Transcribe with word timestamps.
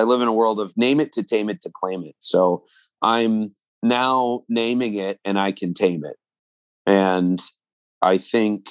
I 0.00 0.04
live 0.04 0.22
in 0.22 0.28
a 0.28 0.32
world 0.32 0.58
of 0.60 0.74
name 0.78 0.98
it 0.98 1.12
to 1.12 1.22
tame 1.22 1.50
it 1.50 1.60
to 1.62 1.70
claim 1.70 2.04
it. 2.04 2.16
So 2.20 2.64
I'm 3.02 3.54
now 3.82 4.44
naming 4.48 4.94
it 4.94 5.20
and 5.26 5.38
I 5.38 5.52
can 5.52 5.74
tame 5.74 6.06
it. 6.06 6.16
And 6.86 7.40
I 8.00 8.16
think 8.16 8.70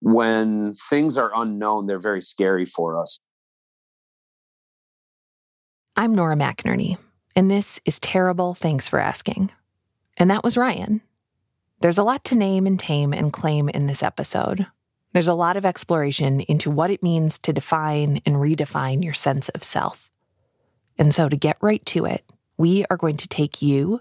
when 0.00 0.72
things 0.72 1.16
are 1.16 1.30
unknown, 1.32 1.86
they're 1.86 2.00
very 2.00 2.20
scary 2.20 2.64
for 2.64 3.00
us. 3.00 3.20
I'm 5.94 6.14
Nora 6.14 6.34
McInerny, 6.34 6.96
and 7.36 7.48
this 7.48 7.80
is 7.84 8.00
Terrible 8.00 8.54
Thanks 8.54 8.88
for 8.88 8.98
Asking. 8.98 9.50
And 10.16 10.28
that 10.30 10.42
was 10.42 10.56
Ryan. 10.56 11.02
There's 11.80 11.98
a 11.98 12.04
lot 12.04 12.24
to 12.24 12.36
name 12.36 12.66
and 12.66 12.80
tame 12.80 13.12
and 13.12 13.32
claim 13.32 13.68
in 13.68 13.86
this 13.86 14.02
episode. 14.02 14.66
There's 15.12 15.28
a 15.28 15.34
lot 15.34 15.56
of 15.56 15.64
exploration 15.64 16.40
into 16.40 16.68
what 16.68 16.90
it 16.90 17.02
means 17.02 17.38
to 17.40 17.52
define 17.52 18.20
and 18.26 18.36
redefine 18.36 19.04
your 19.04 19.14
sense 19.14 19.48
of 19.50 19.62
self. 19.62 20.07
And 20.98 21.14
so, 21.14 21.28
to 21.28 21.36
get 21.36 21.56
right 21.60 21.84
to 21.86 22.04
it, 22.04 22.24
we 22.56 22.84
are 22.90 22.96
going 22.96 23.16
to 23.18 23.28
take 23.28 23.62
you 23.62 24.00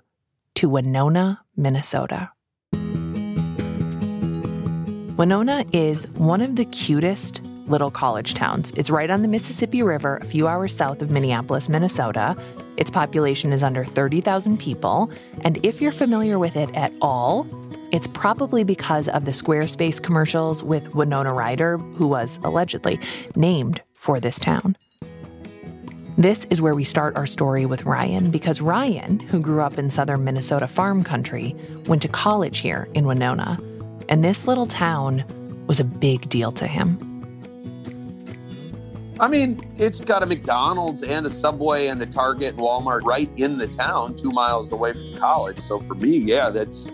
to 0.56 0.68
Winona, 0.68 1.42
Minnesota. 1.56 2.32
Winona 5.18 5.66
is 5.74 6.08
one 6.10 6.42
of 6.42 6.56
the 6.56 6.66
cutest 6.66 7.42
little 7.68 7.92
college 7.92 8.34
towns. 8.34 8.72
It's 8.78 8.90
right 8.90 9.10
on 9.10 9.22
the 9.22 9.28
Mississippi 9.28 9.84
River, 9.84 10.18
a 10.18 10.26
few 10.26 10.48
hours 10.48 10.76
south 10.76 11.02
of 11.02 11.12
Minneapolis, 11.12 11.70
Minnesota. 11.70 12.36
Its 12.78 12.90
population 12.90 13.52
is 13.52 13.64
under 13.64 13.84
30,000 13.84 14.58
people. 14.58 15.12
And 15.42 15.64
if 15.66 15.82
you're 15.82 15.92
familiar 15.92 16.40
with 16.40 16.56
it 16.56 16.74
at 16.76 16.94
all, 17.02 17.48
it's 17.92 18.08
probably 18.08 18.64
because 18.64 19.08
of 19.08 19.26
the 19.26 19.32
Squarespace 19.32 20.02
commercials 20.02 20.64
with 20.64 20.94
Winona 20.94 21.34
Ryder, 21.34 21.78
who 21.78 22.08
was 22.08 22.40
allegedly 22.44 23.00
named 23.36 23.82
for 23.94 24.20
this 24.20 24.40
town. 24.40 24.76
This 26.18 26.48
is 26.50 26.60
where 26.60 26.74
we 26.74 26.84
start 26.84 27.16
our 27.16 27.28
story 27.28 27.68
with 27.68 27.86
Ryan 27.86 28.32
because 28.32 28.60
Ryan, 28.60 29.20
who 29.20 29.40
grew 29.40 29.62
up 29.62 29.78
in 29.78 29.92
southern 29.92 30.24
Minnesota 30.24 30.68
farm 30.68 31.04
country, 31.04 31.56
went 31.86 32.02
to 32.02 32.08
college 32.08 32.58
here 32.58 32.90
in 32.96 33.06
Winona. 33.06 33.60
And 34.10 34.24
this 34.24 34.48
little 34.48 34.66
town 34.66 35.24
was 35.68 35.80
a 35.80 35.84
big 35.84 36.28
deal 36.28 36.52
to 36.54 36.66
him. 36.66 36.98
I 39.20 39.28
mean, 39.28 39.62
it's 39.78 40.02
got 40.02 40.24
a 40.24 40.26
McDonald's 40.26 41.04
and 41.04 41.24
a 41.28 41.30
Subway 41.30 41.86
and 41.86 42.02
a 42.02 42.08
Target 42.08 42.56
and 42.56 42.64
Walmart 42.64 43.04
right 43.04 43.30
in 43.38 43.60
the 43.60 43.68
town, 43.68 44.16
two 44.16 44.32
miles 44.32 44.72
away 44.72 44.94
from 44.94 45.16
college. 45.18 45.60
So 45.60 45.80
for 45.80 45.94
me, 45.94 46.18
yeah, 46.18 46.50
that's 46.50 46.88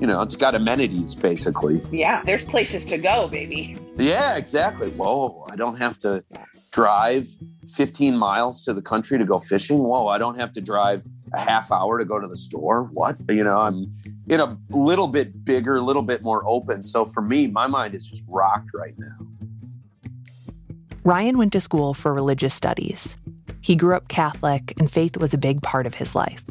you 0.00 0.06
know, 0.06 0.22
it's 0.22 0.36
got 0.36 0.54
amenities 0.54 1.16
basically. 1.16 1.82
Yeah, 1.90 2.22
there's 2.22 2.44
places 2.44 2.86
to 2.86 2.98
go, 2.98 3.26
baby. 3.26 3.76
Yeah, 3.96 4.36
exactly. 4.36 4.90
Whoa, 4.90 5.44
I 5.50 5.56
don't 5.56 5.78
have 5.78 5.98
to 5.98 6.22
drive 6.70 7.28
15 7.74 8.16
miles 8.16 8.62
to 8.62 8.74
the 8.74 8.82
country 8.82 9.18
to 9.18 9.24
go 9.24 9.38
fishing. 9.38 9.78
Whoa, 9.78 10.06
I 10.06 10.18
don't 10.18 10.38
have 10.38 10.52
to 10.52 10.60
drive 10.60 11.04
a 11.32 11.40
half 11.40 11.70
hour 11.72 11.98
to 11.98 12.04
go 12.04 12.18
to 12.18 12.26
the 12.26 12.36
store. 12.36 12.84
What? 12.84 13.18
You 13.28 13.44
know, 13.44 13.58
I'm 13.58 13.94
in 14.28 14.40
a 14.40 14.58
little 14.70 15.08
bit 15.08 15.44
bigger, 15.44 15.76
a 15.76 15.82
little 15.82 16.02
bit 16.02 16.22
more 16.22 16.42
open. 16.46 16.82
So 16.82 17.04
for 17.04 17.22
me, 17.22 17.46
my 17.46 17.66
mind 17.66 17.94
is 17.94 18.06
just 18.06 18.24
rocked 18.28 18.70
right 18.74 18.94
now. 18.98 19.16
Ryan 21.04 21.38
went 21.38 21.52
to 21.54 21.60
school 21.60 21.94
for 21.94 22.12
religious 22.12 22.52
studies. 22.52 23.16
He 23.60 23.76
grew 23.76 23.96
up 23.96 24.08
Catholic, 24.08 24.74
and 24.78 24.90
faith 24.90 25.16
was 25.16 25.32
a 25.32 25.38
big 25.38 25.62
part 25.62 25.86
of 25.86 25.94
his 25.94 26.14
life 26.14 26.44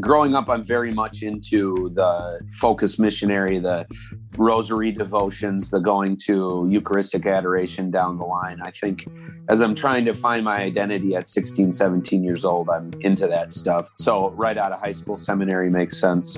growing 0.00 0.34
up, 0.34 0.48
I'm 0.48 0.62
very 0.62 0.92
much 0.92 1.22
into 1.22 1.90
the 1.94 2.40
focus 2.52 2.98
missionary, 2.98 3.58
the 3.58 3.86
rosary 4.38 4.92
devotions, 4.92 5.70
the 5.70 5.80
going 5.80 6.16
to 6.24 6.66
Eucharistic 6.70 7.26
adoration 7.26 7.90
down 7.90 8.18
the 8.18 8.24
line. 8.24 8.60
I 8.64 8.70
think 8.70 9.06
as 9.48 9.60
I'm 9.60 9.74
trying 9.74 10.04
to 10.06 10.14
find 10.14 10.44
my 10.44 10.58
identity 10.58 11.14
at 11.14 11.26
16, 11.26 11.72
17 11.72 12.24
years 12.24 12.44
old, 12.44 12.68
I'm 12.68 12.90
into 13.00 13.26
that 13.26 13.52
stuff. 13.52 13.92
So, 13.96 14.30
right 14.30 14.56
out 14.56 14.72
of 14.72 14.80
high 14.80 14.92
school, 14.92 15.16
seminary 15.16 15.70
makes 15.70 15.98
sense. 15.98 16.36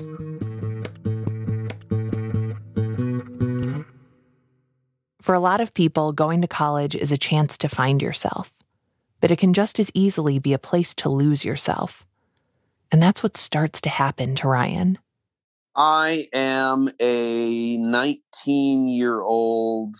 For 5.21 5.35
a 5.35 5.39
lot 5.39 5.61
of 5.61 5.73
people, 5.73 6.11
going 6.11 6.41
to 6.41 6.47
college 6.47 6.95
is 6.95 7.11
a 7.11 7.17
chance 7.17 7.57
to 7.59 7.69
find 7.69 8.01
yourself, 8.01 8.51
but 9.21 9.29
it 9.29 9.37
can 9.37 9.53
just 9.53 9.79
as 9.79 9.91
easily 9.93 10.39
be 10.39 10.53
a 10.53 10.59
place 10.59 10.95
to 10.95 11.09
lose 11.09 11.45
yourself. 11.45 12.05
And 12.91 13.01
that's 13.01 13.21
what 13.21 13.37
starts 13.37 13.81
to 13.81 13.89
happen 13.89 14.35
to 14.35 14.47
Ryan. 14.47 14.97
I 15.75 16.27
am 16.33 16.89
a 16.99 17.77
19 17.77 18.87
year 18.87 19.21
old 19.21 19.95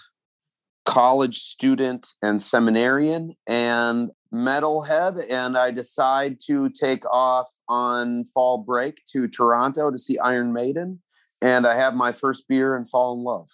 college 0.85 1.37
student 1.37 2.07
and 2.21 2.41
seminarian 2.41 3.35
and 3.47 4.09
metalhead, 4.33 5.23
and 5.29 5.57
I 5.57 5.71
decide 5.71 6.37
to 6.47 6.69
take 6.69 7.05
off 7.05 7.49
on 7.67 8.25
fall 8.25 8.57
break 8.57 9.01
to 9.13 9.27
Toronto 9.27 9.91
to 9.91 9.97
see 9.97 10.17
Iron 10.19 10.51
Maiden. 10.51 11.01
And 11.41 11.65
I 11.65 11.75
have 11.75 11.93
my 11.93 12.11
first 12.11 12.47
beer 12.47 12.75
and 12.75 12.89
fall 12.89 13.13
in 13.13 13.23
love 13.23 13.47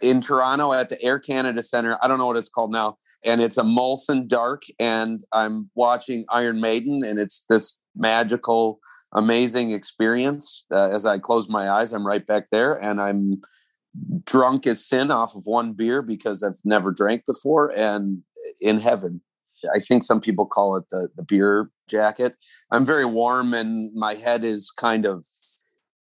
in 0.00 0.20
Toronto 0.20 0.72
at 0.72 0.88
the 0.88 1.00
Air 1.02 1.18
Canada 1.18 1.62
Center. 1.62 1.98
I 2.02 2.08
don't 2.08 2.18
know 2.18 2.26
what 2.26 2.36
it's 2.36 2.48
called 2.48 2.72
now. 2.72 2.96
And 3.24 3.40
it's 3.40 3.58
a 3.58 3.62
Molson 3.62 4.26
Dark, 4.26 4.62
and 4.78 5.22
I'm 5.32 5.70
watching 5.74 6.24
Iron 6.30 6.60
Maiden, 6.60 7.04
and 7.04 7.18
it's 7.18 7.44
this 7.48 7.78
magical, 7.96 8.80
amazing 9.12 9.72
experience. 9.72 10.66
Uh, 10.72 10.90
as 10.90 11.06
I 11.06 11.18
close 11.18 11.48
my 11.48 11.70
eyes, 11.70 11.92
I'm 11.92 12.06
right 12.06 12.24
back 12.24 12.50
there 12.50 12.74
and 12.74 13.00
I'm 13.00 13.40
drunk 14.24 14.66
as 14.66 14.84
sin 14.84 15.10
off 15.10 15.34
of 15.34 15.46
one 15.46 15.72
beer 15.72 16.02
because 16.02 16.42
I've 16.42 16.60
never 16.64 16.92
drank 16.92 17.24
before 17.26 17.72
and 17.76 18.22
in 18.60 18.78
heaven. 18.78 19.20
I 19.74 19.78
think 19.78 20.04
some 20.04 20.20
people 20.20 20.46
call 20.46 20.76
it 20.76 20.84
the, 20.90 21.08
the 21.16 21.22
beer 21.22 21.70
jacket. 21.88 22.36
I'm 22.70 22.86
very 22.86 23.04
warm 23.04 23.52
and 23.52 23.92
my 23.94 24.14
head 24.14 24.44
is 24.44 24.70
kind 24.70 25.04
of 25.04 25.26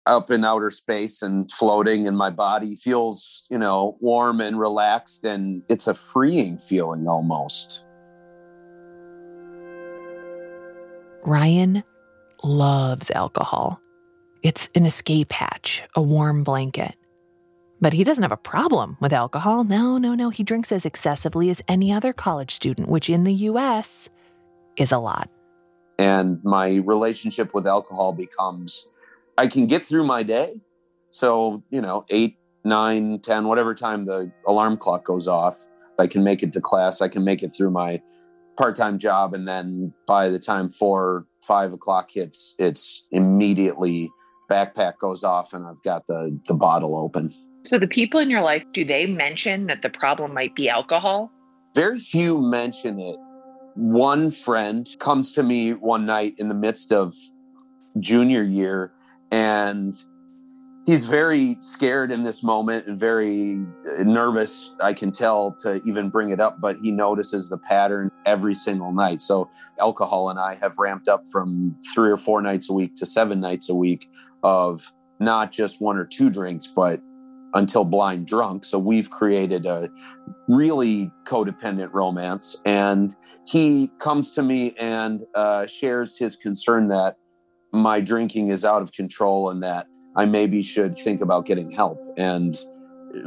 up 0.06 0.30
in 0.32 0.46
outer 0.46 0.70
space 0.70 1.22
and 1.22 1.52
floating 1.52 2.08
and 2.08 2.18
my 2.18 2.30
body 2.30 2.76
feels, 2.76 3.46
you 3.50 3.58
know, 3.58 3.98
warm 4.00 4.42
and 4.42 4.60
relaxed 4.60 5.26
and 5.26 5.64
it's 5.70 5.88
a 5.88 5.94
freeing 5.94 6.58
feeling 6.58 7.08
almost. 7.08 7.84
Ryan 11.24 11.84
loves 12.44 13.12
alcohol. 13.12 13.82
It's 14.44 14.70
an 14.76 14.86
escape 14.86 15.32
hatch, 15.32 15.84
a 15.96 16.02
warm 16.02 16.44
blanket. 16.44 16.96
But 17.80 17.94
he 17.94 18.04
doesn't 18.04 18.24
have 18.24 18.32
a 18.32 18.38
problem 18.38 18.98
with 19.00 19.14
alcohol. 19.14 19.64
No, 19.64 19.98
no, 19.98 20.16
no. 20.16 20.30
He 20.30 20.44
drinks 20.44 20.72
as 20.72 20.86
excessively 20.86 21.50
as 21.50 21.62
any 21.68 21.92
other 21.92 22.14
college 22.14 22.54
student, 22.54 22.88
which 22.88 23.10
in 23.10 23.24
the 23.24 23.34
US 23.34 24.10
is 24.78 24.92
a 24.92 24.98
lot. 24.98 25.30
And 26.00 26.44
my 26.44 26.76
relationship 26.76 27.54
with 27.54 27.68
alcohol 27.68 28.14
becomes 28.14 28.90
I 29.38 29.48
can 29.48 29.68
get 29.68 29.84
through 29.84 30.06
my 30.06 30.24
day. 30.24 30.60
So, 31.12 31.64
you 31.70 31.82
know, 31.82 32.06
eight, 32.10 32.38
nine, 32.64 33.20
ten, 33.20 33.48
whatever 33.48 33.76
time 33.76 34.06
the 34.06 34.32
alarm 34.48 34.78
clock 34.78 35.06
goes 35.06 35.28
off, 35.28 35.68
I 36.00 36.08
can 36.08 36.24
make 36.24 36.44
it 36.44 36.54
to 36.54 36.62
class. 36.62 37.02
I 37.02 37.08
can 37.08 37.24
make 37.24 37.44
it 37.44 37.56
through 37.56 37.72
my 37.72 38.02
part-time 38.58 38.98
job 38.98 39.34
and 39.34 39.48
then 39.48 39.94
by 40.08 40.30
the 40.30 40.40
time 40.40 40.70
four 40.70 41.26
five 41.44 41.74
o'clock 41.74 42.10
hits 42.12 42.56
it's 42.58 43.08
immediately 43.12 44.10
backpack 44.50 44.94
goes 45.00 45.24
off 45.24 45.54
and 45.54 45.66
i've 45.68 45.82
got 45.84 46.08
the 46.08 46.38
the 46.46 46.54
bottle 46.54 46.98
open. 46.98 47.32
So 47.66 47.78
the 47.78 47.88
people 47.88 48.20
in 48.20 48.30
your 48.30 48.42
life 48.42 48.64
do 48.74 48.86
they 48.86 49.06
mention 49.08 49.68
that 49.68 49.82
the 49.82 49.90
problem 49.90 50.34
might 50.34 50.56
be 50.56 50.70
alcohol? 50.70 51.32
Very 51.76 52.00
few 52.00 52.42
mention 52.42 53.00
it. 53.00 53.18
One 53.76 54.32
friend 54.32 54.88
comes 55.00 55.34
to 55.34 55.44
me 55.44 55.74
one 55.74 56.06
night 56.06 56.34
in 56.38 56.48
the 56.48 56.56
midst 56.56 56.92
of 56.92 57.14
junior 58.02 58.42
year 58.42 58.94
and 59.32 59.94
he's 60.88 61.06
very 61.06 61.58
scared 61.60 62.12
in 62.12 62.24
this 62.24 62.42
moment 62.42 62.88
and 62.88 62.98
very 63.00 63.60
uh, 64.00 64.04
nervous 64.04 64.74
i 64.82 64.94
can 64.94 65.12
tell 65.12 65.52
to 65.60 65.80
even 65.86 66.10
bring 66.10 66.32
it 66.32 66.40
up 66.40 66.60
but 66.60 66.78
he 66.82 66.92
notices 66.92 67.50
the 67.50 67.58
pattern 67.58 68.10
every 68.26 68.56
single 68.56 68.92
night. 68.92 69.22
So 69.22 69.50
alcohol 69.80 70.30
and 70.30 70.40
i 70.40 70.56
have 70.56 70.80
ramped 70.80 71.08
up 71.08 71.28
from 71.32 71.76
three 71.94 72.10
or 72.10 72.18
four 72.18 72.42
nights 72.42 72.70
a 72.70 72.74
week 72.74 72.96
to 72.96 73.06
seven 73.06 73.40
nights 73.40 73.70
a 73.70 73.76
week 73.76 74.10
of 74.42 74.92
not 75.20 75.52
just 75.52 75.80
one 75.82 75.98
or 75.98 76.06
two 76.06 76.30
drinks 76.32 76.68
but 76.68 77.02
until 77.54 77.86
blind 77.86 78.28
drunk. 78.28 78.66
So 78.66 78.78
we've 78.78 79.10
created 79.10 79.66
a 79.66 79.90
really 80.48 81.12
codependent 81.26 81.92
romance 81.94 82.56
and 82.66 83.16
he 83.48 83.90
comes 84.00 84.34
to 84.34 84.44
me 84.44 84.76
and 84.78 85.22
uh, 85.34 85.66
shares 85.66 86.18
his 86.18 86.36
concern 86.36 86.90
that 86.90 87.16
my 87.72 88.00
drinking 88.00 88.50
is 88.50 88.66
out 88.66 88.82
of 88.82 88.92
control 88.92 89.50
and 89.50 89.64
that 89.64 89.88
I 90.18 90.26
maybe 90.26 90.64
should 90.64 90.98
think 90.98 91.22
about 91.22 91.46
getting 91.46 91.72
help. 91.72 92.00
And 92.18 92.58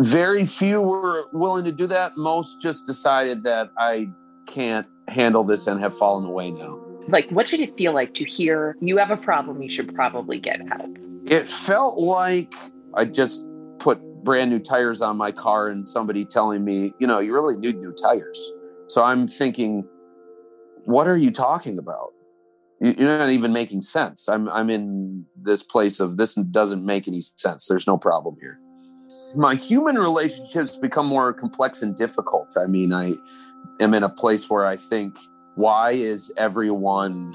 very 0.00 0.44
few 0.44 0.82
were 0.82 1.25
willing 1.32 1.64
to 1.64 1.72
do 1.72 1.87
that. 1.87 2.16
Most 2.16 2.60
just 2.60 2.84
decided 2.87 3.44
that 3.44 3.70
I 3.78 4.08
can't 4.46 4.87
handle 5.08 5.44
this 5.44 5.66
and 5.66 5.81
have 5.81 5.96
fallen 5.96 6.25
away 6.25 6.50
now. 6.50 6.78
Like, 7.08 7.31
what 7.31 7.46
did 7.46 7.60
it 7.60 7.76
feel 7.76 7.92
like 7.92 8.14
to 8.14 8.25
hear 8.25 8.76
you 8.81 8.98
have 8.98 9.10
a 9.10 9.16
problem? 9.16 9.62
You 9.62 9.70
should 9.70 9.94
probably 9.94 10.38
get 10.38 10.60
help. 10.69 10.96
It 11.26 11.48
felt 11.48 11.98
like 11.98 12.54
I 12.94 13.04
just 13.04 13.46
put 13.78 14.00
brand 14.25 14.50
new 14.50 14.58
tires 14.58 15.00
on 15.00 15.16
my 15.16 15.32
car 15.32 15.69
and 15.69 15.86
somebody 15.86 16.25
telling 16.25 16.64
me, 16.64 16.93
you 16.98 17.06
know, 17.06 17.20
you 17.20 17.32
really 17.32 17.56
need 17.56 17.78
new 17.78 17.93
tires. 17.93 18.52
So 18.88 19.02
I'm 19.02 19.26
thinking, 19.28 19.86
what 20.84 21.06
are 21.06 21.16
you 21.16 21.31
talking 21.31 21.78
about? 21.78 22.12
You're 22.81 23.19
not 23.19 23.29
even 23.29 23.53
making 23.53 23.82
sense. 23.82 24.27
I'm 24.29 24.49
I'm 24.49 24.71
in 24.71 25.27
this 25.37 25.62
place 25.62 26.00
of 26.00 26.17
this 26.17 26.35
doesn't 26.35 26.85
make 26.85 27.06
any 27.06 27.21
sense. 27.21 27.67
There's 27.67 27.87
no 27.87 27.99
problem 27.99 28.37
here. 28.41 28.59
My 29.35 29.55
human 29.55 29.97
relationships 29.97 30.77
become 30.79 31.06
more 31.06 31.32
complex 31.32 31.82
and 31.82 31.94
difficult. 31.94 32.56
I 32.59 32.67
mean, 32.67 32.93
I 32.93 33.15
am 33.81 33.93
in 33.93 34.03
a 34.03 34.09
place 34.09 34.49
where 34.49 34.67
I 34.67 34.77
think, 34.77 35.17
why 35.56 35.91
is 35.93 36.32
everyone, 36.38 37.35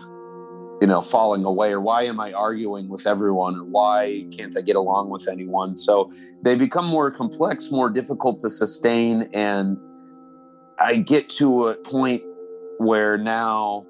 you 0.81 0.87
know, 0.87 0.99
falling 0.99 1.45
away, 1.45 1.71
or 1.71 1.79
why 1.79 2.03
am 2.03 2.19
I 2.19 2.33
arguing 2.33 2.89
with 2.89 3.05
everyone, 3.05 3.55
or 3.55 3.63
why 3.63 4.25
can't 4.35 4.57
I 4.57 4.61
get 4.61 4.75
along 4.75 5.11
with 5.11 5.27
anyone? 5.27 5.77
So 5.77 6.11
they 6.43 6.55
become 6.55 6.87
more 6.87 7.11
complex, 7.11 7.69
more 7.71 7.89
difficult 7.89 8.41
to 8.41 8.49
sustain, 8.49 9.29
and 9.31 9.77
I 10.79 10.97
get 10.97 11.29
to 11.37 11.67
a 11.67 11.75
point 11.75 12.23
where 12.79 13.17
now 13.17 13.85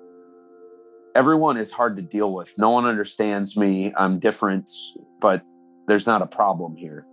everyone 1.15 1.57
is 1.57 1.71
hard 1.71 1.95
to 1.95 2.01
deal 2.01 2.33
with. 2.33 2.53
No 2.57 2.69
one 2.69 2.85
understands 2.85 3.55
me. 3.57 3.93
I'm 3.97 4.19
different, 4.19 4.69
but 5.21 5.41
there's 5.87 6.05
not 6.05 6.21
a 6.21 6.27
problem 6.27 6.75
here. 6.75 7.05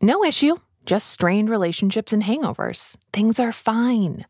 No 0.00 0.24
issue, 0.24 0.56
just 0.84 1.10
strained 1.10 1.48
relationships 1.48 2.12
and 2.12 2.24
hangovers. 2.24 2.96
Things 3.12 3.38
are 3.38 3.52
fine. 3.52 4.26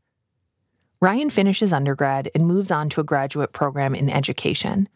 Ryan 1.01 1.31
finishes 1.31 1.73
undergrad 1.73 2.31
and 2.35 2.47
moves 2.47 2.71
on 2.71 2.89
to 2.91 3.01
a 3.01 3.05
graduate 3.05 3.53
program 3.53 3.95
in 3.95 4.11
education. 4.11 4.89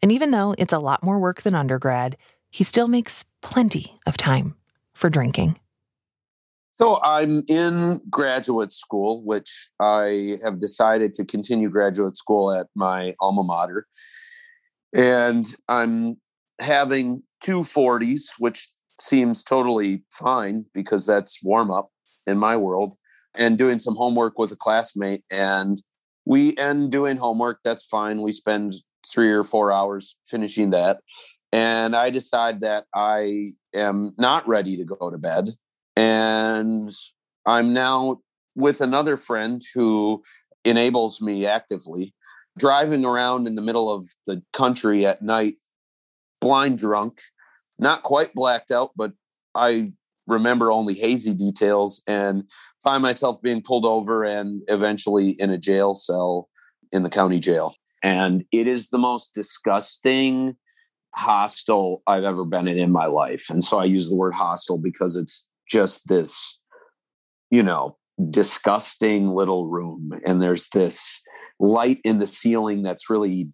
And 0.00 0.12
even 0.12 0.30
though 0.30 0.54
it's 0.58 0.72
a 0.72 0.78
lot 0.78 1.02
more 1.02 1.18
work 1.18 1.42
than 1.42 1.54
undergrad, 1.54 2.16
he 2.50 2.64
still 2.64 2.86
makes 2.86 3.24
plenty 3.40 3.98
of 4.06 4.16
time 4.16 4.54
for 4.94 5.10
drinking. 5.10 5.58
So 6.74 7.00
I'm 7.02 7.42
in 7.48 7.98
graduate 8.10 8.72
school, 8.72 9.22
which 9.24 9.70
I 9.78 10.38
have 10.42 10.60
decided 10.60 11.12
to 11.14 11.24
continue 11.24 11.68
graduate 11.68 12.16
school 12.16 12.52
at 12.52 12.68
my 12.74 13.14
alma 13.20 13.42
mater. 13.42 13.86
And 14.94 15.46
I'm 15.68 16.16
having 16.60 17.22
two 17.42 17.60
40s, 17.60 18.22
which 18.38 18.68
seems 19.00 19.42
totally 19.42 20.04
fine 20.12 20.64
because 20.72 21.04
that's 21.04 21.42
warm 21.42 21.70
up 21.70 21.90
in 22.26 22.38
my 22.38 22.56
world, 22.56 22.94
and 23.34 23.58
doing 23.58 23.78
some 23.78 23.96
homework 23.96 24.38
with 24.38 24.52
a 24.52 24.56
classmate. 24.56 25.24
And 25.30 25.82
we 26.24 26.56
end 26.56 26.90
doing 26.92 27.16
homework. 27.16 27.58
That's 27.64 27.84
fine. 27.84 28.22
We 28.22 28.32
spend 28.32 28.76
three 29.10 29.30
or 29.30 29.44
four 29.44 29.72
hours 29.72 30.16
finishing 30.24 30.70
that. 30.70 31.00
And 31.52 31.94
I 31.94 32.10
decide 32.10 32.60
that 32.60 32.84
I 32.94 33.52
am 33.74 34.14
not 34.16 34.46
ready 34.48 34.76
to 34.76 34.84
go 34.84 35.10
to 35.10 35.18
bed 35.18 35.50
and 36.02 36.92
I'm 37.46 37.72
now 37.72 38.18
with 38.56 38.80
another 38.80 39.16
friend 39.16 39.62
who 39.72 40.24
enables 40.64 41.20
me 41.20 41.46
actively 41.46 42.12
driving 42.58 43.04
around 43.04 43.46
in 43.46 43.54
the 43.54 43.62
middle 43.62 43.88
of 43.88 44.08
the 44.26 44.42
country 44.52 45.06
at 45.06 45.22
night, 45.22 45.54
blind 46.40 46.78
drunk, 46.78 47.20
not 47.78 48.02
quite 48.02 48.34
blacked 48.34 48.72
out, 48.72 48.90
but 48.96 49.12
I 49.54 49.92
remember 50.26 50.72
only 50.72 50.94
hazy 50.94 51.34
details 51.34 52.02
and 52.08 52.44
find 52.82 53.00
myself 53.00 53.40
being 53.40 53.62
pulled 53.62 53.86
over 53.86 54.24
and 54.24 54.62
eventually 54.66 55.30
in 55.30 55.50
a 55.50 55.58
jail 55.58 55.94
cell 55.94 56.48
in 56.90 57.04
the 57.04 57.10
county 57.10 57.38
jail. 57.38 57.76
And 58.02 58.44
it 58.50 58.66
is 58.66 58.88
the 58.88 58.98
most 58.98 59.34
disgusting 59.34 60.56
hostile 61.14 62.02
I've 62.08 62.24
ever 62.24 62.44
been 62.44 62.66
in 62.66 62.76
in 62.76 62.90
my 62.90 63.06
life. 63.06 63.46
And 63.50 63.62
so 63.62 63.78
I 63.78 63.84
use 63.84 64.10
the 64.10 64.16
word 64.16 64.34
hostile 64.34 64.78
because 64.78 65.14
it's 65.14 65.48
just 65.68 66.08
this, 66.08 66.60
you 67.50 67.62
know, 67.62 67.96
disgusting 68.30 69.34
little 69.34 69.68
room. 69.68 70.10
And 70.26 70.42
there's 70.42 70.68
this 70.70 71.20
light 71.58 71.98
in 72.04 72.18
the 72.18 72.26
ceiling 72.26 72.82
that's 72.82 73.08
really 73.08 73.46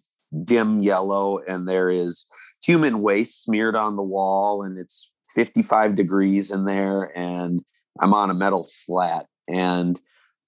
dim 0.43 0.79
yellow, 0.79 1.39
and 1.47 1.67
there 1.67 1.89
is 1.89 2.25
human 2.63 3.01
waste 3.01 3.43
smeared 3.43 3.75
on 3.75 3.95
the 3.95 4.03
wall, 4.03 4.63
and 4.63 4.77
it's 4.77 5.11
55 5.35 5.95
degrees 5.95 6.51
in 6.51 6.65
there, 6.65 7.11
and 7.17 7.61
I'm 8.01 8.13
on 8.13 8.29
a 8.29 8.33
metal 8.33 8.63
slat. 8.63 9.27
And 9.47 9.99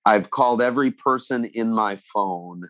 I've 0.05 0.29
called 0.29 0.61
every 0.61 0.91
person 0.91 1.45
in 1.45 1.73
my 1.73 1.95
phone 1.95 2.69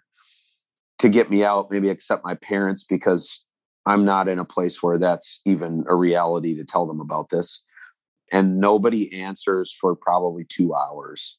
to 0.99 1.09
get 1.09 1.29
me 1.29 1.43
out, 1.43 1.71
maybe 1.71 1.89
except 1.89 2.23
my 2.23 2.35
parents, 2.35 2.83
because 2.83 3.43
I'm 3.85 4.05
not 4.05 4.27
in 4.27 4.39
a 4.39 4.45
place 4.45 4.83
where 4.83 4.97
that's 4.97 5.41
even 5.45 5.83
a 5.89 5.95
reality 5.95 6.55
to 6.55 6.63
tell 6.63 6.85
them 6.85 6.99
about 6.99 7.29
this 7.29 7.63
and 8.31 8.59
nobody 8.59 9.21
answers 9.21 9.71
for 9.71 9.95
probably 9.95 10.45
two 10.45 10.73
hours. 10.73 11.37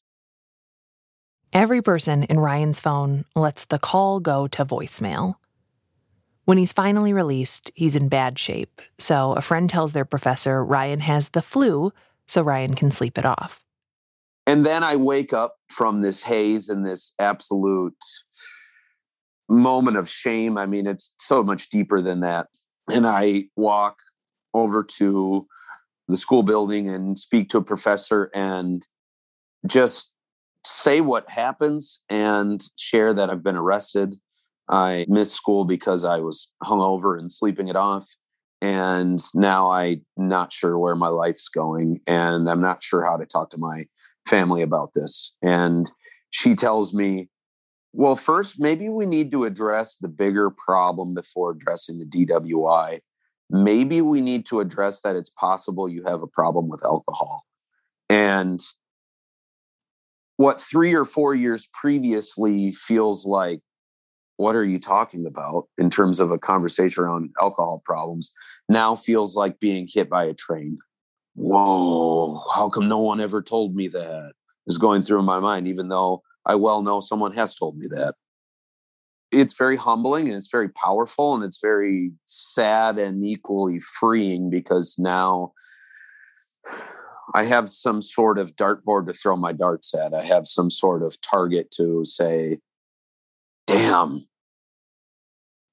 Every 1.51 1.81
person 1.81 2.23
in 2.23 2.39
Ryan's 2.39 2.79
phone 2.79 3.25
lets 3.35 3.65
the 3.65 3.79
call 3.79 4.19
go 4.19 4.47
to 4.47 4.65
voicemail. 4.65 5.35
When 6.45 6.57
he's 6.57 6.73
finally 6.73 7.13
released, 7.13 7.71
he's 7.75 7.95
in 7.95 8.09
bad 8.09 8.37
shape, 8.37 8.81
so 8.97 9.33
a 9.33 9.41
friend 9.41 9.69
tells 9.69 9.93
their 9.93 10.05
professor 10.05 10.63
Ryan 10.63 10.99
has 10.99 11.29
the 11.29 11.41
flu 11.41 11.93
so 12.27 12.41
Ryan 12.41 12.73
can 12.73 12.91
sleep 12.91 13.17
it 13.17 13.25
off. 13.25 13.63
And 14.45 14.65
then 14.65 14.83
I 14.83 14.97
wake 14.97 15.31
up 15.31 15.55
from 15.69 16.01
this 16.01 16.23
haze 16.23 16.69
and 16.69 16.85
this 16.85 17.13
absolute 17.17 17.95
moment 19.47 19.97
of 19.97 20.09
shame. 20.09 20.57
I 20.57 20.65
mean, 20.65 20.85
it's 20.87 21.15
so 21.19 21.43
much 21.43 21.69
deeper 21.69 22.01
than 22.01 22.21
that. 22.21 22.47
And 22.91 23.07
I 23.07 23.45
walk 23.55 23.97
over 24.53 24.83
to 24.83 25.47
the 26.07 26.17
school 26.17 26.43
building 26.43 26.89
and 26.89 27.17
speak 27.17 27.49
to 27.49 27.57
a 27.57 27.63
professor 27.63 28.29
and 28.33 28.85
just 29.65 30.11
say 30.65 31.01
what 31.01 31.29
happens 31.29 32.03
and 32.09 32.63
share 32.77 33.13
that 33.13 33.29
I've 33.29 33.43
been 33.43 33.55
arrested. 33.55 34.15
I 34.69 35.05
missed 35.09 35.35
school 35.35 35.65
because 35.65 36.05
I 36.05 36.19
was 36.19 36.51
hungover 36.63 37.17
and 37.19 37.31
sleeping 37.31 37.67
it 37.67 37.75
off. 37.75 38.07
And 38.61 39.21
now 39.33 39.71
I'm 39.71 40.05
not 40.15 40.53
sure 40.53 40.79
where 40.79 40.95
my 40.95 41.09
life's 41.09 41.49
going. 41.49 41.99
And 42.07 42.49
I'm 42.49 42.61
not 42.61 42.81
sure 42.81 43.05
how 43.05 43.17
to 43.17 43.25
talk 43.25 43.49
to 43.51 43.57
my 43.57 43.85
family 44.25 44.61
about 44.61 44.93
this. 44.93 45.35
And 45.41 45.91
she 46.29 46.55
tells 46.55 46.93
me, 46.93 47.29
well, 47.91 48.15
first, 48.15 48.59
maybe 48.59 48.89
we 48.89 49.05
need 49.05 49.31
to 49.33 49.43
address 49.43 49.97
the 49.97 50.07
bigger 50.07 50.49
problem 50.49 51.13
before 51.13 51.51
addressing 51.51 51.99
the 51.99 52.05
DWI 52.05 53.01
maybe 53.53 54.01
we 54.01 54.19
need 54.19 54.47
to 54.47 54.59
address 54.59 55.01
that 55.01 55.15
it's 55.15 55.29
possible 55.29 55.87
you 55.87 56.03
have 56.03 56.23
a 56.23 56.27
problem 56.27 56.67
with 56.67 56.83
alcohol. 56.83 57.45
And 58.09 58.61
what 60.37 60.59
three 60.59 60.95
or 60.95 61.05
four 61.05 61.35
years 61.35 61.69
previously 61.71 62.71
feels 62.71 63.25
like, 63.27 63.59
what 64.37 64.55
are 64.55 64.65
you 64.65 64.79
talking 64.79 65.27
about 65.27 65.67
in 65.77 65.91
terms 65.91 66.19
of 66.19 66.31
a 66.31 66.39
conversation 66.39 67.03
around 67.03 67.29
alcohol 67.39 67.83
problems, 67.85 68.33
now 68.67 68.95
feels 68.95 69.35
like 69.35 69.59
being 69.59 69.87
hit 69.87 70.09
by 70.09 70.25
a 70.25 70.33
train. 70.33 70.79
Whoa, 71.35 72.43
how 72.53 72.69
come 72.69 72.89
no 72.89 72.97
one 72.97 73.21
ever 73.21 73.41
told 73.43 73.75
me 73.75 73.87
that? 73.89 74.33
Is 74.65 74.77
going 74.77 75.01
through 75.01 75.23
my 75.23 75.39
mind, 75.39 75.67
even 75.67 75.89
though 75.89 76.23
I 76.45 76.55
well 76.55 76.81
know 76.81 77.01
someone 77.01 77.33
has 77.33 77.53
told 77.53 77.77
me 77.77 77.87
that 77.89 78.15
it's 79.33 79.55
very 79.55 79.75
humbling 79.75 80.27
and 80.27 80.35
it's 80.35 80.51
very 80.51 80.69
powerful 80.69 81.33
and 81.33 81.43
it's 81.43 81.59
very 81.59 82.11
sad 82.25 82.97
and 82.97 83.25
equally 83.25 83.79
freeing 83.79 84.49
because 84.49 84.95
now 84.97 85.53
I 87.33 87.45
have 87.45 87.69
some 87.69 88.01
sort 88.01 88.37
of 88.37 88.55
dartboard 88.55 89.07
to 89.07 89.13
throw 89.13 89.35
my 89.35 89.53
darts 89.53 89.93
at. 89.95 90.13
I 90.13 90.25
have 90.25 90.47
some 90.47 90.69
sort 90.69 91.01
of 91.01 91.19
target 91.21 91.71
to 91.71 92.05
say, 92.05 92.59
damn, 93.65 94.27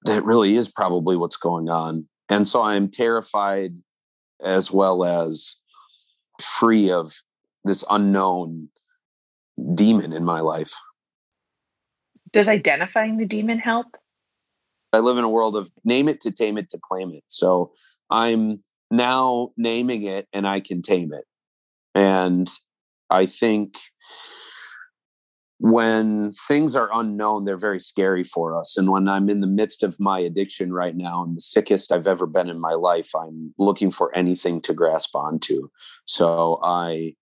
that 0.04 0.24
really 0.24 0.56
is 0.56 0.70
probably 0.70 1.16
what's 1.16 1.36
going 1.36 1.68
on. 1.68 2.08
And 2.28 2.48
so 2.48 2.62
I'm 2.62 2.88
terrified 2.88 3.74
as 4.42 4.70
well 4.70 5.04
as 5.04 5.56
free 6.40 6.90
of 6.90 7.14
this 7.64 7.84
unknown 7.90 8.70
demon 9.74 10.12
in 10.12 10.24
my 10.24 10.40
life. 10.40 10.72
Does 12.32 12.48
identifying 12.48 13.16
the 13.16 13.26
demon 13.26 13.58
help? 13.58 13.86
I 14.92 14.98
live 14.98 15.18
in 15.18 15.24
a 15.24 15.30
world 15.30 15.56
of 15.56 15.70
name 15.84 16.08
it 16.08 16.20
to 16.22 16.30
tame 16.30 16.58
it 16.58 16.70
to 16.70 16.78
claim 16.78 17.12
it. 17.12 17.24
So 17.28 17.72
I'm 18.10 18.62
now 18.90 19.50
naming 19.56 20.02
it 20.02 20.26
and 20.32 20.46
I 20.46 20.60
can 20.60 20.82
tame 20.82 21.12
it. 21.12 21.24
And 21.94 22.50
I 23.08 23.26
think 23.26 23.74
when 25.58 26.30
things 26.30 26.74
are 26.74 26.88
unknown, 26.92 27.44
they're 27.44 27.58
very 27.58 27.80
scary 27.80 28.24
for 28.24 28.58
us. 28.58 28.76
And 28.76 28.90
when 28.90 29.08
I'm 29.08 29.28
in 29.28 29.40
the 29.40 29.46
midst 29.46 29.82
of 29.82 30.00
my 30.00 30.18
addiction 30.18 30.72
right 30.72 30.96
now 30.96 31.22
and 31.22 31.36
the 31.36 31.40
sickest 31.40 31.92
I've 31.92 32.06
ever 32.06 32.26
been 32.26 32.48
in 32.48 32.58
my 32.58 32.72
life, 32.72 33.10
I'm 33.14 33.54
looking 33.58 33.90
for 33.90 34.14
anything 34.16 34.62
to 34.62 34.72
grasp 34.72 35.14
onto. 35.14 35.68
So 36.06 36.58
I 36.62 37.14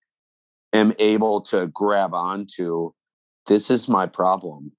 am 0.72 0.92
able 0.98 1.40
to 1.42 1.66
grab 1.66 2.14
onto 2.14 2.92
this 3.48 3.70
is 3.70 3.88
my 3.88 4.06
problem 4.06 4.72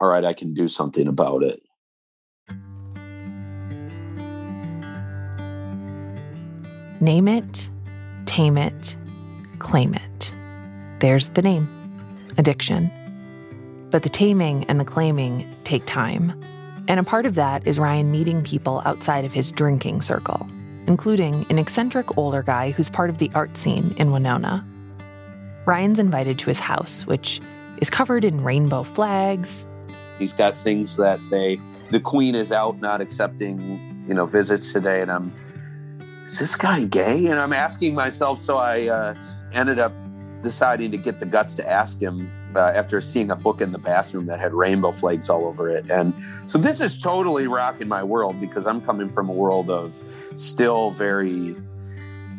all 0.00 0.08
right, 0.08 0.24
I 0.24 0.32
can 0.32 0.54
do 0.54 0.68
something 0.68 1.08
about 1.08 1.42
it. 1.42 1.62
Name 7.00 7.28
it, 7.28 7.70
tame 8.24 8.56
it, 8.56 8.96
claim 9.58 9.94
it. 9.94 10.34
There's 11.00 11.30
the 11.30 11.42
name 11.42 11.68
addiction. 12.38 12.90
But 13.90 14.02
the 14.02 14.08
taming 14.08 14.64
and 14.64 14.80
the 14.80 14.84
claiming 14.84 15.56
take 15.64 15.86
time. 15.86 16.42
And 16.88 17.00
a 17.00 17.04
part 17.04 17.26
of 17.26 17.34
that 17.34 17.66
is 17.66 17.78
Ryan 17.78 18.10
meeting 18.10 18.42
people 18.42 18.82
outside 18.84 19.24
of 19.24 19.32
his 19.32 19.52
drinking 19.52 20.02
circle, 20.02 20.46
including 20.86 21.46
an 21.50 21.58
eccentric 21.58 22.16
older 22.16 22.42
guy 22.42 22.70
who's 22.70 22.88
part 22.88 23.10
of 23.10 23.18
the 23.18 23.30
art 23.34 23.56
scene 23.56 23.94
in 23.96 24.12
Winona. 24.12 24.66
Ryan's 25.66 25.98
invited 25.98 26.38
to 26.40 26.46
his 26.46 26.60
house, 26.60 27.06
which 27.06 27.40
is 27.78 27.90
covered 27.90 28.24
in 28.24 28.42
rainbow 28.44 28.82
flags. 28.82 29.66
He's 30.18 30.32
got 30.32 30.58
things 30.58 30.96
that 30.96 31.22
say, 31.22 31.60
the 31.90 32.00
queen 32.00 32.34
is 32.34 32.52
out, 32.52 32.80
not 32.80 33.00
accepting, 33.00 34.04
you 34.08 34.14
know, 34.14 34.26
visits 34.26 34.72
today. 34.72 35.02
And 35.02 35.10
I'm, 35.10 35.32
is 36.24 36.38
this 36.38 36.56
guy 36.56 36.84
gay? 36.84 37.26
And 37.26 37.38
I'm 37.38 37.52
asking 37.52 37.94
myself. 37.94 38.40
So 38.40 38.58
I 38.58 38.88
uh, 38.88 39.14
ended 39.52 39.78
up 39.78 39.92
deciding 40.42 40.90
to 40.92 40.98
get 40.98 41.20
the 41.20 41.26
guts 41.26 41.54
to 41.56 41.68
ask 41.68 42.00
him 42.00 42.30
uh, 42.54 42.72
after 42.74 43.00
seeing 43.00 43.30
a 43.30 43.36
book 43.36 43.60
in 43.60 43.72
the 43.72 43.78
bathroom 43.78 44.26
that 44.26 44.40
had 44.40 44.54
rainbow 44.54 44.92
flags 44.92 45.28
all 45.28 45.44
over 45.44 45.68
it. 45.68 45.90
And 45.90 46.14
so 46.46 46.58
this 46.58 46.80
is 46.80 46.98
totally 46.98 47.46
rocking 47.46 47.88
my 47.88 48.02
world 48.02 48.40
because 48.40 48.66
I'm 48.66 48.80
coming 48.80 49.10
from 49.10 49.28
a 49.28 49.32
world 49.32 49.70
of 49.70 49.94
still 49.94 50.90
very 50.92 51.56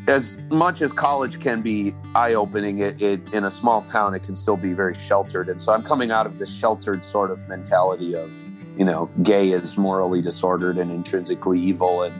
as 0.07 0.39
much 0.49 0.81
as 0.81 0.93
college 0.93 1.39
can 1.39 1.61
be 1.61 1.93
eye-opening 2.15 2.79
it, 2.79 3.01
it, 3.01 3.33
in 3.33 3.45
a 3.45 3.51
small 3.51 3.81
town 3.81 4.15
it 4.15 4.23
can 4.23 4.35
still 4.35 4.57
be 4.57 4.73
very 4.73 4.93
sheltered 4.93 5.49
and 5.49 5.61
so 5.61 5.73
i'm 5.73 5.83
coming 5.83 6.11
out 6.11 6.25
of 6.25 6.39
this 6.39 6.53
sheltered 6.53 7.03
sort 7.03 7.29
of 7.29 7.47
mentality 7.47 8.15
of 8.15 8.43
you 8.77 8.85
know 8.85 9.09
gay 9.23 9.51
is 9.51 9.77
morally 9.77 10.21
disordered 10.21 10.77
and 10.77 10.91
intrinsically 10.91 11.59
evil 11.59 12.03
and 12.03 12.15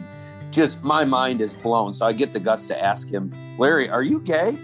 just 0.51 0.83
my 0.83 1.03
mind 1.05 1.41
is 1.41 1.55
blown 1.55 1.93
so 1.93 2.05
i 2.05 2.11
get 2.11 2.31
the 2.33 2.39
guts 2.39 2.67
to 2.67 2.83
ask 2.83 3.09
him 3.09 3.31
larry 3.57 3.89
are 3.89 4.03
you 4.03 4.19
gay 4.19 4.57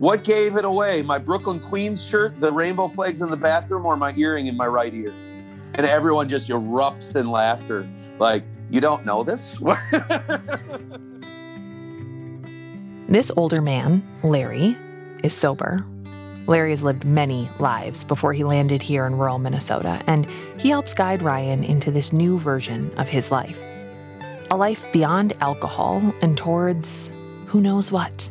what 0.00 0.24
gave 0.24 0.56
it 0.56 0.64
away? 0.64 1.02
My 1.02 1.18
Brooklyn 1.18 1.60
Queens 1.60 2.02
shirt, 2.02 2.40
the 2.40 2.50
rainbow 2.50 2.88
flags 2.88 3.20
in 3.20 3.28
the 3.28 3.36
bathroom, 3.36 3.84
or 3.84 3.98
my 3.98 4.14
earring 4.16 4.46
in 4.46 4.56
my 4.56 4.66
right 4.66 4.94
ear? 4.94 5.12
And 5.74 5.84
everyone 5.84 6.26
just 6.26 6.48
erupts 6.48 7.20
in 7.20 7.30
laughter. 7.30 7.86
Like, 8.18 8.44
you 8.70 8.80
don't 8.80 9.04
know 9.04 9.22
this? 9.22 9.58
this 13.10 13.32
older 13.36 13.60
man, 13.60 14.06
Larry, 14.22 14.76
is 15.24 15.34
sober. 15.34 15.84
Larry 16.46 16.70
has 16.70 16.84
lived 16.84 17.04
many 17.04 17.50
lives 17.58 18.04
before 18.04 18.32
he 18.32 18.44
landed 18.44 18.82
here 18.82 19.04
in 19.04 19.18
rural 19.18 19.40
Minnesota, 19.40 20.00
and 20.06 20.26
he 20.58 20.68
helps 20.68 20.94
guide 20.94 21.20
Ryan 21.20 21.64
into 21.64 21.90
this 21.90 22.12
new 22.12 22.38
version 22.38 22.92
of 22.98 23.08
his 23.08 23.32
life. 23.32 23.58
A 24.52 24.56
life 24.56 24.90
beyond 24.92 25.32
alcohol 25.40 26.14
and 26.22 26.38
towards 26.38 27.12
who 27.46 27.60
knows 27.60 27.90
what. 27.90 28.30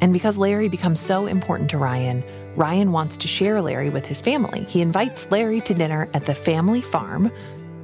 And 0.00 0.12
because 0.12 0.36
Larry 0.36 0.68
becomes 0.68 0.98
so 0.98 1.26
important 1.26 1.70
to 1.70 1.78
Ryan, 1.78 2.24
Ryan 2.56 2.90
wants 2.90 3.16
to 3.18 3.28
share 3.28 3.60
Larry 3.62 3.90
with 3.90 4.06
his 4.06 4.20
family. 4.20 4.64
He 4.64 4.80
invites 4.80 5.30
Larry 5.30 5.60
to 5.62 5.74
dinner 5.74 6.08
at 6.14 6.26
the 6.26 6.34
family 6.34 6.82
farm, 6.82 7.30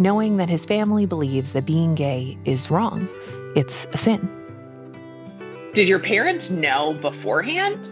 knowing 0.01 0.39
that 0.39 0.49
his 0.49 0.67
family 0.67 1.07
believes 1.07 1.53
that 1.53 1.67
being 1.67 1.95
gay 1.95 2.37
is 2.45 2.69
wrong. 2.69 3.09
It's 3.55 3.87
a 3.93 3.99
sin. 3.99 4.36
Did 5.77 5.89
your 5.89 6.01
parents 6.01 6.51
know 6.51 6.95
beforehand? 6.95 7.91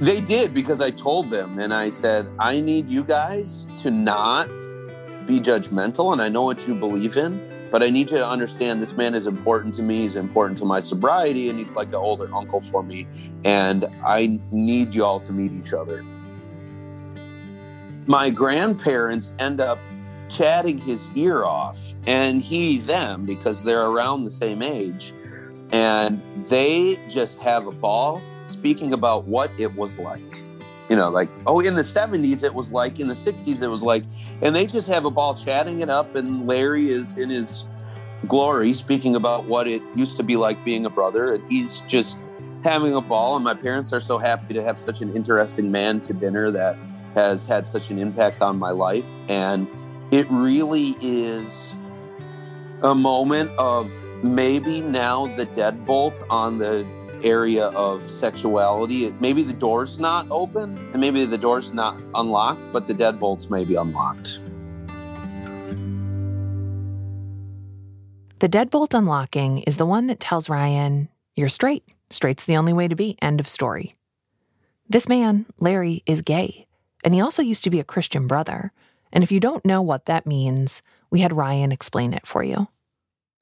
They 0.00 0.20
did 0.20 0.52
because 0.52 0.80
I 0.80 0.90
told 0.90 1.30
them 1.30 1.60
and 1.60 1.72
I 1.72 1.88
said, 1.88 2.28
I 2.40 2.60
need 2.60 2.90
you 2.90 3.04
guys 3.04 3.68
to 3.78 3.90
not 3.90 4.48
be 5.24 5.38
judgmental 5.38 6.12
and 6.12 6.20
I 6.20 6.28
know 6.28 6.42
what 6.42 6.66
you 6.66 6.74
believe 6.74 7.16
in 7.16 7.54
but 7.74 7.82
I 7.82 7.90
need 7.90 8.12
you 8.12 8.18
to 8.18 8.28
understand 8.28 8.80
this 8.80 8.96
man 8.96 9.16
is 9.16 9.26
important 9.26 9.74
to 9.74 9.82
me. 9.82 9.96
He's 9.96 10.14
important 10.14 10.56
to 10.58 10.64
my 10.64 10.78
sobriety, 10.78 11.48
and 11.50 11.58
he's 11.58 11.74
like 11.74 11.88
an 11.88 11.96
older 11.96 12.32
uncle 12.32 12.60
for 12.60 12.84
me. 12.84 13.08
And 13.44 13.86
I 14.06 14.38
need 14.52 14.94
you 14.94 15.04
all 15.04 15.18
to 15.18 15.32
meet 15.32 15.50
each 15.50 15.72
other. 15.72 16.04
My 18.06 18.30
grandparents 18.30 19.34
end 19.40 19.60
up 19.60 19.80
chatting 20.28 20.78
his 20.78 21.10
ear 21.16 21.42
off, 21.42 21.94
and 22.06 22.40
he 22.40 22.78
them 22.78 23.24
because 23.24 23.64
they're 23.64 23.86
around 23.86 24.22
the 24.22 24.30
same 24.30 24.62
age. 24.62 25.12
And 25.74 26.22
they 26.46 26.98
just 27.10 27.40
have 27.40 27.66
a 27.66 27.72
ball 27.72 28.22
speaking 28.46 28.94
about 28.94 29.24
what 29.24 29.50
it 29.58 29.74
was 29.74 29.98
like 29.98 30.44
you 30.88 30.96
know, 30.96 31.08
like, 31.08 31.30
oh, 31.46 31.60
in 31.60 31.74
the 31.74 31.82
70s 31.82 32.44
it 32.44 32.54
was 32.54 32.72
like, 32.72 33.00
in 33.00 33.08
the 33.08 33.14
60s 33.14 33.62
it 33.62 33.68
was 33.68 33.82
like, 33.82 34.04
and 34.42 34.54
they 34.54 34.66
just 34.66 34.88
have 34.88 35.04
a 35.04 35.10
ball 35.10 35.34
chatting 35.34 35.80
it 35.80 35.88
up. 35.88 36.14
And 36.14 36.46
Larry 36.46 36.90
is 36.90 37.16
in 37.16 37.30
his 37.30 37.68
glory 38.26 38.72
speaking 38.72 39.16
about 39.16 39.44
what 39.46 39.66
it 39.66 39.82
used 39.94 40.16
to 40.18 40.22
be 40.22 40.36
like 40.36 40.62
being 40.64 40.86
a 40.86 40.90
brother. 40.90 41.34
And 41.34 41.46
he's 41.46 41.82
just 41.82 42.18
having 42.62 42.94
a 42.94 43.00
ball. 43.00 43.36
And 43.36 43.44
my 43.44 43.54
parents 43.54 43.92
are 43.92 44.00
so 44.00 44.18
happy 44.18 44.52
to 44.54 44.62
have 44.62 44.78
such 44.78 45.00
an 45.00 45.14
interesting 45.16 45.70
man 45.70 46.00
to 46.02 46.12
dinner 46.12 46.50
that 46.50 46.76
has 47.14 47.46
had 47.46 47.66
such 47.66 47.90
an 47.90 47.98
impact 47.98 48.42
on 48.42 48.58
my 48.58 48.70
life. 48.70 49.08
And 49.28 49.66
it 50.10 50.26
really 50.28 50.96
is 51.00 51.74
a 52.84 52.94
moment 52.94 53.50
of 53.56 53.90
maybe 54.22 54.82
now 54.82 55.26
the 55.28 55.46
deadbolt 55.46 56.22
on 56.28 56.58
the 56.58 56.86
area 57.22 57.68
of 57.68 58.02
sexuality. 58.02 59.10
Maybe 59.20 59.42
the 59.42 59.54
door's 59.54 59.98
not 59.98 60.26
open 60.30 60.76
and 60.92 61.00
maybe 61.00 61.24
the 61.24 61.38
door's 61.38 61.72
not 61.72 61.96
unlocked, 62.14 62.60
but 62.74 62.86
the 62.86 62.92
deadbolt's 62.92 63.48
may 63.48 63.64
be 63.64 63.74
unlocked. 63.74 64.38
The 68.40 68.50
deadbolt 68.50 68.92
unlocking 68.92 69.60
is 69.60 69.78
the 69.78 69.86
one 69.86 70.06
that 70.08 70.20
tells 70.20 70.50
Ryan, 70.50 71.08
you're 71.36 71.48
straight. 71.48 71.84
Straight's 72.10 72.44
the 72.44 72.58
only 72.58 72.74
way 72.74 72.86
to 72.86 72.94
be. 72.94 73.16
End 73.22 73.40
of 73.40 73.48
story. 73.48 73.96
This 74.90 75.08
man, 75.08 75.46
Larry, 75.58 76.02
is 76.04 76.20
gay, 76.20 76.66
and 77.02 77.14
he 77.14 77.22
also 77.22 77.42
used 77.42 77.64
to 77.64 77.70
be 77.70 77.80
a 77.80 77.84
Christian 77.84 78.26
brother. 78.26 78.72
And 79.10 79.24
if 79.24 79.32
you 79.32 79.40
don't 79.40 79.64
know 79.64 79.80
what 79.80 80.04
that 80.04 80.26
means, 80.26 80.82
we 81.10 81.20
had 81.20 81.32
Ryan 81.32 81.72
explain 81.72 82.12
it 82.12 82.26
for 82.26 82.44
you. 82.44 82.68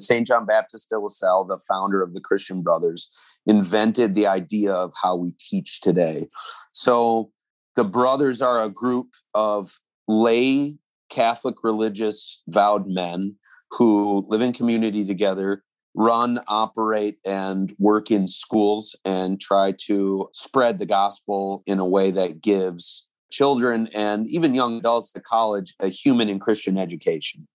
St. 0.01 0.27
John 0.27 0.47
Baptist 0.47 0.89
de 0.89 0.99
La 0.99 1.09
Salle, 1.09 1.45
the 1.45 1.59
founder 1.59 2.03
of 2.03 2.15
the 2.15 2.21
Christian 2.21 2.63
Brothers, 2.63 3.11
invented 3.47 4.15
the 4.15 4.27
idea 4.27 4.73
of 4.73 4.93
how 5.01 5.17
we 5.17 5.33
teach 5.39 5.81
today. 5.81 6.29
So 6.73 7.31
the 7.77 7.85
brothers 7.85 8.43
are 8.43 8.63
a 8.63 8.69
group 8.69 9.09
of 9.35 9.81
lay 10.09 10.77
Catholic 11.11 11.57
religious 11.63 12.43
vowed 12.49 12.87
men 12.87 13.37
who 13.71 14.25
live 14.29 14.43
in 14.43 14.53
community 14.53 15.05
together, 15.05 15.63
run, 15.95 16.41
operate, 16.49 17.19
and 17.25 17.75
work 17.79 18.11
in 18.11 18.27
schools 18.27 18.97
and 19.05 19.41
try 19.41 19.75
to 19.87 20.29
spread 20.33 20.79
the 20.79 20.87
gospel 20.87 21.63
in 21.67 21.79
a 21.79 21.85
way 21.85 22.11
that 22.11 22.41
gives 22.41 23.09
children 23.31 23.89
and 23.95 24.27
even 24.29 24.55
young 24.55 24.79
adults 24.79 25.11
at 25.17 25.25
college 25.25 25.75
a 25.81 25.89
human 25.89 26.29
and 26.29 26.41
Christian 26.41 26.77
education. 26.77 27.47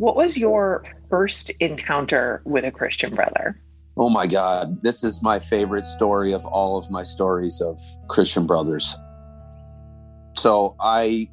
What 0.00 0.16
was 0.16 0.38
your 0.38 0.82
first 1.10 1.50
encounter 1.60 2.40
with 2.46 2.64
a 2.64 2.70
Christian 2.70 3.14
brother? 3.14 3.60
Oh 3.98 4.08
my 4.08 4.26
God, 4.26 4.82
this 4.82 5.04
is 5.04 5.22
my 5.22 5.38
favorite 5.38 5.84
story 5.84 6.32
of 6.32 6.46
all 6.46 6.78
of 6.78 6.90
my 6.90 7.02
stories 7.02 7.60
of 7.60 7.78
Christian 8.08 8.46
brothers. 8.46 8.96
So 10.32 10.74
I 10.80 11.28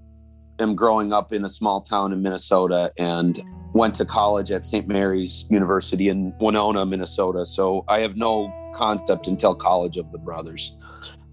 am 0.60 0.76
growing 0.76 1.14
up 1.14 1.32
in 1.32 1.46
a 1.46 1.50
small 1.50 1.80
town 1.80 2.12
in 2.12 2.22
Minnesota 2.22 2.92
and 3.00 3.42
went 3.72 3.96
to 3.96 4.06
college 4.06 4.52
at 4.52 4.66
St. 4.66 4.86
Mary's 4.86 5.46
University 5.50 6.10
in 6.10 6.34
Winona, 6.42 6.86
Minnesota. 6.86 7.46
So 7.46 7.86
I 7.88 8.02
have 8.02 8.18
no 8.18 8.52
concept 8.76 9.30
until 9.30 9.56
college 9.56 9.96
of 9.96 10.12
the 10.12 10.18
brothers. 10.18 10.76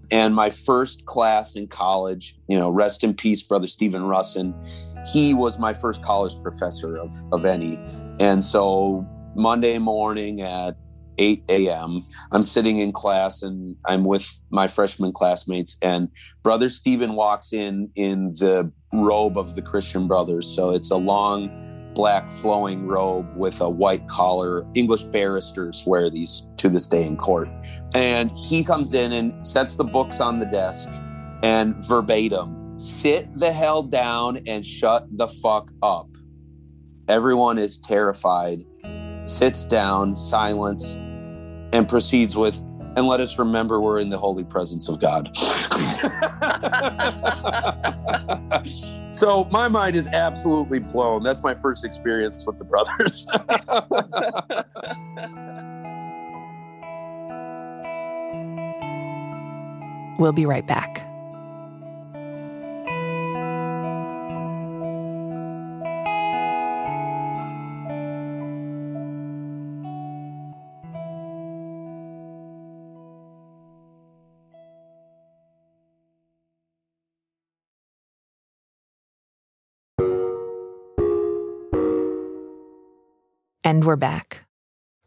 And 0.09 0.33
my 0.33 0.51
first 0.51 1.05
class 1.05 1.57
in 1.57 1.67
college, 1.67 2.37
you 2.47 2.57
know, 2.57 2.69
rest 2.69 3.03
in 3.03 3.13
peace, 3.13 3.43
brother 3.43 3.67
Stephen 3.67 4.03
Russin, 4.03 4.53
he 5.11 5.33
was 5.33 5.59
my 5.59 5.73
first 5.73 6.03
college 6.03 6.41
professor 6.41 6.97
of, 6.97 7.11
of 7.31 7.45
any. 7.45 7.79
And 8.19 8.43
so 8.43 9.05
Monday 9.35 9.77
morning 9.77 10.41
at 10.41 10.77
8 11.17 11.43
a.m. 11.49 12.05
I'm 12.31 12.43
sitting 12.43 12.77
in 12.77 12.91
class 12.91 13.41
and 13.41 13.77
I'm 13.85 14.03
with 14.03 14.41
my 14.49 14.67
freshman 14.67 15.13
classmates, 15.13 15.77
and 15.81 16.09
Brother 16.43 16.69
Stephen 16.69 17.13
walks 17.13 17.53
in 17.53 17.89
in 17.95 18.33
the 18.33 18.71
robe 18.93 19.37
of 19.37 19.55
the 19.55 19.61
Christian 19.61 20.07
Brothers. 20.07 20.47
So 20.47 20.71
it's 20.71 20.91
a 20.91 20.97
long, 20.97 21.91
black 21.93 22.31
flowing 22.31 22.87
robe 22.87 23.27
with 23.35 23.61
a 23.61 23.69
white 23.69 24.07
collar. 24.07 24.65
English 24.73 25.05
barristers 25.05 25.83
wear 25.85 26.09
these 26.09 26.47
to 26.57 26.69
this 26.69 26.87
day 26.87 27.05
in 27.05 27.15
court. 27.17 27.47
And 27.93 28.31
he 28.31 28.63
comes 28.63 28.93
in 28.93 29.13
and 29.13 29.47
sets 29.47 29.75
the 29.75 29.83
books 29.83 30.19
on 30.19 30.39
the 30.39 30.45
desk 30.45 30.89
and 31.43 31.75
verbatim 31.85 32.64
sit 32.77 33.27
the 33.37 33.51
hell 33.51 33.83
down 33.83 34.39
and 34.47 34.65
shut 34.65 35.07
the 35.11 35.27
fuck 35.27 35.69
up. 35.81 36.07
Everyone 37.07 37.57
is 37.57 37.77
terrified, 37.77 38.65
sits 39.25 39.65
down, 39.65 40.15
silence, 40.15 40.93
and 41.73 41.87
proceeds 41.87 42.35
with 42.35 42.61
and 42.95 43.07
let 43.07 43.19
us 43.19 43.37
remember 43.37 43.81
we're 43.81 43.99
in 43.99 44.09
the 44.09 44.17
holy 44.17 44.45
presence 44.45 44.87
of 44.87 45.01
God. 45.01 45.35
so 49.13 49.43
my 49.51 49.67
mind 49.67 49.97
is 49.97 50.07
absolutely 50.07 50.79
blown. 50.79 51.21
That's 51.21 51.43
my 51.43 51.55
first 51.55 51.83
experience 51.83 52.47
with 52.47 52.57
the 52.57 52.63
brothers. 52.63 53.27
we'll 60.19 60.31
be 60.31 60.45
right 60.45 60.65
back. 60.65 61.05
And 83.65 83.83
we're 83.83 83.95
back. 83.95 84.41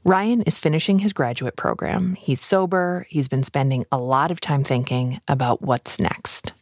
Ryan 0.05 0.43
is 0.43 0.59
finishing 0.59 0.99
his 0.99 1.13
graduate 1.13 1.55
program. 1.55 2.15
He's 2.15 2.41
sober. 2.41 3.07
He's 3.09 3.29
been 3.29 3.45
spending 3.45 3.85
a 3.93 3.99
lot 3.99 4.33
of 4.33 4.41
time 4.41 4.65
thinking 4.65 5.21
about 5.29 5.63
what's 5.63 6.01
next. 6.01 6.55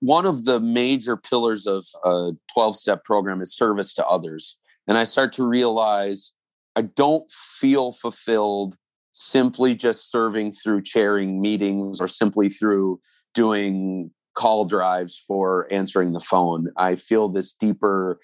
One 0.00 0.24
of 0.24 0.46
the 0.46 0.60
major 0.60 1.14
pillars 1.14 1.66
of 1.66 1.84
a 2.02 2.30
12 2.54 2.78
step 2.78 3.04
program 3.04 3.42
is 3.42 3.54
service 3.54 3.92
to 3.94 4.06
others. 4.06 4.56
And 4.86 4.96
I 4.96 5.04
start 5.04 5.34
to 5.34 5.46
realize 5.46 6.32
I 6.74 6.82
don't 6.82 7.30
feel 7.30 7.92
fulfilled 7.92 8.78
simply 9.12 9.74
just 9.74 10.10
serving 10.10 10.52
through 10.52 10.84
chairing 10.84 11.42
meetings 11.42 12.00
or 12.00 12.08
simply 12.08 12.48
through 12.48 12.98
doing 13.34 14.10
call 14.34 14.64
drives 14.64 15.18
for 15.18 15.70
answering 15.70 16.12
the 16.12 16.20
phone. 16.20 16.68
I 16.78 16.96
feel 16.96 17.28
this 17.28 17.52
deeper 17.52 18.20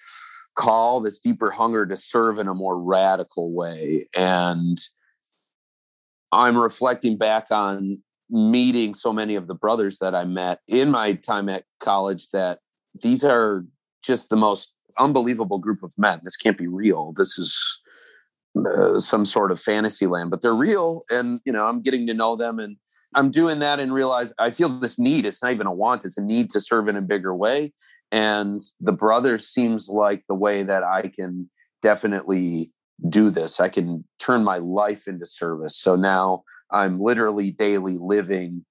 call, 0.55 1.01
this 1.01 1.19
deeper 1.19 1.51
hunger 1.51 1.87
to 1.87 1.97
serve 1.97 2.39
in 2.39 2.49
a 2.49 2.55
more 2.55 2.81
radical 2.81 3.53
way. 3.53 4.09
And 4.17 4.79
I'm 6.33 6.57
reflecting 6.57 7.17
back 7.17 7.47
on 7.51 8.03
meeting 8.31 8.95
so 8.95 9.13
many 9.13 9.35
of 9.35 9.47
the 9.47 9.55
brothers 9.55 9.99
that 9.99 10.15
I 10.15 10.25
met 10.25 10.61
in 10.67 10.91
my 10.91 11.13
time 11.15 11.49
at 11.49 11.65
college 11.81 12.31
that 12.31 12.61
these 13.03 13.23
are 13.25 13.65
just 14.03 14.31
the 14.31 14.37
most 14.37 14.75
unbelievable 14.99 15.59
group 15.59 15.83
of 15.83 15.93
men. 15.97 16.21
This 16.25 16.37
can't 16.37 16.59
be 16.59 16.67
real. 16.67 17.13
This 17.17 17.39
is 17.39 17.81
uh, 18.57 18.99
some 18.99 19.27
sort 19.27 19.51
of 19.53 19.61
fantasy 19.61 20.07
land, 20.07 20.31
but 20.31 20.43
they're 20.43 20.55
real. 20.55 21.03
And, 21.11 21.41
you 21.45 21.53
know, 21.53 21.67
I'm 21.67 21.83
getting 21.83 22.07
to 22.07 22.15
know 22.15 22.37
them 22.37 22.59
and 22.59 22.77
I'm 23.15 23.31
doing 23.31 23.59
that 23.59 23.81
and 23.81 23.93
realize 23.93 24.33
I 24.39 24.51
feel 24.51 24.69
this 24.69 24.99
need. 24.99 25.27
It's 25.27 25.43
not 25.43 25.53
even 25.53 25.67
a 25.67 25.73
want, 25.73 26.05
it's 26.05 26.17
a 26.17 26.23
need 26.23 26.51
to 26.51 26.61
serve 26.61 26.89
in 26.89 26.97
a 26.97 27.03
bigger 27.03 27.35
way. 27.35 27.73
And 28.13 28.61
the 28.79 28.93
brother 28.93 29.39
seems 29.39 29.89
like 29.89 30.25
the 30.29 30.35
way 30.35 30.63
that 30.63 30.85
I 30.85 31.09
can 31.09 31.51
definitely 31.83 32.71
do 33.09 33.31
this. 33.31 33.59
I 33.59 33.71
can 33.71 34.05
turn 34.21 34.45
my 34.45 34.59
life 34.59 35.09
into 35.09 35.27
service. 35.27 35.77
So 35.77 35.97
now 35.97 36.45
I'm 36.71 37.01
literally 37.01 37.51
daily 37.51 37.99
living 37.99 38.65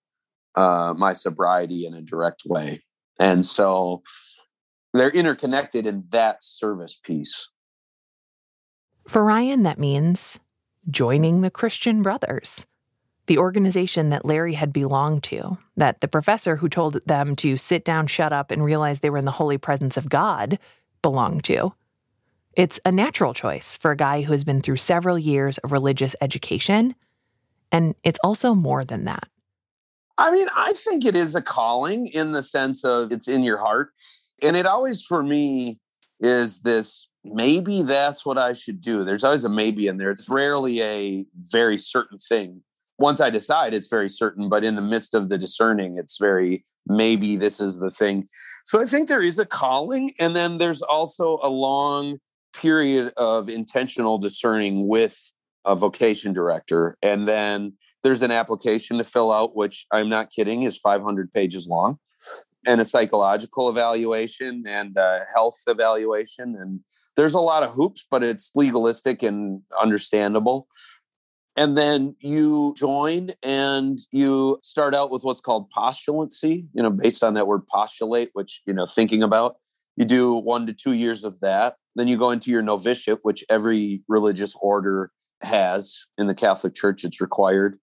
uh, 0.56 0.94
my 0.96 1.14
sobriety 1.14 1.86
in 1.86 1.96
a 1.96 2.02
direct 2.02 2.44
way. 2.46 2.82
And 3.20 3.46
so 3.46 4.04
they're 4.94 5.10
interconnected 5.10 5.88
in 5.88 6.04
that 6.12 6.44
service 6.44 7.00
piece. 7.04 7.50
For 9.08 9.24
Ryan, 9.24 9.64
that 9.64 9.80
means 9.80 10.40
joining 10.90 11.42
the 11.42 11.52
Christian 11.52 12.02
Brothers 12.02 12.66
the 13.28 13.38
organization 13.38 14.10
that 14.10 14.26
Larry 14.26 14.54
had 14.54 14.74
belonged 14.74 15.24
to, 15.24 15.58
that 15.78 16.02
the 16.02 16.08
professor 16.08 16.56
who 16.56 16.68
told 16.68 17.00
them 17.06 17.36
to 17.38 17.58
sit 17.58 17.86
down, 17.86 18.08
shut 18.08 18.34
up, 18.34 18.52
and 18.52 18.64
realize 18.64 19.00
they 19.00 19.10
were 19.10 19.18
in 19.18 19.26
the 19.26 19.32
holy 19.32 19.58
presence 19.58 19.98
of 19.98 20.10
God 20.10 20.58
belonged 21.02 21.44
to. 21.46 21.74
It's 22.54 22.80
a 22.86 22.92
natural 22.92 23.34
choice 23.34 23.78
for 23.78 23.92
a 23.92 23.98
guy 23.98 24.22
who 24.22 24.34
has 24.34 24.44
been 24.44 24.62
through 24.62 24.78
several 24.78 25.18
years 25.18 25.58
of 25.60 25.72
religious 25.72 26.16
education. 26.20 26.96
And 27.72 27.96
it's 28.04 28.20
also 28.24 28.54
more 28.54 28.84
than 28.84 29.06
that. 29.06 29.28
I 30.18 30.32
mean, 30.32 30.48
I 30.56 30.74
think 30.74 31.06
it 31.06 31.16
is 31.16 31.34
a 31.34 31.42
calling 31.42 32.08
in 32.08 32.34
the 32.34 32.44
sense 32.44 32.84
of 32.84 33.12
it's 33.12 33.28
in 33.28 33.44
your 33.44 33.58
heart. 33.60 33.92
And 34.42 34.58
it 34.58 34.66
always, 34.66 35.04
for 35.04 35.24
me, 35.24 35.80
is 36.20 36.62
this 36.62 37.08
maybe 37.24 37.84
that's 37.84 38.26
what 38.26 38.38
I 38.38 38.54
should 38.54 38.82
do. 38.82 39.04
There's 39.04 39.24
always 39.24 39.46
a 39.46 39.50
maybe 39.50 39.88
in 39.88 39.98
there. 39.98 40.12
It's 40.12 40.30
rarely 40.30 40.82
a 40.82 41.26
very 41.38 41.78
certain 41.78 42.18
thing 42.18 42.64
once 43.02 43.20
I 43.20 43.30
decide, 43.30 43.74
it's 43.74 43.88
very 43.88 44.10
certain. 44.10 44.48
But 44.48 44.64
in 44.64 44.76
the 44.76 44.82
midst 44.82 45.14
of 45.14 45.30
the 45.30 45.38
discerning, 45.38 45.98
it's 45.98 46.18
very 46.18 46.64
maybe 46.88 47.36
this 47.36 47.60
is 47.60 47.80
the 47.80 47.92
thing. 47.92 48.24
So 48.66 48.82
I 48.82 48.86
think 48.86 49.08
there 49.08 49.22
is 49.22 49.40
a 49.40 49.46
calling, 49.46 50.14
and 50.20 50.36
then 50.36 50.58
there's 50.58 50.82
also 50.82 51.40
a 51.44 51.50
long 51.50 52.20
period 52.54 53.14
of 53.18 53.50
intentional 53.50 54.18
discerning 54.18 54.88
with 54.88 55.34
a 55.66 55.76
vocation 55.76 56.34
director, 56.34 56.98
and 57.02 57.28
then 57.28 57.74
there's 58.04 58.24
an 58.24 58.32
application 58.32 58.98
to 58.98 59.04
fill 59.04 59.32
out, 59.32 59.56
which 59.56 59.86
I'm 59.92 60.10
not 60.10 60.32
kidding 60.32 60.64
is 60.64 60.78
500 60.78 61.32
pages 61.32 61.68
long, 61.68 62.00
and 62.66 62.82
a 62.82 62.86
psychological 62.86 63.70
evaluation 63.70 64.64
and 64.68 64.98
a 64.98 65.22
health 65.34 65.62
evaluation, 65.68 66.56
and 66.60 66.80
there's 67.16 67.34
a 67.34 67.40
lot 67.40 67.64
of 67.64 67.72
hoops, 67.72 68.06
but 68.10 68.24
it's 68.24 68.52
legalistic 68.56 69.22
and 69.22 69.62
understandable 69.80 70.68
and 71.58 71.78
then 71.78 72.16
you 72.20 72.74
join 72.78 73.32
and 73.44 74.00
you 74.12 74.58
start 74.64 74.96
out 74.96 75.12
with 75.12 75.24
what's 75.24 75.42
called 75.42 75.70
postulancy 75.72 76.66
you 76.74 76.82
know 76.82 76.90
based 76.90 77.24
on 77.24 77.34
that 77.34 77.48
word 77.48 77.68
postulate 77.68 78.30
which 78.34 78.62
you 78.66 78.74
know 78.74 78.86
thinking 78.86 79.24
about. 79.24 79.56
You 79.98 80.06
do 80.06 80.36
one 80.36 80.66
to 80.68 80.74
two 80.74 80.94
years 80.94 81.26
of 81.26 81.40
that. 81.42 81.76
Then 81.96 82.08
you 82.08 82.18
go 82.18 82.32
into 82.32 82.50
your 82.50 82.62
novitiate 82.62 83.20
which 83.24 83.44
every 83.50 84.04
religious 84.08 84.56
order 84.62 85.12
has. 85.44 85.98
In 86.18 86.28
the 86.28 86.36
catholic 86.36 86.76
church 86.76 87.04
it's 87.04 87.22
required. 87.22 87.78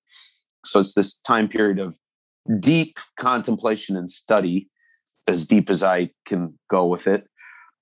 So 0.64 0.80
it's 0.80 0.94
this 0.94 1.18
time 1.20 1.48
period 1.48 1.78
of 1.78 1.98
deep 2.60 2.98
contemplation 3.18 3.96
and 3.96 4.08
study 4.08 4.68
as 5.26 5.46
deep 5.46 5.68
as 5.68 5.82
i 5.82 6.10
can 6.24 6.58
go 6.70 6.86
with 6.86 7.06
it. 7.06 7.26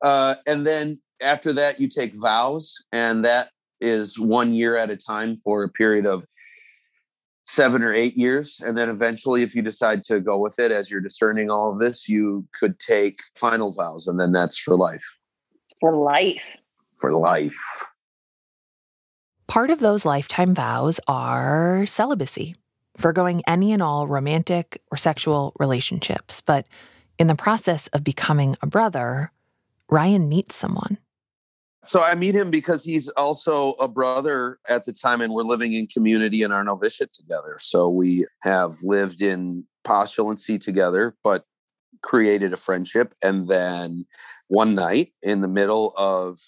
Uh, 0.02 0.34
and 0.46 0.66
then 0.66 1.00
after 1.22 1.52
that 1.52 1.80
you 1.80 1.88
take 1.88 2.14
vows 2.20 2.74
and 2.92 3.24
that 3.24 3.50
is 3.80 4.18
one 4.18 4.54
year 4.54 4.76
at 4.76 4.90
a 4.90 4.96
time 4.96 5.36
for 5.36 5.62
a 5.62 5.68
period 5.68 6.06
of 6.06 6.24
seven 7.46 7.82
or 7.82 7.94
eight 7.94 8.16
years. 8.16 8.60
And 8.64 8.76
then 8.76 8.90
eventually, 8.90 9.42
if 9.42 9.54
you 9.54 9.62
decide 9.62 10.02
to 10.04 10.20
go 10.20 10.36
with 10.36 10.58
it 10.58 10.72
as 10.72 10.90
you're 10.90 11.00
discerning 11.00 11.50
all 11.50 11.72
of 11.72 11.78
this, 11.78 12.08
you 12.08 12.46
could 12.58 12.78
take 12.78 13.20
final 13.36 13.72
vows, 13.72 14.06
and 14.06 14.18
then 14.20 14.32
that's 14.32 14.58
for 14.58 14.76
life. 14.76 15.04
For 15.80 15.94
life. 15.94 16.44
For 17.00 17.12
life. 17.12 17.56
Part 19.46 19.70
of 19.70 19.78
those 19.78 20.04
lifetime 20.04 20.54
vows 20.54 20.98
are 21.06 21.86
celibacy, 21.86 22.56
foregoing 22.96 23.42
any 23.46 23.72
and 23.72 23.82
all 23.82 24.08
romantic 24.08 24.82
or 24.90 24.96
sexual 24.96 25.54
relationships. 25.60 26.40
But 26.40 26.66
in 27.18 27.28
the 27.28 27.36
process 27.36 27.86
of 27.88 28.02
becoming 28.02 28.56
a 28.60 28.66
brother, 28.66 29.30
Ryan 29.88 30.28
meets 30.28 30.56
someone 30.56 30.98
so 31.86 32.02
I 32.02 32.14
meet 32.14 32.34
him 32.34 32.50
because 32.50 32.84
he's 32.84 33.08
also 33.10 33.72
a 33.72 33.88
brother 33.88 34.58
at 34.68 34.84
the 34.84 34.92
time, 34.92 35.20
and 35.20 35.32
we're 35.32 35.42
living 35.42 35.72
in 35.72 35.86
community 35.86 36.42
in 36.42 36.52
our 36.52 36.64
novitiate 36.64 37.12
together. 37.12 37.56
So 37.60 37.88
we 37.88 38.26
have 38.42 38.82
lived 38.82 39.22
in 39.22 39.64
postulancy 39.84 40.58
together, 40.58 41.16
but 41.22 41.44
created 42.02 42.52
a 42.52 42.56
friendship. 42.56 43.14
And 43.22 43.48
then 43.48 44.06
one 44.48 44.74
night 44.74 45.12
in 45.22 45.40
the 45.40 45.48
middle 45.48 45.94
of 45.96 46.38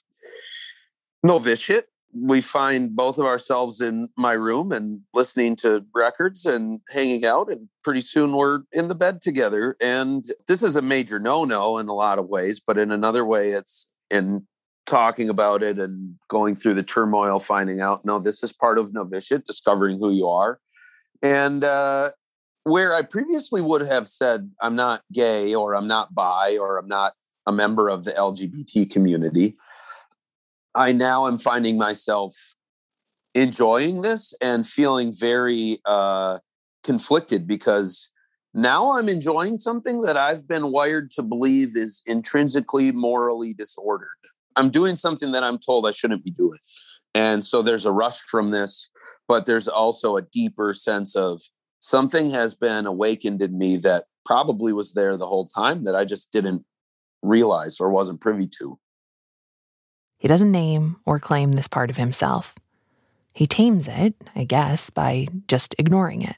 novitiate, 1.23 1.87
we 2.15 2.41
find 2.41 2.97
both 2.97 3.19
of 3.19 3.27
ourselves 3.27 3.81
in 3.81 4.09
my 4.17 4.33
room 4.33 4.73
and 4.73 5.03
listening 5.13 5.57
to 5.57 5.85
records 5.95 6.47
and 6.47 6.81
hanging 6.91 7.25
out 7.25 7.53
and 7.53 7.69
pretty 7.85 8.01
soon 8.01 8.33
we're 8.33 8.61
in 8.73 8.89
the 8.89 8.95
bed 8.95 9.21
together 9.21 9.77
and 9.81 10.25
this 10.47 10.63
is 10.63 10.75
a 10.75 10.83
major 10.83 11.19
no-no 11.19 11.77
in 11.77 11.87
a 11.87 11.93
lot 11.93 12.19
of 12.19 12.27
ways 12.27 12.61
but 12.67 12.79
in 12.79 12.91
another 12.91 13.27
way 13.27 13.51
it's 13.51 13.93
in 14.11 14.47
talking 14.89 15.29
about 15.29 15.63
it 15.63 15.79
and 15.79 16.17
going 16.29 16.57
through 16.57 16.75
the 16.75 16.83
turmoil, 16.83 17.39
finding 17.39 17.81
out, 17.81 18.05
no, 18.05 18.19
this 18.19 18.43
is 18.43 18.53
part 18.53 18.79
of 18.79 18.93
novitiate, 18.93 19.45
discovering 19.45 19.99
who 19.99 20.11
you 20.11 20.27
are. 20.27 20.59
And 21.23 21.63
uh, 21.63 22.11
where 22.65 22.95
I 22.95 23.03
previously 23.03 23.61
would 23.61 23.83
have 23.83 24.09
said, 24.09 24.51
I'm 24.61 24.75
not 24.75 25.03
gay 25.13 25.55
or 25.55 25.75
I'm 25.75 25.87
not 25.87 26.15
bi 26.15 26.57
or 26.57 26.79
I'm 26.79 26.89
not 26.89 27.13
a 27.47 27.53
member 27.53 27.89
of 27.89 28.05
the 28.05 28.13
LGBT 28.13 28.91
community, 28.91 29.57
I 30.75 30.93
now 30.93 31.27
am 31.27 31.39
finding 31.39 31.79
myself 31.79 32.35
enjoying 33.35 34.03
this 34.03 34.35
and 34.41 34.67
feeling 34.67 35.13
very 35.13 35.79
uh, 35.85 36.39
conflicted 36.85 37.47
because 37.47 38.11
now 38.55 38.99
I'm 38.99 39.09
enjoying 39.09 39.59
something 39.59 40.03
that 40.03 40.17
I've 40.17 40.47
been 40.47 40.71
wired 40.71 41.11
to 41.13 41.23
believe 41.23 41.77
is 41.77 42.03
intrinsically 42.07 42.93
morally 42.93 43.55
disordered. 43.55 44.09
I'm 44.59 44.71
doing 44.71 44.97
something 44.97 45.31
that 45.33 45.45
I'm 45.45 45.59
told 45.59 45.87
I 45.87 45.93
shouldn't 45.93 46.25
be 46.25 46.33
doing. 46.33 46.59
And 47.15 47.45
so 47.45 47.63
there's 47.63 47.87
a 47.87 47.93
rush 47.93 48.19
from 48.21 48.51
this, 48.51 48.91
but 49.29 49.47
there's 49.47 49.69
also 49.69 50.17
a 50.17 50.23
deeper 50.23 50.75
sense 50.75 51.15
of 51.15 51.41
something 51.81 52.31
has 52.33 52.55
been 52.55 52.85
awakened 52.85 53.41
in 53.41 53.57
me 53.57 53.77
that 53.79 54.07
probably 54.27 54.73
was 54.73 54.95
there 54.95 55.17
the 55.17 55.27
whole 55.27 55.47
time 55.47 55.85
that 55.85 55.95
I 55.95 56.05
just 56.05 56.33
didn't 56.33 56.65
realize 57.23 57.79
or 57.79 57.91
wasn't 57.91 58.21
privy 58.21 58.49
to. 58.59 58.79
He 60.19 60.27
doesn't 60.27 60.51
name 60.51 60.97
or 61.07 61.21
claim 61.21 61.53
this 61.53 61.69
part 61.69 61.89
of 61.89 61.97
himself. 61.97 62.55
He 63.33 63.47
tames 63.47 63.87
it, 63.87 64.17
I 64.35 64.43
guess, 64.43 64.91
by 64.91 65.29
just 65.47 65.77
ignoring 65.79 66.23
it. 66.23 66.37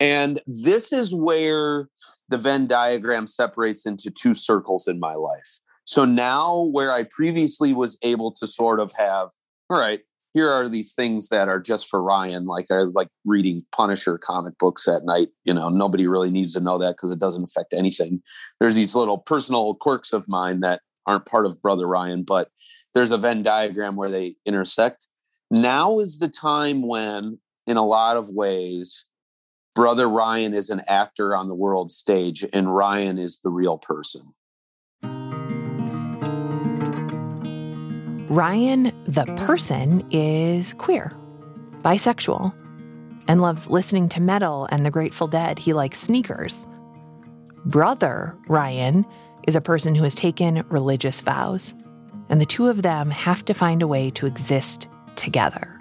And 0.00 0.40
this 0.46 0.90
is 0.90 1.14
where 1.14 1.88
the 2.30 2.38
Venn 2.38 2.66
diagram 2.66 3.26
separates 3.26 3.84
into 3.84 4.10
two 4.10 4.34
circles 4.34 4.88
in 4.88 4.98
my 4.98 5.14
life. 5.14 5.60
So 5.90 6.04
now, 6.04 6.66
where 6.70 6.92
I 6.92 7.02
previously 7.02 7.72
was 7.72 7.98
able 8.02 8.30
to 8.34 8.46
sort 8.46 8.78
of 8.78 8.92
have, 8.96 9.30
all 9.68 9.76
right, 9.76 9.98
here 10.34 10.48
are 10.48 10.68
these 10.68 10.94
things 10.94 11.30
that 11.30 11.48
are 11.48 11.58
just 11.58 11.88
for 11.88 12.00
Ryan, 12.00 12.46
like 12.46 12.66
I 12.70 12.82
like 12.82 13.08
reading 13.24 13.66
Punisher 13.72 14.16
comic 14.16 14.56
books 14.56 14.86
at 14.86 15.04
night. 15.04 15.30
You 15.42 15.52
know, 15.52 15.68
nobody 15.68 16.06
really 16.06 16.30
needs 16.30 16.52
to 16.52 16.60
know 16.60 16.78
that 16.78 16.94
because 16.94 17.10
it 17.10 17.18
doesn't 17.18 17.42
affect 17.42 17.72
anything. 17.72 18.22
There's 18.60 18.76
these 18.76 18.94
little 18.94 19.18
personal 19.18 19.74
quirks 19.74 20.12
of 20.12 20.28
mine 20.28 20.60
that 20.60 20.82
aren't 21.06 21.26
part 21.26 21.44
of 21.44 21.60
Brother 21.60 21.88
Ryan, 21.88 22.22
but 22.22 22.50
there's 22.94 23.10
a 23.10 23.18
Venn 23.18 23.42
diagram 23.42 23.96
where 23.96 24.10
they 24.10 24.36
intersect. 24.46 25.08
Now 25.50 25.98
is 25.98 26.20
the 26.20 26.28
time 26.28 26.86
when, 26.86 27.40
in 27.66 27.76
a 27.76 27.84
lot 27.84 28.16
of 28.16 28.30
ways, 28.30 29.06
Brother 29.74 30.08
Ryan 30.08 30.54
is 30.54 30.70
an 30.70 30.82
actor 30.86 31.34
on 31.34 31.48
the 31.48 31.56
world 31.56 31.90
stage 31.90 32.46
and 32.52 32.76
Ryan 32.76 33.18
is 33.18 33.40
the 33.40 33.50
real 33.50 33.76
person. 33.76 34.34
Ryan, 38.30 38.92
the 39.08 39.24
person, 39.44 40.06
is 40.12 40.72
queer, 40.74 41.12
bisexual, 41.82 42.54
and 43.26 43.42
loves 43.42 43.68
listening 43.68 44.08
to 44.10 44.20
metal 44.20 44.68
and 44.70 44.86
the 44.86 44.90
Grateful 44.92 45.26
Dead. 45.26 45.58
He 45.58 45.72
likes 45.72 45.98
sneakers. 45.98 46.68
Brother 47.64 48.36
Ryan 48.46 49.04
is 49.48 49.56
a 49.56 49.60
person 49.60 49.96
who 49.96 50.04
has 50.04 50.14
taken 50.14 50.64
religious 50.68 51.20
vows, 51.22 51.74
and 52.28 52.40
the 52.40 52.46
two 52.46 52.68
of 52.68 52.82
them 52.82 53.10
have 53.10 53.44
to 53.46 53.52
find 53.52 53.82
a 53.82 53.88
way 53.88 54.12
to 54.12 54.26
exist 54.26 54.86
together. 55.16 55.80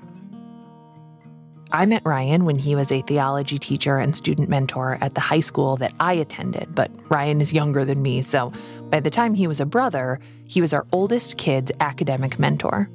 I 1.72 1.86
met 1.86 2.02
Ryan 2.04 2.46
when 2.46 2.58
he 2.58 2.76
was 2.76 2.92
a 2.92 3.04
theology 3.04 3.60
teacher 3.60 4.00
and 4.00 4.18
student 4.18 4.50
mentor 4.50 4.98
at 5.02 5.14
the 5.14 5.22
high 5.22 5.40
school 5.40 5.78
that 5.78 5.94
I 6.00 6.14
attended, 6.14 6.74
but 6.74 6.90
Ryan 7.10 7.42
is 7.42 7.54
younger 7.54 7.86
than 7.86 8.02
me, 8.02 8.24
so 8.24 8.52
by 8.90 9.00
the 9.00 9.10
time 9.10 9.36
he 9.36 9.48
was 9.48 9.60
a 9.60 9.66
brother, 9.66 10.20
he 10.48 10.62
was 10.62 10.74
our 10.74 10.86
oldest 10.92 11.38
kid's 11.38 11.72
academic 11.80 12.40
mentor. 12.40 12.90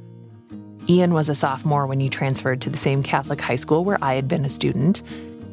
Ian 0.89 1.15
was 1.15 1.29
a 1.29 1.35
sophomore 1.35 1.87
when 1.87 2.01
he 2.01 2.09
transferred 2.09 2.61
to 2.63 2.71
the 2.71 2.77
same 2.77 3.03
Catholic 3.03 3.41
high 3.41 3.55
school 3.57 3.85
where 3.85 4.03
I 4.03 4.15
had 4.15 4.29
been 4.29 4.45
a 4.45 4.51
student, 4.51 5.03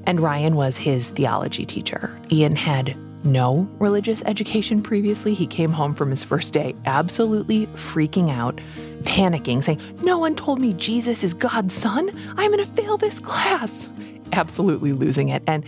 and 0.06 0.20
Ryan 0.20 0.56
was 0.56 0.78
his 0.78 1.12
theology 1.12 1.66
teacher. 1.66 2.20
Ian 2.32 2.56
had 2.56 2.98
no 3.24 3.70
religious 3.80 4.24
education 4.26 4.82
previously. 4.82 5.34
He 5.34 5.46
came 5.46 5.72
home 5.72 5.94
from 5.94 6.10
his 6.10 6.24
first 6.24 6.54
day 6.54 6.76
absolutely 6.86 7.68
freaking 7.68 8.32
out, 8.32 8.60
panicking, 9.04 9.64
saying, 9.64 9.80
No 10.02 10.18
one 10.18 10.36
told 10.36 10.60
me 10.60 10.74
Jesus 10.74 11.24
is 11.24 11.34
God's 11.34 11.74
son. 11.74 12.10
I'm 12.36 12.52
going 12.52 12.66
to 12.66 12.72
fail 12.72 12.98
this 12.98 13.20
class. 13.20 13.88
Absolutely 14.34 14.92
losing 14.94 15.30
it. 15.30 15.44
And 15.46 15.64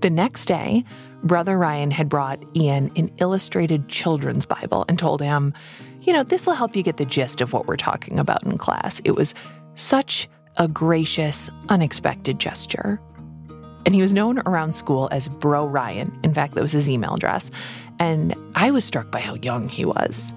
the 0.00 0.10
next 0.10 0.44
day, 0.44 0.84
Brother 1.22 1.58
Ryan 1.58 1.90
had 1.90 2.08
brought 2.08 2.42
Ian 2.56 2.90
an 2.96 3.10
illustrated 3.18 3.88
children's 3.88 4.46
Bible 4.46 4.84
and 4.88 4.98
told 4.98 5.20
him, 5.20 5.52
You 6.02 6.12
know, 6.12 6.22
this 6.22 6.46
will 6.46 6.54
help 6.54 6.76
you 6.76 6.82
get 6.82 6.96
the 6.96 7.04
gist 7.04 7.40
of 7.40 7.52
what 7.52 7.66
we're 7.66 7.76
talking 7.76 8.18
about 8.18 8.44
in 8.44 8.56
class. 8.56 9.00
It 9.04 9.12
was 9.12 9.34
such 9.74 10.28
a 10.56 10.68
gracious, 10.68 11.50
unexpected 11.68 12.38
gesture. 12.38 13.00
And 13.86 13.94
he 13.94 14.02
was 14.02 14.12
known 14.12 14.40
around 14.40 14.74
school 14.74 15.08
as 15.10 15.28
Bro 15.28 15.66
Ryan. 15.66 16.18
In 16.22 16.34
fact, 16.34 16.54
that 16.54 16.62
was 16.62 16.72
his 16.72 16.90
email 16.90 17.14
address. 17.14 17.50
And 17.98 18.34
I 18.54 18.70
was 18.70 18.84
struck 18.84 19.10
by 19.10 19.20
how 19.20 19.34
young 19.34 19.68
he 19.68 19.84
was. 19.84 20.34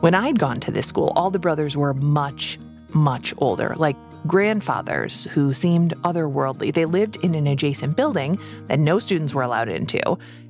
When 0.00 0.14
I'd 0.14 0.38
gone 0.38 0.60
to 0.60 0.70
this 0.70 0.86
school, 0.86 1.12
all 1.14 1.30
the 1.30 1.38
brothers 1.38 1.76
were 1.76 1.94
much, 1.94 2.58
much 2.88 3.34
older, 3.38 3.74
like 3.76 3.96
grandfathers 4.26 5.24
who 5.24 5.54
seemed 5.54 5.94
otherworldly. 6.02 6.72
They 6.72 6.84
lived 6.84 7.16
in 7.18 7.34
an 7.34 7.46
adjacent 7.46 7.96
building 7.96 8.38
that 8.68 8.78
no 8.78 8.98
students 8.98 9.34
were 9.34 9.42
allowed 9.42 9.68
into, 9.68 10.00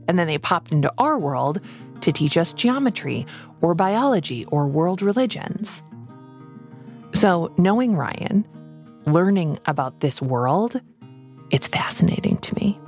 and 0.08 0.18
then 0.18 0.26
they 0.26 0.38
popped 0.38 0.72
into 0.72 0.92
our 0.98 1.18
world 1.18 1.60
to 2.00 2.12
teach 2.12 2.36
us 2.36 2.52
geometry 2.52 3.26
or 3.60 3.74
biology 3.74 4.44
or 4.46 4.66
world 4.66 5.02
religions. 5.02 5.82
So, 7.12 7.52
knowing 7.58 7.96
Ryan, 7.96 8.46
learning 9.06 9.58
about 9.66 10.00
this 10.00 10.22
world, 10.22 10.80
it's 11.50 11.66
fascinating 11.66 12.38
to 12.38 12.54
me. 12.54 12.78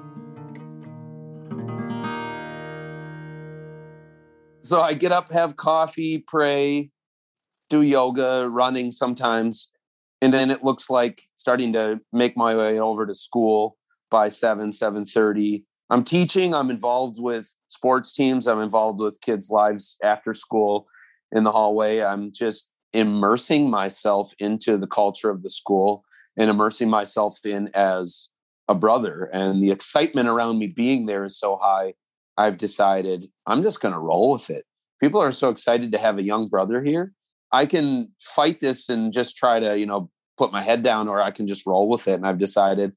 So 4.60 4.80
I 4.80 4.94
get 4.94 5.10
up, 5.10 5.32
have 5.32 5.56
coffee, 5.56 6.18
pray, 6.18 6.90
do 7.68 7.82
yoga, 7.82 8.48
running 8.48 8.92
sometimes. 8.92 9.71
And 10.22 10.32
then 10.32 10.50
it 10.50 10.64
looks 10.64 10.88
like 10.88 11.20
starting 11.36 11.74
to 11.74 12.00
make 12.12 12.36
my 12.36 12.56
way 12.56 12.78
over 12.78 13.04
to 13.04 13.12
school 13.12 13.76
by 14.10 14.28
7, 14.28 14.70
7:30. 14.70 15.64
I'm 15.90 16.04
teaching, 16.04 16.54
I'm 16.54 16.70
involved 16.70 17.20
with 17.20 17.54
sports 17.68 18.14
teams, 18.14 18.46
I'm 18.46 18.60
involved 18.60 19.00
with 19.00 19.20
kids' 19.20 19.50
lives 19.50 19.98
after 20.02 20.32
school 20.32 20.86
in 21.32 21.44
the 21.44 21.52
hallway. 21.52 22.02
I'm 22.02 22.32
just 22.32 22.70
immersing 22.92 23.68
myself 23.68 24.32
into 24.38 24.78
the 24.78 24.86
culture 24.86 25.28
of 25.28 25.42
the 25.42 25.50
school 25.50 26.04
and 26.36 26.50
immersing 26.50 26.88
myself 26.88 27.38
in 27.44 27.70
as 27.74 28.28
a 28.68 28.74
brother 28.74 29.28
and 29.32 29.62
the 29.62 29.70
excitement 29.70 30.28
around 30.28 30.58
me 30.58 30.66
being 30.66 31.06
there 31.06 31.24
is 31.24 31.38
so 31.38 31.56
high 31.56 31.94
i've 32.38 32.56
decided 32.58 33.28
i'm 33.46 33.62
just 33.62 33.80
going 33.80 33.92
to 33.92 33.98
roll 33.98 34.32
with 34.32 34.50
it 34.50 34.64
people 35.00 35.20
are 35.20 35.32
so 35.32 35.50
excited 35.50 35.92
to 35.92 35.98
have 35.98 36.18
a 36.18 36.22
young 36.22 36.48
brother 36.48 36.82
here 36.82 37.12
i 37.52 37.66
can 37.66 38.10
fight 38.18 38.60
this 38.60 38.88
and 38.88 39.12
just 39.12 39.36
try 39.36 39.60
to 39.60 39.78
you 39.78 39.86
know 39.86 40.10
put 40.38 40.52
my 40.52 40.62
head 40.62 40.82
down 40.82 41.08
or 41.08 41.20
i 41.20 41.30
can 41.30 41.46
just 41.46 41.66
roll 41.66 41.88
with 41.88 42.08
it 42.08 42.14
and 42.14 42.26
i've 42.26 42.38
decided 42.38 42.92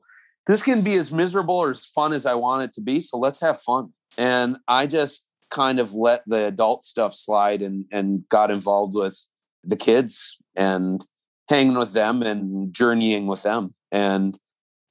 this 0.48 0.64
can 0.64 0.82
be 0.82 0.96
as 0.96 1.12
miserable 1.12 1.56
or 1.56 1.70
as 1.70 1.86
fun 1.86 2.14
as 2.14 2.26
i 2.26 2.34
want 2.34 2.64
it 2.64 2.74
to 2.74 2.82
be 2.82 3.00
so 3.00 3.18
let's 3.18 3.42
have 3.42 3.62
fun 3.62 3.92
and 4.18 4.58
i 4.68 4.86
just 4.86 5.28
kind 5.50 5.80
of 5.80 5.94
let 5.94 6.24
the 6.28 6.46
adult 6.46 6.84
stuff 6.84 7.14
slide 7.14 7.62
and 7.62 7.86
and 7.92 8.28
got 8.30 8.50
involved 8.50 8.96
with 8.96 9.28
the 9.64 9.76
kids 9.76 10.38
and 10.56 11.06
hanging 11.50 11.78
with 11.78 11.94
them 11.94 12.22
and 12.24 12.74
journeying 12.74 13.28
with 13.28 13.44
them 13.44 13.74
and 13.92 14.40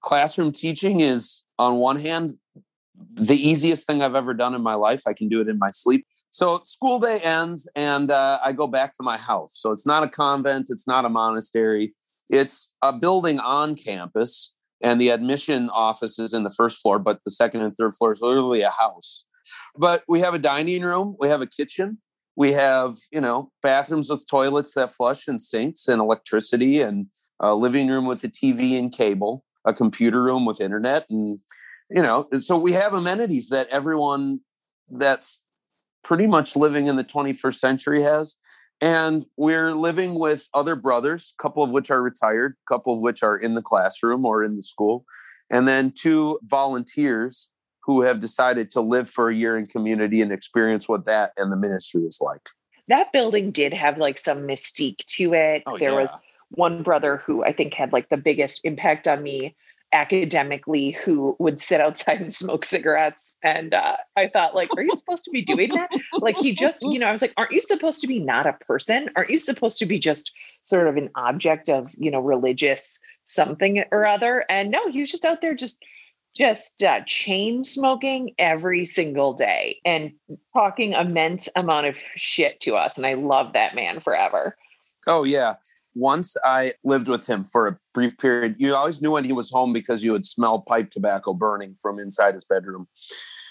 classroom 0.01 0.53
teaching 0.53 1.01
is 1.01 1.47
on 1.59 1.77
one 1.77 1.97
hand 1.97 2.39
the 3.15 3.37
easiest 3.37 3.87
thing 3.87 4.03
I've 4.03 4.15
ever 4.15 4.35
done 4.35 4.55
in 4.55 4.63
my 4.63 4.75
life. 4.75 5.03
I 5.07 5.13
can 5.13 5.29
do 5.29 5.41
it 5.41 5.49
in 5.49 5.59
my 5.59 5.71
sleep. 5.71 6.07
So 6.35 6.63
school 6.65 6.99
day 6.99 7.21
ends 7.21 7.71
and 7.77 8.11
uh, 8.11 8.41
I 8.45 8.51
go 8.51 8.67
back 8.67 8.95
to 8.95 9.05
my 9.05 9.17
house. 9.17 9.53
So 9.55 9.71
it's 9.71 9.87
not 9.87 10.03
a 10.03 10.09
convent, 10.09 10.67
it's 10.69 10.89
not 10.89 11.05
a 11.05 11.09
monastery, 11.09 11.95
it's 12.29 12.75
a 12.83 12.93
building 12.93 13.39
on 13.39 13.77
campus. 13.77 14.53
And 14.83 15.01
the 15.01 15.11
admission 15.11 15.71
office 15.71 16.19
is 16.19 16.35
in 16.35 16.43
the 16.43 16.51
first 16.51 16.83
floor, 16.83 16.99
but 16.99 17.21
the 17.25 17.31
second 17.31 17.61
and 17.61 17.77
third 17.77 17.95
floor 17.95 18.11
is 18.11 18.21
literally 18.21 18.63
a 18.63 18.71
house. 18.71 19.27
But 19.77 20.03
we 20.09 20.19
have 20.21 20.35
a 20.35 20.41
dining 20.41 20.83
room, 20.83 21.15
we 21.21 21.29
have 21.29 21.41
a 21.41 21.47
kitchen, 21.47 21.99
we 22.35 22.51
have, 22.55 22.97
you 23.13 23.21
know, 23.21 23.53
bathrooms 23.63 24.11
with 24.11 24.27
toilets 24.29 24.75
that 24.75 24.93
flush 24.93 25.29
and 25.29 25.41
sinks 25.41 25.87
and 25.87 26.01
electricity 26.01 26.81
and 26.81 27.07
a 27.39 27.55
living 27.55 27.87
room 27.87 28.07
with 28.07 28.25
a 28.25 28.29
TV 28.29 28.77
and 28.77 28.91
cable 28.91 29.45
a 29.65 29.73
computer 29.73 30.21
room 30.23 30.45
with 30.45 30.61
internet 30.61 31.05
and 31.09 31.39
you 31.91 32.03
know 32.03 32.29
so 32.39 32.57
we 32.57 32.73
have 32.73 32.93
amenities 32.93 33.49
that 33.49 33.67
everyone 33.69 34.41
that's 34.91 35.45
pretty 36.05 36.27
much 36.27 36.55
living 36.55 36.87
in 36.87 36.97
the 36.97 37.05
21st 37.05 37.57
century 37.57 38.03
has 38.03 38.37
and 38.81 39.25
we're 39.37 39.73
living 39.73 40.15
with 40.15 40.49
other 40.55 40.77
brothers 40.77 41.35
a 41.39 41.43
couple 41.43 41.63
of 41.63 41.71
which 41.71 41.91
are 41.91 42.03
retired 42.03 42.55
a 42.69 42.73
couple 42.73 42.95
of 42.95 43.01
which 43.01 43.23
are 43.23 43.37
in 43.37 43.55
the 43.55 43.63
classroom 43.63 44.25
or 44.25 44.45
in 44.45 44.57
the 44.57 44.63
school 44.63 45.05
and 45.51 45.67
then 45.67 45.91
two 45.91 46.39
volunteers 46.43 47.51
who 47.85 48.03
have 48.03 48.21
decided 48.21 48.71
to 48.71 48.81
live 48.81 49.11
for 49.11 49.29
a 49.29 49.35
year 49.35 49.57
in 49.57 49.67
community 49.67 50.23
and 50.23 50.33
experience 50.33 50.89
what 50.89 51.05
that 51.05 51.33
and 51.37 51.51
the 51.51 51.57
ministry 51.57 52.03
is 52.03 52.19
like 52.21 52.49
that 52.89 53.11
building 53.13 53.51
did 53.51 53.73
have 53.73 53.99
like 53.99 54.19
some 54.19 54.41
mystique 54.41 55.05
to 55.07 55.33
it 55.35 55.63
oh, 55.67 55.79
there 55.79 55.91
yeah. 55.91 56.03
was 56.03 56.11
one 56.51 56.83
brother 56.83 57.23
who 57.25 57.45
I 57.45 57.53
think 57.53 57.75
had 57.75 57.93
like 57.93 58.09
the 58.09 58.17
biggest 58.17 58.61
impact 58.65 59.09
on 59.09 59.23
me 59.23 59.57
academically 59.95 60.91
who 60.91 61.37
would 61.39 61.61
sit 61.61 61.81
outside 61.81 62.21
and 62.21 62.35
smoke 62.35 62.65
cigarettes. 62.65 63.37
And 63.43 63.73
uh, 63.73 63.97
i 64.17 64.29
thought 64.29 64.55
like 64.55 64.69
are 64.77 64.83
you 64.83 64.95
supposed 64.95 65.25
to 65.25 65.31
be 65.31 65.43
doing 65.43 65.71
that? 65.71 65.91
Like 66.19 66.37
he 66.37 66.55
just 66.55 66.83
you 66.83 66.99
know 66.99 67.07
i 67.07 67.11
was 67.11 67.23
like 67.23 67.33
aren't 67.37 67.53
you 67.53 67.61
supposed 67.63 68.01
to 68.03 68.07
be 68.07 68.19
not 68.19 68.47
a 68.47 68.53
person? 68.53 69.09
Aren't 69.17 69.31
you 69.31 69.39
supposed 69.39 69.79
to 69.79 69.87
be 69.87 69.99
just 69.99 70.33
sort 70.65 70.89
of 70.89 70.97
an 70.97 71.11
object 71.15 71.71
of 71.71 71.91
you 71.97 72.11
know 72.11 72.21
religious 72.21 72.99
something 73.27 73.85
or 73.91 74.07
other? 74.07 74.45
And 74.51 74.71
no 74.71 74.91
he 74.91 75.01
was 75.01 75.11
just 75.11 75.25
out 75.25 75.41
there 75.41 75.55
just 75.55 75.83
just 76.37 76.83
uh, 76.83 77.01
chain 77.07 77.63
smoking 77.63 78.35
every 78.39 78.85
single 78.85 79.35
day 79.35 79.81
and 79.85 80.11
talking 80.53 80.93
immense 80.93 81.49
amount 81.55 81.87
of 81.87 81.95
shit 82.17 82.61
to 82.61 82.75
us. 82.75 82.97
And 82.97 83.07
i 83.07 83.15
love 83.15 83.53
that 83.53 83.75
man 83.75 84.01
forever. 84.01 84.57
Oh 85.07 85.25
yeah 85.25 85.55
once 85.95 86.37
I 86.45 86.75
lived 86.83 87.09
with 87.09 87.27
him 87.27 87.45
for 87.45 87.67
a 87.67 87.77
brief 87.93 88.19
period. 88.19 88.57
You 88.59 88.75
always 88.75 89.01
knew 89.01 89.13
when 89.13 89.25
he 89.25 89.33
was 89.33 89.51
home 89.51 89.73
because 89.73 90.03
you 90.03 90.13
would 90.13 90.27
smell 90.27 90.61
pipe 90.61 90.91
tobacco 90.91 91.33
burning 91.35 91.77
from 91.81 91.99
inside 91.99 92.35
his 92.35 92.45
bedroom. 92.45 92.89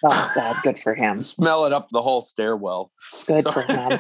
Oh, 0.06 0.32
God, 0.36 0.56
good 0.64 0.80
for 0.80 0.94
him. 0.94 1.20
Smell 1.22 1.66
it 1.66 1.72
up 1.72 1.88
the 1.90 2.02
whole 2.02 2.20
stairwell. 2.20 2.92
Good 3.26 3.44
so. 3.44 3.52
for 3.52 3.62
him. 3.62 4.00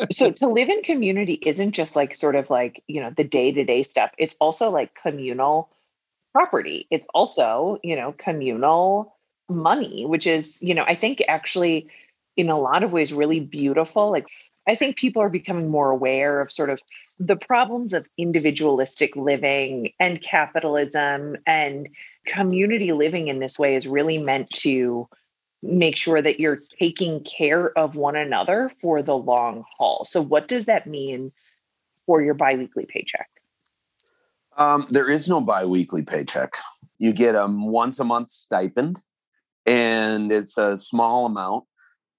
so 0.12 0.30
to 0.30 0.46
live 0.46 0.68
in 0.68 0.82
community 0.82 1.34
isn't 1.42 1.72
just 1.72 1.96
like 1.96 2.14
sort 2.14 2.36
of 2.36 2.48
like, 2.48 2.80
you 2.86 3.00
know, 3.00 3.12
the 3.16 3.24
day 3.24 3.50
to 3.50 3.64
day 3.64 3.82
stuff. 3.82 4.12
It's 4.18 4.36
also 4.40 4.70
like 4.70 4.94
communal 4.94 5.68
property. 6.32 6.86
It's 6.92 7.08
also, 7.12 7.78
you 7.82 7.96
know, 7.96 8.14
communal 8.16 9.16
money, 9.48 10.06
which 10.06 10.28
is, 10.28 10.62
you 10.62 10.74
know, 10.74 10.84
I 10.86 10.94
think 10.94 11.22
actually 11.26 11.88
in 12.36 12.48
a 12.48 12.58
lot 12.58 12.82
of 12.82 12.92
ways 12.92 13.12
really 13.12 13.40
beautiful. 13.40 14.10
Like 14.10 14.26
I 14.66 14.74
think 14.74 14.96
people 14.96 15.22
are 15.22 15.28
becoming 15.28 15.70
more 15.70 15.90
aware 15.90 16.40
of 16.40 16.52
sort 16.52 16.70
of 16.70 16.80
the 17.18 17.36
problems 17.36 17.92
of 17.92 18.08
individualistic 18.18 19.14
living 19.14 19.92
and 20.00 20.20
capitalism 20.20 21.36
and 21.46 21.88
community 22.26 22.92
living 22.92 23.28
in 23.28 23.38
this 23.38 23.58
way 23.58 23.76
is 23.76 23.86
really 23.86 24.18
meant 24.18 24.50
to 24.50 25.08
make 25.62 25.96
sure 25.96 26.20
that 26.20 26.40
you're 26.40 26.60
taking 26.78 27.24
care 27.24 27.76
of 27.78 27.94
one 27.94 28.16
another 28.16 28.70
for 28.80 29.02
the 29.02 29.16
long 29.16 29.64
haul. 29.78 30.04
So, 30.04 30.20
what 30.20 30.48
does 30.48 30.66
that 30.66 30.86
mean 30.86 31.32
for 32.06 32.22
your 32.22 32.34
biweekly 32.34 32.86
paycheck? 32.86 33.28
Um, 34.56 34.86
there 34.90 35.08
is 35.08 35.28
no 35.28 35.40
biweekly 35.40 36.02
paycheck. 36.02 36.56
You 36.98 37.12
get 37.12 37.34
a 37.34 37.46
once 37.46 37.98
a 37.98 38.04
month 38.04 38.30
stipend, 38.30 39.00
and 39.66 40.30
it's 40.30 40.58
a 40.58 40.78
small 40.78 41.26
amount. 41.26 41.64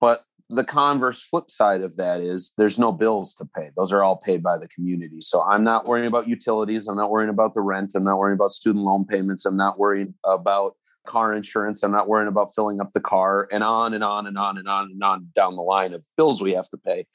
But 0.01 0.25
the 0.49 0.63
converse 0.63 1.23
flip 1.23 1.49
side 1.49 1.81
of 1.81 1.97
that 1.97 2.21
is 2.21 2.53
there's 2.58 2.77
no 2.77 2.91
bills 2.91 3.34
to 3.36 3.45
pay. 3.45 3.71
Those 3.75 3.91
are 3.91 4.03
all 4.03 4.17
paid 4.17 4.43
by 4.43 4.58
the 4.58 4.67
community. 4.67 5.21
So 5.21 5.41
I'm 5.41 5.63
not 5.63 5.88
worrying 5.88 6.05
about 6.05 6.27
utilities. 6.27 6.88
I'm 6.88 6.97
not 6.97 7.10
worrying 7.10 7.31
about 7.31 7.55
the 7.55 7.62
rent. 7.62 7.93
I'm 7.95 8.03
not 8.03 8.19
worrying 8.19 8.36
about 8.36 8.51
student 8.51 8.86
loan 8.86 9.05
payments. 9.05 9.45
I'm 9.45 9.58
not 9.58 9.79
worrying 9.79 10.13
about 10.23 10.75
car 11.08 11.34
insurance. 11.34 11.81
I'm 11.84 11.91
not 11.91 12.08
worrying 12.08 12.27
about 12.27 12.53
filling 12.53 12.79
up 12.79 12.93
the 12.93 12.99
car 12.99 13.47
and 13.51 13.63
on 13.63 13.93
and 13.93 14.03
on 14.03 14.27
and 14.27 14.38
on 14.38 14.58
and 14.58 14.67
on 14.67 14.86
and 14.86 15.03
on 15.03 15.27
down 15.36 15.55
the 15.55 15.62
line 15.62 15.93
of 15.93 16.03
bills 16.15 16.41
we 16.41 16.53
have 16.53 16.69
to 16.69 16.77
pay. 16.77 17.05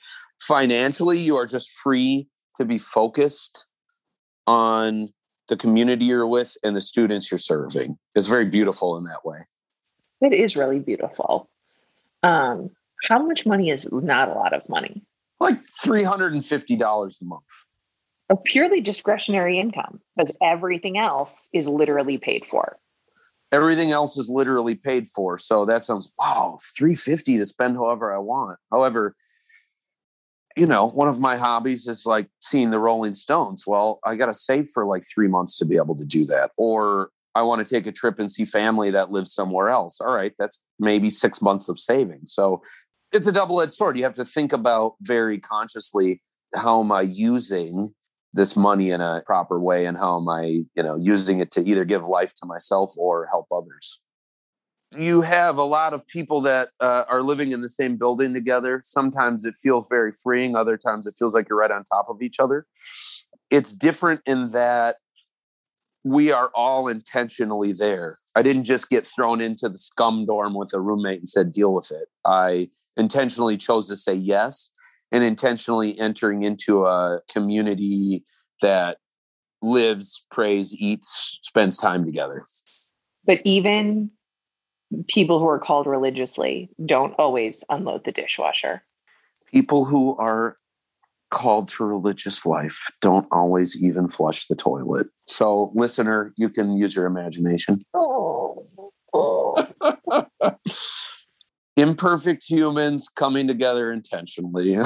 Financially, 0.40 1.18
you 1.18 1.36
are 1.36 1.46
just 1.46 1.70
free 1.70 2.28
to 2.58 2.64
be 2.64 2.78
focused 2.78 3.66
on 4.46 5.12
the 5.48 5.56
community 5.56 6.06
you're 6.06 6.26
with 6.26 6.56
and 6.64 6.76
the 6.76 6.80
students 6.80 7.30
you're 7.30 7.38
serving. 7.38 7.96
It's 8.14 8.28
very 8.28 8.48
beautiful 8.48 8.96
in 8.96 9.04
that 9.04 9.24
way. 9.24 9.38
It 10.20 10.32
is 10.32 10.56
really 10.56 10.78
beautiful. 10.78 11.48
Um, 12.22 12.70
how 13.08 13.18
much 13.18 13.46
money 13.46 13.70
is 13.70 13.90
not 13.92 14.28
a 14.28 14.34
lot 14.34 14.52
of 14.52 14.68
money? 14.68 15.02
Like 15.38 15.62
$350 15.62 17.22
a 17.22 17.24
month. 17.24 17.42
A 18.28 18.36
purely 18.36 18.80
discretionary 18.80 19.58
income 19.58 20.00
because 20.16 20.34
everything 20.42 20.98
else 20.98 21.48
is 21.52 21.66
literally 21.66 22.18
paid 22.18 22.44
for. 22.44 22.78
Everything 23.52 23.90
else 23.90 24.16
is 24.18 24.28
literally 24.28 24.74
paid 24.74 25.08
for. 25.08 25.38
So 25.38 25.64
that 25.64 25.82
sounds 25.82 26.12
wow, 26.18 26.58
350 26.76 27.38
to 27.38 27.44
spend 27.44 27.76
however 27.76 28.14
I 28.14 28.18
want. 28.18 28.58
However, 28.70 29.14
you 30.56 30.66
know, 30.66 30.86
one 30.86 31.08
of 31.08 31.18
my 31.18 31.36
hobbies 31.36 31.88
is 31.88 32.04
like 32.06 32.28
seeing 32.40 32.70
the 32.70 32.78
Rolling 32.78 33.14
Stones. 33.14 33.66
Well, 33.66 33.98
I 34.04 34.14
got 34.14 34.26
to 34.26 34.34
save 34.34 34.68
for 34.68 34.84
like 34.84 35.02
three 35.02 35.28
months 35.28 35.56
to 35.58 35.64
be 35.64 35.76
able 35.76 35.96
to 35.96 36.04
do 36.04 36.24
that. 36.26 36.50
Or 36.56 37.10
I 37.34 37.42
want 37.42 37.66
to 37.66 37.74
take 37.74 37.86
a 37.86 37.92
trip 37.92 38.18
and 38.18 38.30
see 38.30 38.44
family 38.44 38.90
that 38.90 39.10
lives 39.10 39.32
somewhere 39.32 39.68
else. 39.68 40.00
All 40.00 40.12
right, 40.12 40.32
that's 40.38 40.62
maybe 40.78 41.10
six 41.10 41.40
months 41.40 41.68
of 41.68 41.78
saving. 41.78 42.22
So 42.24 42.62
it's 43.12 43.26
a 43.26 43.32
double 43.32 43.60
edged 43.60 43.72
sword. 43.72 43.96
You 43.96 44.04
have 44.04 44.14
to 44.14 44.24
think 44.24 44.52
about 44.52 44.94
very 45.00 45.38
consciously 45.38 46.20
how 46.54 46.80
am 46.80 46.92
I 46.92 47.02
using 47.02 47.94
this 48.32 48.56
money 48.56 48.90
in 48.90 49.00
a 49.00 49.22
proper 49.26 49.60
way 49.60 49.86
and 49.86 49.96
how 49.96 50.18
am 50.18 50.28
I, 50.28 50.44
you 50.44 50.82
know, 50.82 50.96
using 50.96 51.40
it 51.40 51.50
to 51.52 51.68
either 51.68 51.84
give 51.84 52.04
life 52.04 52.32
to 52.36 52.46
myself 52.46 52.94
or 52.96 53.26
help 53.26 53.46
others. 53.52 54.00
You 54.96 55.22
have 55.22 55.56
a 55.56 55.64
lot 55.64 55.94
of 55.94 56.06
people 56.06 56.40
that 56.42 56.70
uh, 56.80 57.04
are 57.08 57.22
living 57.22 57.52
in 57.52 57.60
the 57.60 57.68
same 57.68 57.96
building 57.96 58.34
together. 58.34 58.82
Sometimes 58.84 59.44
it 59.44 59.54
feels 59.60 59.88
very 59.88 60.10
freeing, 60.12 60.56
other 60.56 60.76
times 60.76 61.06
it 61.06 61.14
feels 61.18 61.34
like 61.34 61.48
you're 61.48 61.58
right 61.58 61.70
on 61.70 61.84
top 61.84 62.06
of 62.08 62.22
each 62.22 62.40
other. 62.40 62.66
It's 63.50 63.72
different 63.72 64.20
in 64.26 64.50
that 64.50 64.96
we 66.02 66.32
are 66.32 66.50
all 66.54 66.88
intentionally 66.88 67.72
there. 67.72 68.16
I 68.34 68.42
didn't 68.42 68.64
just 68.64 68.88
get 68.88 69.06
thrown 69.06 69.40
into 69.40 69.68
the 69.68 69.78
scum 69.78 70.24
dorm 70.26 70.54
with 70.54 70.72
a 70.72 70.80
roommate 70.80 71.18
and 71.18 71.28
said, 71.28 71.52
deal 71.52 71.74
with 71.74 71.90
it. 71.90 72.08
I 72.24 72.70
intentionally 73.00 73.56
chose 73.56 73.88
to 73.88 73.96
say 73.96 74.14
yes 74.14 74.70
and 75.10 75.24
intentionally 75.24 75.98
entering 75.98 76.44
into 76.44 76.86
a 76.86 77.20
community 77.32 78.24
that 78.62 78.98
lives, 79.62 80.24
prays, 80.30 80.74
eats, 80.74 81.40
spends 81.42 81.78
time 81.78 82.04
together. 82.04 82.42
But 83.24 83.40
even 83.44 84.10
people 85.08 85.38
who 85.38 85.48
are 85.48 85.58
called 85.58 85.86
religiously 85.86 86.70
don't 86.84 87.14
always 87.18 87.64
unload 87.68 88.04
the 88.04 88.12
dishwasher. 88.12 88.84
People 89.50 89.84
who 89.84 90.16
are 90.16 90.56
called 91.30 91.68
to 91.68 91.84
religious 91.84 92.44
life 92.44 92.90
don't 93.00 93.26
always 93.30 93.80
even 93.82 94.08
flush 94.08 94.46
the 94.46 94.56
toilet. 94.56 95.06
So, 95.26 95.72
listener, 95.74 96.32
you 96.36 96.48
can 96.48 96.76
use 96.76 96.94
your 96.94 97.06
imagination. 97.06 97.76
Oh. 97.94 98.66
oh. 99.14 99.56
imperfect 101.80 102.44
humans 102.48 103.08
coming 103.08 103.46
together 103.46 103.92
intentionally. 103.92 104.76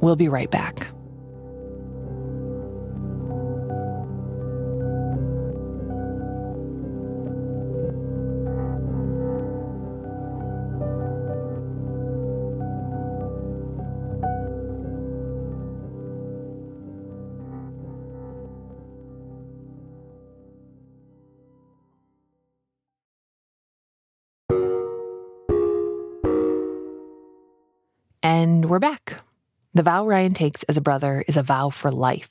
we'll 0.00 0.16
be 0.16 0.28
right 0.28 0.50
back. 0.50 0.88
We're 28.70 28.78
back. 28.78 29.20
The 29.74 29.82
vow 29.82 30.06
Ryan 30.06 30.32
takes 30.32 30.62
as 30.62 30.76
a 30.76 30.80
brother 30.80 31.24
is 31.26 31.36
a 31.36 31.42
vow 31.42 31.70
for 31.70 31.90
life, 31.90 32.30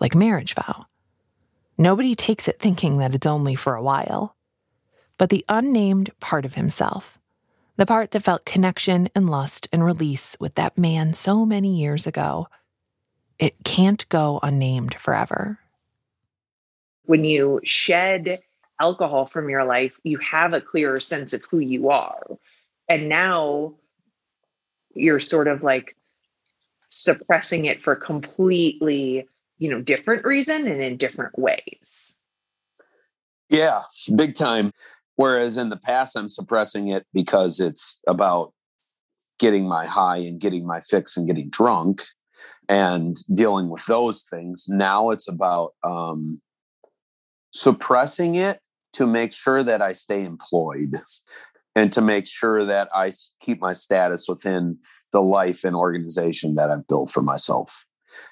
like 0.00 0.14
marriage 0.14 0.54
vow. 0.54 0.86
Nobody 1.76 2.14
takes 2.14 2.46
it 2.46 2.60
thinking 2.60 2.98
that 2.98 3.12
it's 3.12 3.26
only 3.26 3.56
for 3.56 3.74
a 3.74 3.82
while. 3.82 4.36
But 5.18 5.30
the 5.30 5.44
unnamed 5.48 6.10
part 6.20 6.44
of 6.44 6.54
himself, 6.54 7.18
the 7.76 7.86
part 7.86 8.12
that 8.12 8.22
felt 8.22 8.44
connection 8.44 9.08
and 9.16 9.28
lust 9.28 9.68
and 9.72 9.84
release 9.84 10.36
with 10.38 10.54
that 10.54 10.78
man 10.78 11.12
so 11.12 11.44
many 11.44 11.76
years 11.76 12.06
ago, 12.06 12.46
it 13.40 13.56
can't 13.64 14.08
go 14.08 14.38
unnamed 14.44 14.94
forever. 14.94 15.58
When 17.06 17.24
you 17.24 17.60
shed 17.64 18.40
alcohol 18.80 19.26
from 19.26 19.50
your 19.50 19.64
life, 19.64 19.98
you 20.04 20.18
have 20.18 20.52
a 20.52 20.60
clearer 20.60 21.00
sense 21.00 21.32
of 21.32 21.42
who 21.50 21.58
you 21.58 21.90
are. 21.90 22.22
And 22.88 23.08
now 23.08 23.74
you're 24.94 25.20
sort 25.20 25.48
of 25.48 25.62
like 25.62 25.96
suppressing 26.90 27.64
it 27.64 27.80
for 27.80 27.96
completely 27.96 29.28
you 29.58 29.68
know 29.68 29.80
different 29.80 30.24
reason 30.24 30.66
and 30.66 30.82
in 30.82 30.96
different 30.96 31.38
ways. 31.38 32.12
Yeah 33.48 33.82
big 34.14 34.34
time. 34.34 34.72
Whereas 35.16 35.56
in 35.56 35.68
the 35.68 35.76
past 35.76 36.16
i'm 36.16 36.28
suppressing 36.28 36.88
it 36.88 37.04
because 37.12 37.60
it's 37.60 38.00
about 38.06 38.52
getting 39.38 39.68
my 39.68 39.86
high 39.86 40.18
and 40.18 40.40
getting 40.40 40.66
my 40.66 40.80
fix 40.80 41.16
and 41.16 41.26
getting 41.26 41.50
drunk 41.50 42.02
and 42.68 43.16
dealing 43.34 43.68
with 43.68 43.84
those 43.86 44.22
things. 44.22 44.66
Now 44.68 45.10
it's 45.10 45.28
about 45.28 45.72
um, 45.82 46.40
suppressing 47.52 48.34
it 48.34 48.58
to 48.94 49.06
make 49.06 49.32
sure 49.32 49.62
that 49.62 49.82
i 49.82 49.92
stay 49.92 50.24
employed 50.24 51.00
and 51.74 51.92
to 51.92 52.00
make 52.00 52.26
sure 52.26 52.64
that 52.64 52.88
I 52.94 53.12
keep 53.40 53.60
my 53.60 53.72
status 53.72 54.26
within 54.28 54.78
the 55.12 55.22
life 55.22 55.64
and 55.64 55.74
organization 55.76 56.54
that 56.54 56.70
I've 56.70 56.86
built 56.86 57.10
for 57.10 57.22
myself. 57.22 57.86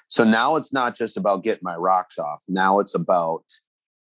So 0.07 0.23
now 0.23 0.55
it's 0.55 0.73
not 0.73 0.95
just 0.95 1.17
about 1.17 1.43
getting 1.43 1.63
my 1.63 1.75
rocks 1.75 2.17
off. 2.17 2.41
Now 2.47 2.79
it's 2.79 2.95
about 2.95 3.43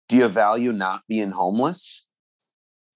do 0.10 0.18
you 0.18 0.28
value 0.28 0.72
not 0.72 1.02
being 1.08 1.32
homeless? 1.32 2.06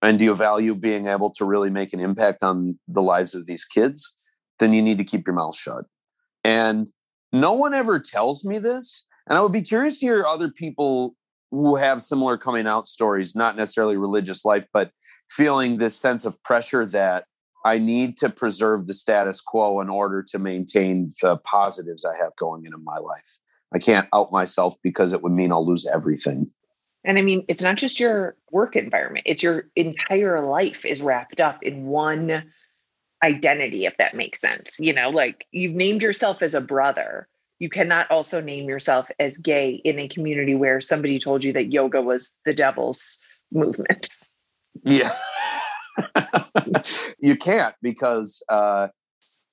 And 0.02 0.20
do 0.20 0.26
you 0.26 0.36
value 0.36 0.76
being 0.76 1.08
able 1.08 1.32
to 1.32 1.46
really 1.46 1.70
make 1.70 1.94
an 1.94 2.00
impact 2.00 2.44
on 2.44 2.78
the 2.88 3.02
lives 3.02 3.34
of 3.34 3.48
these 3.48 3.66
kids? 3.66 4.14
Then 4.60 4.74
you 4.74 4.82
need 4.82 4.98
to 5.00 5.04
keep 5.04 5.26
your 5.26 5.36
mouth 5.36 5.56
shut. 5.56 5.86
And 6.44 6.92
no 7.34 7.54
one 7.54 7.74
ever 7.74 8.00
tells 8.00 8.46
me 8.46 8.60
this. 8.60 9.06
And 9.28 9.38
I 9.38 9.42
would 9.42 9.52
be 9.52 9.62
curious 9.62 10.00
to 10.00 10.06
hear 10.06 10.26
other 10.26 10.50
people 10.50 11.16
who 11.52 11.76
have 11.76 12.02
similar 12.02 12.38
coming 12.38 12.68
out 12.68 12.88
stories, 12.88 13.36
not 13.36 13.56
necessarily 13.56 13.98
religious 13.98 14.44
life, 14.44 14.66
but 14.74 14.92
feeling 15.30 15.78
this 15.78 15.96
sense 15.96 16.26
of 16.26 16.42
pressure 16.44 16.86
that 16.86 17.26
I 17.66 17.80
need 17.80 18.18
to 18.18 18.30
preserve 18.30 18.88
the 18.88 18.94
status 18.94 19.42
quo 19.42 19.82
in 19.82 19.90
order 19.90 20.24
to 20.24 20.40
maintain 20.40 21.14
the 21.22 21.38
positives 21.38 22.06
I 22.06 22.16
have 22.18 22.36
going 22.38 22.66
in 22.66 22.72
my 22.84 22.98
life. 22.98 23.38
I 23.74 23.80
can't 23.80 24.08
out 24.14 24.32
myself 24.32 24.76
because 24.82 25.12
it 25.12 25.22
would 25.22 25.32
mean 25.32 25.52
I'll 25.52 25.66
lose 25.66 25.86
everything. 25.86 26.52
And 27.04 27.18
I 27.18 27.22
mean, 27.22 27.46
it's 27.48 27.64
not 27.64 27.78
just 27.78 28.00
your 28.00 28.36
work 28.52 28.76
environment, 28.76 29.26
it's 29.28 29.44
your 29.44 29.70
entire 29.76 30.46
life 30.46 30.86
is 30.86 31.02
wrapped 31.02 31.40
up 31.40 31.64
in 31.64 31.86
one 31.86 32.52
identity, 33.24 33.86
if 33.86 33.98
that 33.98 34.16
makes 34.16 34.40
sense. 34.40 34.80
You 34.80 34.94
know, 34.94 35.10
like 35.10 35.46
you've 35.52 35.76
named 35.76 36.04
yourself 36.04 36.42
as 36.42 36.54
a 36.54 36.62
brother. 36.62 37.28
You 37.60 37.70
cannot 37.70 38.10
also 38.12 38.40
name 38.40 38.70
yourself 38.70 39.10
as 39.20 39.38
gay 39.38 39.82
in 39.84 40.00
a 40.00 40.08
community 40.08 40.56
where 40.56 40.80
somebody 40.80 41.20
told 41.20 41.44
you 41.44 41.54
that 41.54 41.72
yoga 41.72 42.02
was 42.02 42.32
the 42.46 42.54
devil's 42.54 43.18
movement. 43.52 44.10
Yeah. 44.84 45.12
you 47.20 47.36
can't 47.36 47.76
because 47.82 48.44
uh, 48.50 48.90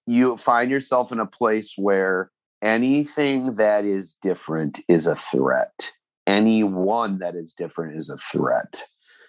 you 0.06 0.36
find 0.36 0.70
yourself 0.70 1.12
in 1.12 1.20
a 1.20 1.26
place 1.26 1.74
where 1.76 2.30
anything 2.62 3.56
that 3.56 3.84
is 3.84 4.16
different 4.20 4.80
is 4.88 5.06
a 5.06 5.14
threat. 5.14 5.92
Anyone 6.26 7.18
that 7.18 7.34
is 7.34 7.52
different 7.54 7.96
is 7.96 8.10
a 8.10 8.18
threat. 8.18 8.84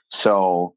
So 0.09 0.75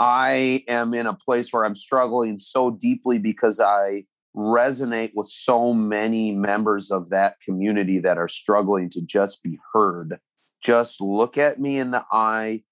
I 0.00 0.64
am 0.68 0.94
in 0.94 1.06
a 1.06 1.14
place 1.14 1.52
where 1.52 1.64
I'm 1.64 1.74
struggling 1.74 2.38
so 2.38 2.70
deeply 2.70 3.18
because 3.18 3.60
I 3.60 4.04
resonate 4.36 5.12
with 5.14 5.28
so 5.28 5.72
many 5.72 6.32
members 6.32 6.90
of 6.90 7.10
that 7.10 7.40
community 7.40 7.98
that 8.00 8.18
are 8.18 8.28
struggling 8.28 8.90
to 8.90 9.02
just 9.02 9.42
be 9.42 9.58
heard. 9.72 10.18
Just 10.62 11.00
look 11.00 11.38
at 11.38 11.60
me 11.60 11.78
in 11.78 11.90
the 11.90 12.04
eye, 12.10 12.62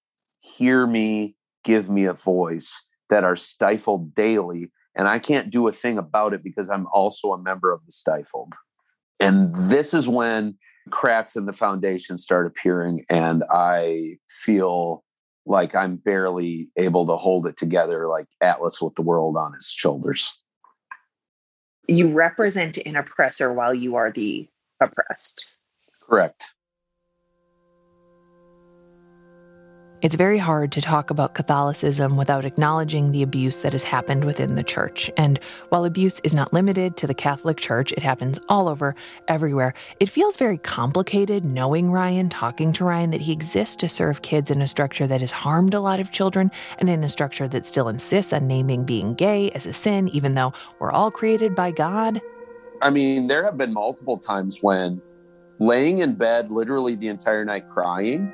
hear 0.41 0.85
me, 0.85 1.35
give 1.63 1.89
me 1.89 2.05
a 2.05 2.13
voice 2.13 2.85
that 3.09 3.23
are 3.23 3.35
stifled 3.35 4.13
daily. 4.15 4.71
And 4.95 5.07
I 5.07 5.19
can't 5.19 5.51
do 5.51 5.67
a 5.67 5.71
thing 5.71 5.97
about 5.97 6.33
it 6.33 6.43
because 6.43 6.69
I'm 6.69 6.87
also 6.91 7.31
a 7.31 7.41
member 7.41 7.71
of 7.71 7.85
the 7.85 7.91
stifled. 7.91 8.53
And 9.19 9.55
this 9.55 9.93
is 9.93 10.07
when 10.09 10.57
cracks 10.89 11.35
in 11.35 11.45
the 11.45 11.53
foundation 11.53 12.17
start 12.17 12.45
appearing, 12.45 13.05
and 13.09 13.43
I 13.49 14.17
feel 14.29 15.03
like 15.45 15.75
I'm 15.75 15.97
barely 15.97 16.69
able 16.77 17.05
to 17.07 17.17
hold 17.17 17.47
it 17.47 17.57
together, 17.57 18.07
like 18.07 18.27
Atlas 18.41 18.81
with 18.81 18.95
the 18.95 19.01
world 19.01 19.37
on 19.37 19.53
his 19.53 19.67
shoulders. 19.67 20.33
You 21.87 22.11
represent 22.11 22.77
an 22.77 22.95
oppressor 22.95 23.51
while 23.51 23.73
you 23.73 23.95
are 23.95 24.11
the 24.11 24.47
oppressed. 24.79 25.47
Correct. 26.07 26.45
It's 30.03 30.15
very 30.17 30.37
hard 30.37 30.73
to 30.73 30.81
talk 30.81 31.11
about 31.11 31.33
Catholicism 31.33 32.17
without 32.17 32.43
acknowledging 32.43 33.13
the 33.13 33.23
abuse 33.23 33.61
that 33.61 33.71
has 33.71 33.85
happened 33.85 34.25
within 34.25 34.55
the 34.55 34.61
church. 34.61 35.09
And 35.15 35.39
while 35.69 35.85
abuse 35.85 36.19
is 36.25 36.33
not 36.33 36.51
limited 36.51 36.97
to 36.97 37.07
the 37.07 37.13
Catholic 37.13 37.55
Church, 37.55 37.93
it 37.93 38.03
happens 38.03 38.37
all 38.49 38.67
over, 38.67 38.95
everywhere. 39.29 39.73
It 40.01 40.09
feels 40.09 40.35
very 40.35 40.57
complicated 40.57 41.45
knowing 41.45 41.89
Ryan, 41.89 42.27
talking 42.27 42.73
to 42.73 42.83
Ryan, 42.83 43.11
that 43.11 43.21
he 43.21 43.31
exists 43.31 43.77
to 43.77 43.87
serve 43.87 44.23
kids 44.23 44.51
in 44.51 44.61
a 44.61 44.67
structure 44.67 45.07
that 45.07 45.21
has 45.21 45.31
harmed 45.31 45.73
a 45.73 45.79
lot 45.79 46.01
of 46.01 46.11
children 46.11 46.51
and 46.79 46.89
in 46.89 47.05
a 47.05 47.09
structure 47.09 47.47
that 47.47 47.65
still 47.65 47.87
insists 47.87 48.33
on 48.33 48.45
naming 48.45 48.83
being 48.83 49.13
gay 49.13 49.51
as 49.51 49.65
a 49.65 49.71
sin, 49.71 50.09
even 50.09 50.33
though 50.33 50.51
we're 50.79 50.91
all 50.91 51.11
created 51.11 51.55
by 51.55 51.71
God. 51.71 52.19
I 52.81 52.89
mean, 52.89 53.27
there 53.27 53.45
have 53.45 53.57
been 53.57 53.71
multiple 53.71 54.17
times 54.17 54.59
when 54.59 55.01
laying 55.59 55.99
in 55.99 56.15
bed 56.15 56.51
literally 56.51 56.95
the 56.95 57.07
entire 57.07 57.45
night 57.45 57.69
crying 57.69 58.29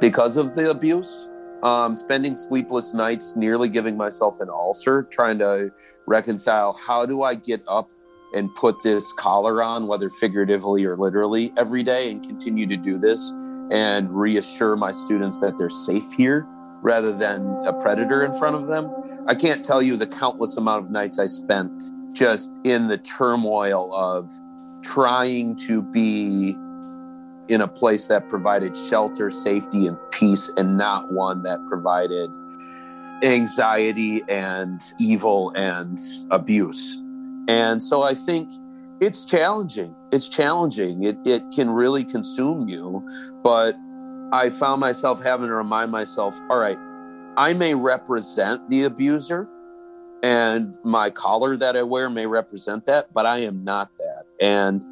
because 0.00 0.36
of 0.36 0.54
the 0.54 0.70
abuse. 0.70 1.28
Um, 1.62 1.94
spending 1.94 2.36
sleepless 2.36 2.94
nights, 2.94 3.36
nearly 3.36 3.68
giving 3.68 3.94
myself 3.94 4.40
an 4.40 4.48
ulcer, 4.48 5.02
trying 5.10 5.38
to 5.40 5.70
reconcile 6.06 6.72
how 6.72 7.04
do 7.04 7.22
I 7.22 7.34
get 7.34 7.62
up 7.68 7.92
and 8.32 8.54
put 8.54 8.82
this 8.82 9.12
collar 9.12 9.62
on, 9.62 9.86
whether 9.86 10.08
figuratively 10.08 10.86
or 10.86 10.96
literally, 10.96 11.52
every 11.58 11.82
day 11.82 12.10
and 12.10 12.26
continue 12.26 12.66
to 12.66 12.78
do 12.78 12.96
this 12.96 13.30
and 13.70 14.10
reassure 14.10 14.74
my 14.74 14.90
students 14.90 15.38
that 15.40 15.58
they're 15.58 15.68
safe 15.68 16.10
here 16.16 16.46
rather 16.82 17.12
than 17.14 17.42
a 17.66 17.72
predator 17.74 18.24
in 18.24 18.32
front 18.32 18.56
of 18.56 18.66
them. 18.66 18.90
I 19.26 19.34
can't 19.34 19.62
tell 19.62 19.82
you 19.82 19.96
the 19.96 20.06
countless 20.06 20.56
amount 20.56 20.86
of 20.86 20.90
nights 20.90 21.18
I 21.18 21.26
spent 21.26 21.82
just 22.12 22.50
in 22.64 22.88
the 22.88 22.98
turmoil 22.98 23.94
of 23.94 24.30
trying 24.82 25.56
to 25.56 25.82
be 25.82 26.56
in 27.50 27.60
a 27.60 27.68
place 27.68 28.06
that 28.06 28.28
provided 28.28 28.76
shelter, 28.76 29.28
safety, 29.28 29.86
and 29.86 29.98
peace, 30.12 30.48
and 30.56 30.76
not 30.76 31.12
one 31.12 31.42
that 31.42 31.58
provided 31.66 32.30
anxiety 33.22 34.22
and 34.28 34.80
evil 35.00 35.52
and 35.56 35.98
abuse. 36.30 36.96
And 37.48 37.82
so 37.82 38.02
I 38.02 38.14
think 38.14 38.50
it's 39.00 39.24
challenging. 39.24 39.94
It's 40.12 40.28
challenging. 40.28 41.02
It, 41.02 41.16
it 41.24 41.42
can 41.52 41.70
really 41.70 42.04
consume 42.04 42.68
you. 42.68 43.06
But 43.42 43.74
I 44.32 44.50
found 44.50 44.80
myself 44.80 45.20
having 45.20 45.48
to 45.48 45.54
remind 45.54 45.90
myself 45.90 46.40
all 46.48 46.58
right, 46.58 46.78
I 47.36 47.52
may 47.52 47.74
represent 47.74 48.68
the 48.68 48.84
abuser, 48.84 49.48
and 50.22 50.78
my 50.84 51.10
collar 51.10 51.56
that 51.56 51.76
I 51.76 51.82
wear 51.82 52.08
may 52.08 52.26
represent 52.26 52.86
that, 52.86 53.12
but 53.12 53.26
I 53.26 53.38
am 53.38 53.64
not 53.64 53.90
that. 53.98 54.24
And 54.40 54.84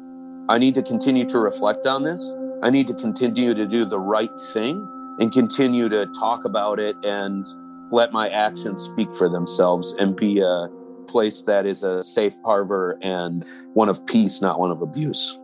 I 0.49 0.57
need 0.57 0.75
to 0.75 0.81
continue 0.81 1.25
to 1.25 1.39
reflect 1.39 1.85
on 1.85 2.03
this 2.03 2.33
I 2.61 2.69
need 2.69 2.87
to 2.87 2.93
continue 2.93 3.53
to 3.53 3.65
do 3.65 3.85
the 3.85 3.99
right 3.99 4.37
thing 4.53 4.85
and 5.19 5.31
continue 5.31 5.87
to 5.87 6.05
talk 6.07 6.43
about 6.43 6.79
it 6.79 6.95
and 7.05 7.47
let 7.91 8.11
my 8.11 8.27
actions 8.29 8.81
speak 8.81 9.15
for 9.15 9.29
themselves 9.29 9.93
and 9.93 10.15
be 10.15 10.41
a 10.41 10.67
place 11.07 11.41
that 11.43 11.65
is 11.65 11.83
a 11.83 12.03
safe 12.03 12.35
harbor 12.43 12.99
and 13.01 13.45
one 13.73 13.87
of 13.87 14.05
peace, 14.05 14.41
not 14.41 14.59
one 14.59 14.71
of 14.71 14.81
abuse. 14.81 15.39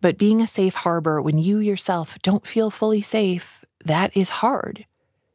But 0.00 0.16
being 0.16 0.40
a 0.40 0.46
safe 0.46 0.74
harbor 0.74 1.20
when 1.20 1.36
you 1.36 1.58
yourself 1.58 2.18
don't 2.22 2.46
feel 2.46 2.70
fully 2.70 3.02
safe, 3.02 3.64
that 3.84 4.16
is 4.16 4.28
hard. 4.28 4.86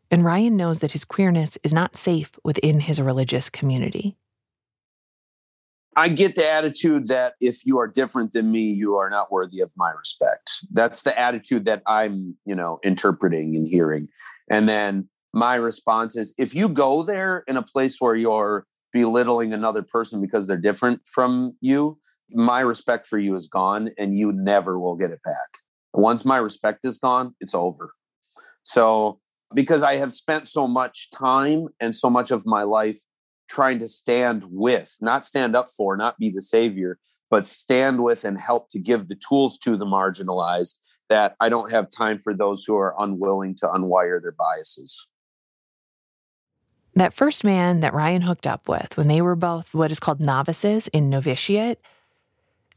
And 0.10 0.24
Ryan 0.24 0.58
knows 0.58 0.80
that 0.80 0.94
his 0.94 1.06
queerness 1.06 1.58
is 1.64 1.74
not 1.74 1.98
safe 1.98 2.32
within 2.44 2.80
his 2.80 3.02
religious 3.02 3.50
community. 3.50 4.18
I 5.96 6.10
get 6.10 6.36
the 6.36 6.50
attitude 6.50 7.08
that 7.08 7.34
if 7.40 7.66
you 7.66 7.80
are 7.80 7.88
different 7.88 8.32
than 8.32 8.52
me, 8.52 8.72
you 8.72 8.96
are 8.96 9.10
not 9.10 9.32
worthy 9.32 9.60
of 9.60 9.72
my 9.76 9.92
respect. 9.92 10.52
That's 10.72 11.04
the 11.04 11.18
attitude 11.20 11.66
that 11.66 11.84
I'm, 11.86 12.38
you 12.46 12.56
know, 12.56 12.80
interpreting 12.84 13.56
and 13.56 13.68
hearing. 13.68 14.08
And 14.50 14.68
then 14.68 15.10
my 15.34 15.56
response 15.56 16.16
is 16.16 16.34
if 16.38 16.54
you 16.56 16.70
go 16.70 17.04
there 17.04 17.44
in 17.48 17.58
a 17.58 17.62
place 17.62 17.98
where 18.00 18.16
you're 18.16 18.66
belittling 18.92 19.54
another 19.54 19.82
person 19.82 20.22
because 20.22 20.48
they're 20.48 20.58
different 20.58 21.02
from 21.06 21.56
you, 21.62 22.00
my 22.32 22.60
respect 22.62 23.08
for 23.08 23.18
you 23.18 23.36
is 23.36 23.48
gone 23.48 23.90
and 23.98 24.18
you 24.18 24.32
never 24.32 24.80
will 24.80 24.96
get 24.96 25.12
it 25.12 25.22
back. 25.24 25.36
Once 25.94 26.26
my 26.26 26.38
respect 26.38 26.86
is 26.86 26.98
gone, 26.98 27.36
it's 27.40 27.54
over. 27.54 27.92
So, 28.64 29.20
because 29.54 29.84
I 29.84 29.98
have 29.98 30.14
spent 30.14 30.48
so 30.48 30.68
much 30.68 31.12
time 31.12 31.68
and 31.80 31.96
so 31.96 32.10
much 32.10 32.32
of 32.32 32.44
my 32.46 32.64
life 32.64 33.00
trying 33.50 33.80
to 33.80 33.88
stand 33.88 34.44
with, 34.48 34.98
not 35.02 35.26
stand 35.26 35.56
up 35.56 35.70
for, 35.72 35.96
not 35.98 36.18
be 36.18 36.30
the 36.30 36.42
savior, 36.42 36.98
but 37.30 37.46
stand 37.46 38.04
with 38.04 38.26
and 38.26 38.40
help 38.40 38.70
to 38.70 38.80
give 38.80 39.08
the 39.08 39.16
tools 39.16 39.58
to 39.58 39.76
the 39.76 39.86
marginalized 39.86 40.78
that 41.10 41.36
I 41.40 41.50
don't 41.50 41.72
have 41.72 41.90
time 41.90 42.20
for 42.20 42.34
those 42.34 42.64
who 42.64 42.76
are 42.78 42.96
unwilling 42.98 43.56
to 43.56 43.68
unwire 43.68 44.22
their 44.22 44.32
biases. 44.32 45.08
That 46.96 47.14
first 47.14 47.44
man 47.44 47.80
that 47.80 47.94
Ryan 47.94 48.22
hooked 48.22 48.46
up 48.46 48.70
with 48.70 48.96
when 48.98 49.08
they 49.08 49.22
were 49.22 49.36
both 49.36 49.74
what 49.74 49.92
is 49.92 50.00
called 50.00 50.20
novices 50.20 50.88
in 50.90 51.10
novitiate, 51.10 51.82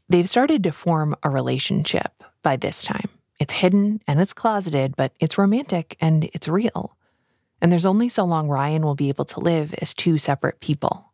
they've 0.09 0.27
started 0.27 0.63
to 0.63 0.71
form 0.71 1.15
a 1.21 1.29
relationship 1.29 2.23
by 2.41 2.57
this 2.57 2.83
time. 2.83 3.09
It's 3.39 3.53
hidden 3.53 4.01
and 4.07 4.19
it's 4.19 4.33
closeted, 4.33 4.95
but 4.95 5.13
it's 5.19 5.37
romantic 5.37 5.95
and 6.01 6.25
it's 6.33 6.47
real 6.47 6.96
and 7.61 7.71
there's 7.71 7.85
only 7.85 8.09
so 8.09 8.23
long 8.23 8.47
Ryan 8.47 8.83
will 8.83 8.95
be 8.95 9.09
able 9.09 9.25
to 9.25 9.39
live 9.39 9.73
as 9.81 9.93
two 9.93 10.17
separate 10.17 10.59
people. 10.59 11.13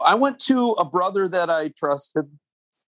I 0.00 0.14
went 0.14 0.38
to 0.40 0.72
a 0.72 0.84
brother 0.84 1.28
that 1.28 1.50
I 1.50 1.68
trusted 1.68 2.26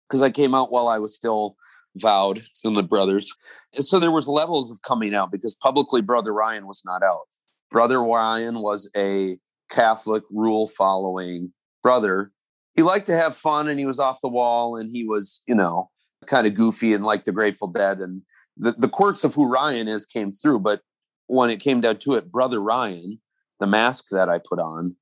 because 0.08 0.22
I 0.22 0.30
came 0.30 0.54
out 0.54 0.72
while 0.72 0.88
I 0.88 1.00
was 1.00 1.16
still 1.16 1.56
vowed 1.96 2.42
in 2.64 2.74
the 2.74 2.84
brothers. 2.84 3.32
And 3.76 3.86
so 3.86 4.00
there 4.00 4.12
was 4.12 4.28
levels 4.28 4.72
of 4.72 4.82
coming 4.82 5.16
out 5.16 5.32
because 5.32 5.56
publicly 5.56 6.02
brother 6.02 6.34
Ryan 6.34 6.68
was 6.68 6.84
not 6.86 7.04
out. 7.04 7.28
Brother 7.72 8.02
Ryan 8.02 8.62
was 8.62 8.90
a 8.96 9.38
Catholic 9.70 10.24
rule 10.32 10.68
following 10.68 11.54
brother. 11.84 12.32
He 12.76 12.84
liked 12.84 13.08
to 13.08 13.18
have 13.18 13.36
fun 13.36 13.68
and 13.68 13.80
he 13.80 13.86
was 13.86 14.00
off 14.00 14.22
the 14.22 14.30
wall 14.30 14.76
and 14.76 14.92
he 14.92 15.04
was, 15.04 15.44
you 15.48 15.56
know, 15.56 15.90
kind 16.26 16.48
of 16.48 16.54
goofy 16.54 16.94
and 16.94 17.04
like 17.04 17.24
the 17.24 17.32
Grateful 17.32 17.68
Dead 17.68 18.00
and 18.00 18.22
the, 18.56 18.74
the 18.74 18.90
quirks 18.90 19.24
of 19.24 19.34
who 19.36 19.50
Ryan 19.50 19.88
is 19.88 20.06
came 20.06 20.32
through, 20.32 20.60
but 20.60 20.82
when 21.28 21.50
it 21.50 21.60
came 21.60 21.82
down 21.82 21.98
to 21.98 22.16
it, 22.16 22.32
brother 22.32 22.60
Ryan, 22.60 23.20
the 23.60 23.68
mask 23.68 24.06
that 24.12 24.30
I 24.30 24.40
put 24.40 24.60
on, 24.60 24.96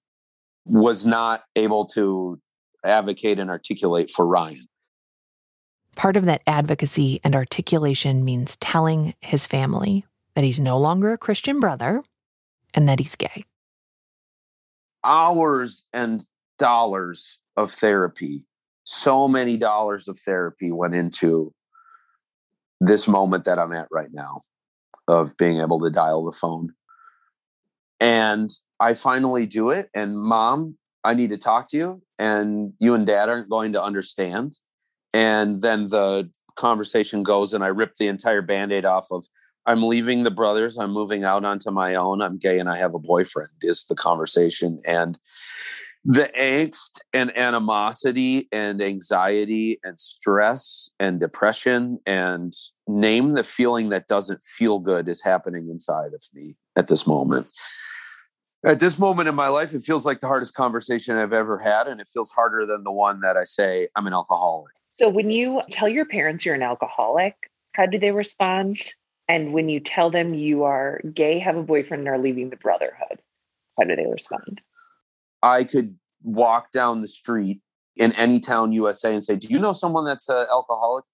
was 0.65 1.05
not 1.05 1.43
able 1.55 1.85
to 1.85 2.39
advocate 2.83 3.39
and 3.39 3.49
articulate 3.49 4.09
for 4.09 4.25
Ryan. 4.25 4.65
Part 5.95 6.17
of 6.17 6.25
that 6.25 6.41
advocacy 6.45 7.21
and 7.23 7.35
articulation 7.35 8.25
means 8.25 8.57
telling 8.57 9.13
his 9.21 9.45
family 9.45 10.05
that 10.33 10.43
he's 10.43 10.59
no 10.59 10.77
longer 10.77 11.13
a 11.13 11.17
Christian 11.17 11.59
brother 11.59 12.03
and 12.73 12.89
that 12.89 12.99
he's 12.99 13.15
gay. 13.15 13.45
Hours 15.03 15.85
and 15.93 16.23
dollars 16.57 17.39
of 17.55 17.71
therapy, 17.71 18.43
so 18.83 19.27
many 19.27 19.55
dollars 19.55 20.07
of 20.07 20.19
therapy 20.19 20.71
went 20.71 20.95
into 20.95 21.53
this 22.81 23.07
moment 23.07 23.45
that 23.45 23.59
I'm 23.59 23.71
at 23.71 23.87
right 23.91 24.11
now 24.11 24.41
of 25.07 25.35
being 25.37 25.59
able 25.59 25.79
to 25.79 25.89
dial 25.89 26.23
the 26.25 26.31
phone. 26.31 26.73
And 27.99 28.49
I 28.79 28.93
finally 28.93 29.45
do 29.45 29.69
it. 29.69 29.89
And 29.93 30.19
mom, 30.19 30.77
I 31.03 31.13
need 31.13 31.29
to 31.29 31.37
talk 31.37 31.69
to 31.69 31.77
you. 31.77 32.01
And 32.19 32.73
you 32.79 32.93
and 32.93 33.05
dad 33.05 33.29
aren't 33.29 33.49
going 33.49 33.73
to 33.73 33.83
understand. 33.83 34.59
And 35.13 35.61
then 35.61 35.87
the 35.87 36.29
conversation 36.55 37.23
goes, 37.23 37.53
and 37.53 37.63
I 37.63 37.67
rip 37.67 37.95
the 37.95 38.07
entire 38.07 38.41
band 38.41 38.71
aid 38.71 38.85
off 38.85 39.07
of 39.11 39.25
I'm 39.65 39.83
leaving 39.83 40.23
the 40.23 40.31
brothers. 40.31 40.77
I'm 40.77 40.91
moving 40.91 41.23
out 41.23 41.43
onto 41.43 41.71
my 41.71 41.95
own. 41.95 42.21
I'm 42.21 42.37
gay 42.37 42.59
and 42.59 42.69
I 42.69 42.77
have 42.77 42.93
a 42.93 42.99
boyfriend, 42.99 43.49
is 43.61 43.85
the 43.85 43.95
conversation. 43.95 44.79
And 44.85 45.17
the 46.03 46.31
angst 46.39 46.99
and 47.13 47.35
animosity 47.35 48.47
and 48.51 48.81
anxiety 48.81 49.79
and 49.83 49.99
stress 49.99 50.89
and 50.99 51.19
depression 51.19 51.99
and 52.05 52.53
name 52.87 53.33
the 53.33 53.43
feeling 53.43 53.89
that 53.89 54.07
doesn't 54.07 54.43
feel 54.43 54.79
good 54.79 55.07
is 55.07 55.23
happening 55.23 55.69
inside 55.69 56.13
of 56.13 56.23
me 56.33 56.55
at 56.75 56.87
this 56.87 57.07
moment. 57.07 57.47
At 58.65 58.79
this 58.79 58.97
moment 58.97 59.29
in 59.29 59.35
my 59.35 59.47
life, 59.47 59.73
it 59.73 59.83
feels 59.83 60.05
like 60.05 60.21
the 60.21 60.27
hardest 60.27 60.55
conversation 60.55 61.17
I've 61.17 61.33
ever 61.33 61.59
had. 61.59 61.87
And 61.87 62.01
it 62.01 62.07
feels 62.11 62.31
harder 62.31 62.65
than 62.65 62.83
the 62.83 62.91
one 62.91 63.21
that 63.21 63.37
I 63.37 63.43
say, 63.43 63.87
I'm 63.95 64.07
an 64.07 64.13
alcoholic. 64.13 64.73
So, 64.93 65.09
when 65.09 65.29
you 65.29 65.61
tell 65.69 65.89
your 65.89 66.05
parents 66.05 66.45
you're 66.45 66.55
an 66.55 66.63
alcoholic, 66.63 67.35
how 67.73 67.85
do 67.85 67.99
they 67.99 68.11
respond? 68.11 68.77
And 69.27 69.53
when 69.53 69.69
you 69.69 69.79
tell 69.79 70.09
them 70.09 70.33
you 70.33 70.63
are 70.63 71.01
gay, 71.13 71.37
have 71.39 71.57
a 71.57 71.63
boyfriend, 71.63 72.01
and 72.01 72.09
are 72.09 72.17
leaving 72.17 72.49
the 72.49 72.57
brotherhood, 72.57 73.19
how 73.77 73.85
do 73.85 73.95
they 73.95 74.05
respond? 74.05 74.61
I 75.43 75.63
could 75.63 75.97
walk 76.23 76.71
down 76.71 77.01
the 77.01 77.07
street 77.07 77.61
in 77.95 78.13
any 78.13 78.39
town 78.39 78.71
USA 78.71 79.13
and 79.13 79.23
say, 79.23 79.35
Do 79.35 79.47
you 79.47 79.59
know 79.59 79.73
someone 79.73 80.05
that's 80.05 80.29
an 80.29 80.47
alcoholic? 80.51 81.05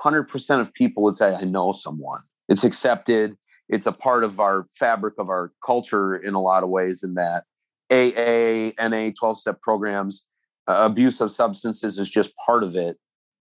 100% 0.00 0.60
of 0.60 0.72
people 0.74 1.02
would 1.02 1.14
say, 1.14 1.34
I 1.34 1.44
know 1.44 1.72
someone. 1.72 2.20
It's 2.48 2.64
accepted. 2.64 3.36
It's 3.68 3.86
a 3.86 3.92
part 3.92 4.24
of 4.24 4.40
our 4.40 4.66
fabric 4.74 5.14
of 5.18 5.28
our 5.28 5.52
culture 5.64 6.16
in 6.16 6.34
a 6.34 6.40
lot 6.40 6.62
of 6.62 6.68
ways, 6.68 7.02
in 7.02 7.14
that 7.14 7.44
AA, 7.90 8.72
NA, 8.88 9.10
12 9.18 9.38
step 9.38 9.60
programs, 9.60 10.26
uh, 10.66 10.76
abuse 10.84 11.20
of 11.20 11.32
substances 11.32 11.98
is 11.98 12.10
just 12.10 12.32
part 12.44 12.62
of 12.62 12.76
it. 12.76 12.98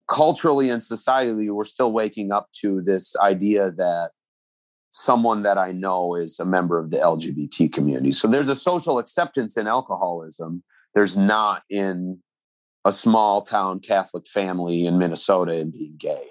Culturally 0.09 0.71
and 0.71 0.81
societally, 0.81 1.51
we're 1.51 1.65
still 1.65 1.93
waking 1.93 2.33
up 2.33 2.49
to 2.61 2.83
this 2.83 3.17
idea 3.17 3.71
that 3.73 4.11
someone 4.91 5.43
that 5.43 5.59
I 5.59 5.73
know 5.73 6.15
is 6.15 6.41
a 6.41 6.47
member 6.47 6.79
of 6.79 6.91
the 6.91 6.97
LGBT 6.97 7.73
community. 7.73 8.13
So 8.13 8.27
there's 8.27 8.49
a 8.49 8.57
social 8.57 8.99
acceptance 8.99 9.57
in 9.57 9.67
alcoholism. 9.67 10.63
There's 10.95 11.17
not 11.17 11.63
in 11.69 12.23
a 12.85 12.93
small 12.93 13.43
town 13.43 13.81
Catholic 13.81 14.27
family 14.27 14.87
in 14.87 14.99
Minnesota 14.99 15.53
and 15.53 15.73
being 15.73 15.97
gay. 15.99 16.29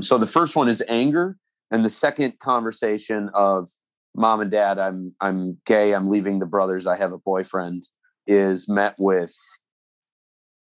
So 0.00 0.18
the 0.18 0.26
first 0.26 0.56
one 0.56 0.68
is 0.68 0.82
anger, 0.88 1.36
and 1.70 1.84
the 1.84 1.90
second 1.90 2.38
conversation 2.38 3.30
of 3.34 3.68
mom 4.14 4.40
and 4.40 4.50
dad, 4.50 4.78
I'm 4.78 5.14
I'm 5.20 5.58
gay, 5.66 5.92
I'm 5.92 6.08
leaving 6.08 6.38
the 6.38 6.46
brothers, 6.46 6.86
I 6.86 6.96
have 6.96 7.12
a 7.12 7.18
boyfriend, 7.18 7.88
is 8.26 8.68
met 8.68 8.94
with 8.98 9.34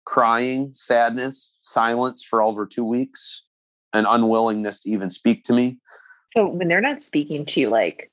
crying, 0.05 0.73
sadness, 0.73 1.57
silence 1.61 2.23
for 2.23 2.43
over 2.43 2.65
two 2.65 2.85
weeks, 2.85 3.45
an 3.93 4.07
unwillingness 4.07 4.81
to 4.81 4.91
even 4.91 5.11
speak 5.11 5.45
to 5.45 5.53
me. 5.53 5.79
So 6.33 6.49
when 6.49 6.69
they're 6.69 6.81
not 6.81 7.03
speaking 7.03 7.45
to 7.47 7.61
you, 7.61 7.71
like, 7.71 8.11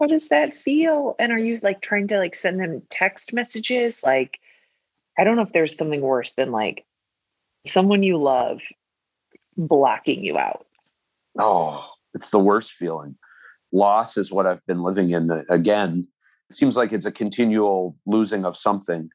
how 0.00 0.06
does 0.06 0.28
that 0.28 0.54
feel? 0.54 1.16
And 1.18 1.32
are 1.32 1.38
you 1.38 1.58
like 1.62 1.80
trying 1.80 2.06
to 2.08 2.18
like 2.18 2.34
send 2.34 2.60
them 2.60 2.82
text 2.90 3.32
messages? 3.32 4.02
Like, 4.04 4.38
I 5.18 5.24
don't 5.24 5.36
know 5.36 5.42
if 5.42 5.52
there's 5.52 5.76
something 5.76 6.00
worse 6.00 6.32
than 6.34 6.52
like 6.52 6.84
someone 7.66 8.02
you 8.02 8.16
love 8.16 8.60
blocking 9.56 10.24
you 10.24 10.38
out. 10.38 10.66
Oh, 11.38 11.86
it's 12.14 12.30
the 12.30 12.38
worst 12.38 12.72
feeling. 12.72 13.16
Loss 13.72 14.16
is 14.16 14.32
what 14.32 14.46
I've 14.46 14.64
been 14.66 14.82
living 14.82 15.10
in. 15.10 15.30
Uh, 15.30 15.42
again, 15.50 16.06
it 16.48 16.54
seems 16.54 16.76
like 16.76 16.92
it's 16.92 17.04
a 17.04 17.12
continual 17.12 17.96
losing 18.06 18.44
of 18.44 18.56
something. 18.56 19.10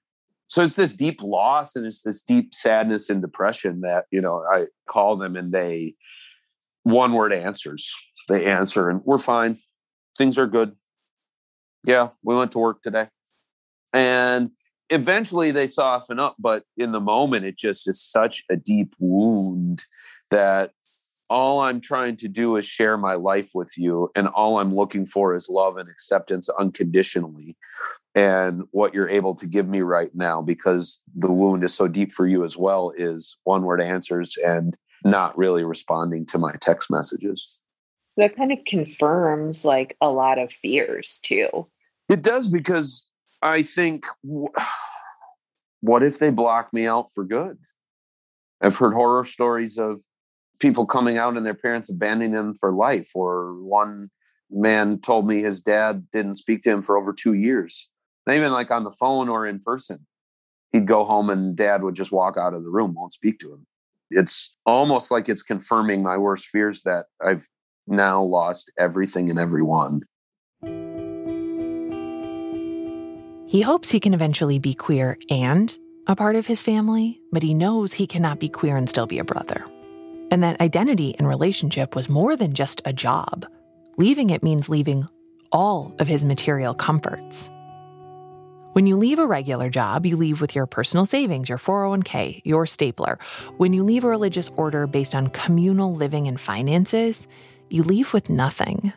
So 0.47 0.61
it's 0.61 0.75
this 0.75 0.93
deep 0.93 1.23
loss 1.23 1.75
and 1.75 1.85
it's 1.85 2.03
this 2.03 2.21
deep 2.21 2.53
sadness 2.53 3.09
and 3.09 3.21
depression 3.21 3.81
that, 3.81 4.05
you 4.11 4.21
know, 4.21 4.43
I 4.51 4.65
call 4.87 5.15
them 5.15 5.35
and 5.35 5.51
they 5.51 5.95
one 6.83 7.13
word 7.13 7.33
answers. 7.33 7.91
They 8.29 8.45
answer 8.45 8.89
and 8.89 9.01
we're 9.03 9.17
fine. 9.17 9.55
Things 10.17 10.37
are 10.37 10.47
good. 10.47 10.75
Yeah, 11.85 12.09
we 12.23 12.35
went 12.35 12.51
to 12.51 12.59
work 12.59 12.81
today. 12.81 13.07
And 13.93 14.51
eventually 14.93 15.51
they 15.51 15.67
soften 15.67 16.19
up, 16.19 16.35
but 16.39 16.63
in 16.77 16.91
the 16.91 17.01
moment, 17.01 17.45
it 17.45 17.57
just 17.57 17.87
is 17.87 18.01
such 18.01 18.43
a 18.49 18.55
deep 18.55 18.93
wound 18.99 19.83
that 20.29 20.71
all 21.29 21.61
I'm 21.61 21.81
trying 21.81 22.15
to 22.17 22.27
do 22.27 22.57
is 22.57 22.65
share 22.65 22.95
my 22.97 23.15
life 23.15 23.51
with 23.55 23.71
you. 23.75 24.11
And 24.15 24.27
all 24.27 24.59
I'm 24.59 24.71
looking 24.71 25.05
for 25.05 25.35
is 25.35 25.49
love 25.49 25.77
and 25.77 25.89
acceptance 25.89 26.47
unconditionally. 26.47 27.57
And 28.13 28.63
what 28.71 28.93
you're 28.93 29.09
able 29.09 29.33
to 29.35 29.47
give 29.47 29.67
me 29.67 29.81
right 29.81 30.11
now, 30.13 30.41
because 30.41 31.01
the 31.15 31.31
wound 31.31 31.63
is 31.63 31.73
so 31.73 31.87
deep 31.87 32.11
for 32.11 32.27
you 32.27 32.43
as 32.43 32.55
well, 32.55 32.93
is 32.95 33.37
one 33.45 33.63
word 33.63 33.81
answers 33.81 34.37
and 34.37 34.77
not 35.03 35.35
really 35.37 35.63
responding 35.63 36.25
to 36.27 36.37
my 36.37 36.53
text 36.61 36.91
messages. 36.91 37.65
That 38.15 38.35
kind 38.35 38.51
of 38.51 38.59
confirms 38.67 39.65
like 39.65 39.97
a 40.01 40.09
lot 40.09 40.37
of 40.37 40.51
fears 40.51 41.19
too. 41.23 41.65
It 42.09 42.21
does 42.21 42.47
because 42.47 43.09
I 43.43 43.61
think, 43.61 44.05
what 45.81 46.01
if 46.01 46.17
they 46.17 46.29
block 46.29 46.71
me 46.71 46.87
out 46.87 47.11
for 47.13 47.25
good? 47.25 47.57
I've 48.61 48.77
heard 48.77 48.93
horror 48.93 49.25
stories 49.25 49.77
of 49.77 49.99
people 50.59 50.85
coming 50.85 51.17
out 51.17 51.35
and 51.35 51.45
their 51.45 51.53
parents 51.53 51.89
abandoning 51.89 52.31
them 52.31 52.55
for 52.55 52.71
life. 52.71 53.11
Or 53.13 53.61
one 53.61 54.09
man 54.49 54.99
told 54.99 55.27
me 55.27 55.41
his 55.41 55.61
dad 55.61 56.07
didn't 56.13 56.35
speak 56.35 56.61
to 56.61 56.71
him 56.71 56.83
for 56.83 56.97
over 56.97 57.11
two 57.11 57.33
years, 57.33 57.89
not 58.25 58.37
even 58.37 58.53
like 58.53 58.71
on 58.71 58.85
the 58.85 58.91
phone 58.91 59.27
or 59.27 59.45
in 59.45 59.59
person. 59.59 60.07
He'd 60.71 60.87
go 60.87 61.03
home 61.03 61.29
and 61.29 61.53
dad 61.53 61.83
would 61.83 61.95
just 61.95 62.13
walk 62.13 62.37
out 62.37 62.53
of 62.53 62.63
the 62.63 62.69
room, 62.69 62.93
won't 62.93 63.11
speak 63.11 63.39
to 63.39 63.51
him. 63.51 63.67
It's 64.09 64.57
almost 64.65 65.11
like 65.11 65.27
it's 65.27 65.43
confirming 65.43 66.01
my 66.01 66.15
worst 66.15 66.47
fears 66.47 66.83
that 66.83 67.07
I've 67.21 67.45
now 67.87 68.23
lost 68.23 68.71
everything 68.79 69.29
and 69.29 69.37
everyone. 69.37 69.99
He 73.53 73.61
hopes 73.61 73.91
he 73.91 73.99
can 73.99 74.15
eventually 74.15 74.57
be 74.57 74.73
queer 74.73 75.15
and 75.29 75.77
a 76.07 76.15
part 76.15 76.35
of 76.35 76.47
his 76.47 76.63
family, 76.63 77.21
but 77.31 77.43
he 77.43 77.53
knows 77.53 77.93
he 77.93 78.07
cannot 78.07 78.39
be 78.39 78.49
queer 78.49 78.75
and 78.75 78.89
still 78.89 79.05
be 79.05 79.19
a 79.19 79.23
brother. 79.23 79.63
And 80.31 80.41
that 80.41 80.59
identity 80.59 81.13
and 81.19 81.27
relationship 81.27 81.95
was 81.95 82.09
more 82.09 82.35
than 82.35 82.55
just 82.55 82.81
a 82.83 82.91
job. 82.91 83.45
Leaving 83.95 84.31
it 84.31 84.41
means 84.41 84.69
leaving 84.69 85.07
all 85.51 85.93
of 85.99 86.07
his 86.07 86.25
material 86.25 86.73
comforts. 86.73 87.51
When 88.71 88.87
you 88.87 88.97
leave 88.97 89.19
a 89.19 89.27
regular 89.27 89.69
job, 89.69 90.07
you 90.07 90.17
leave 90.17 90.41
with 90.41 90.55
your 90.55 90.65
personal 90.65 91.05
savings, 91.05 91.47
your 91.47 91.59
401k, 91.59 92.41
your 92.43 92.65
stapler. 92.65 93.19
When 93.57 93.71
you 93.71 93.83
leave 93.83 94.03
a 94.03 94.09
religious 94.09 94.49
order 94.55 94.87
based 94.87 95.13
on 95.13 95.29
communal 95.29 95.93
living 95.93 96.27
and 96.27 96.41
finances, 96.41 97.27
you 97.69 97.83
leave 97.83 98.13
with 98.13 98.31
nothing. 98.31 98.93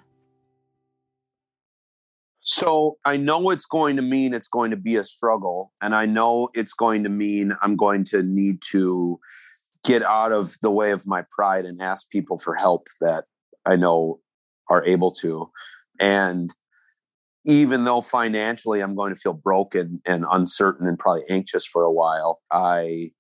So 2.48 2.96
I 3.04 3.16
know 3.16 3.50
it's 3.50 3.66
going 3.66 3.96
to 3.96 4.02
mean 4.02 4.32
it's 4.32 4.46
going 4.46 4.70
to 4.70 4.76
be 4.76 4.94
a 4.94 5.02
struggle. 5.02 5.72
And 5.82 5.96
I 5.96 6.06
know 6.06 6.48
it's 6.54 6.74
going 6.74 7.02
to 7.02 7.08
mean 7.08 7.52
I'm 7.60 7.74
going 7.74 8.04
to 8.04 8.22
need 8.22 8.62
to 8.70 9.18
get 9.82 10.04
out 10.04 10.30
of 10.30 10.54
the 10.62 10.70
way 10.70 10.92
of 10.92 11.08
my 11.08 11.24
pride 11.28 11.64
and 11.64 11.82
ask 11.82 12.08
people 12.08 12.38
for 12.38 12.54
help 12.54 12.86
that 13.00 13.24
I 13.66 13.74
know 13.74 14.20
are 14.70 14.84
able 14.84 15.10
to. 15.14 15.50
And 15.98 16.54
even 17.46 17.82
though 17.82 18.00
financially 18.00 18.80
I'm 18.80 18.94
going 18.94 19.12
to 19.12 19.20
feel 19.20 19.32
broken 19.32 20.00
and 20.06 20.24
uncertain 20.30 20.86
and 20.86 20.96
probably 20.96 21.24
anxious 21.28 21.66
for 21.66 21.82
a 21.82 21.92
while, 21.92 22.42
I 22.52 23.10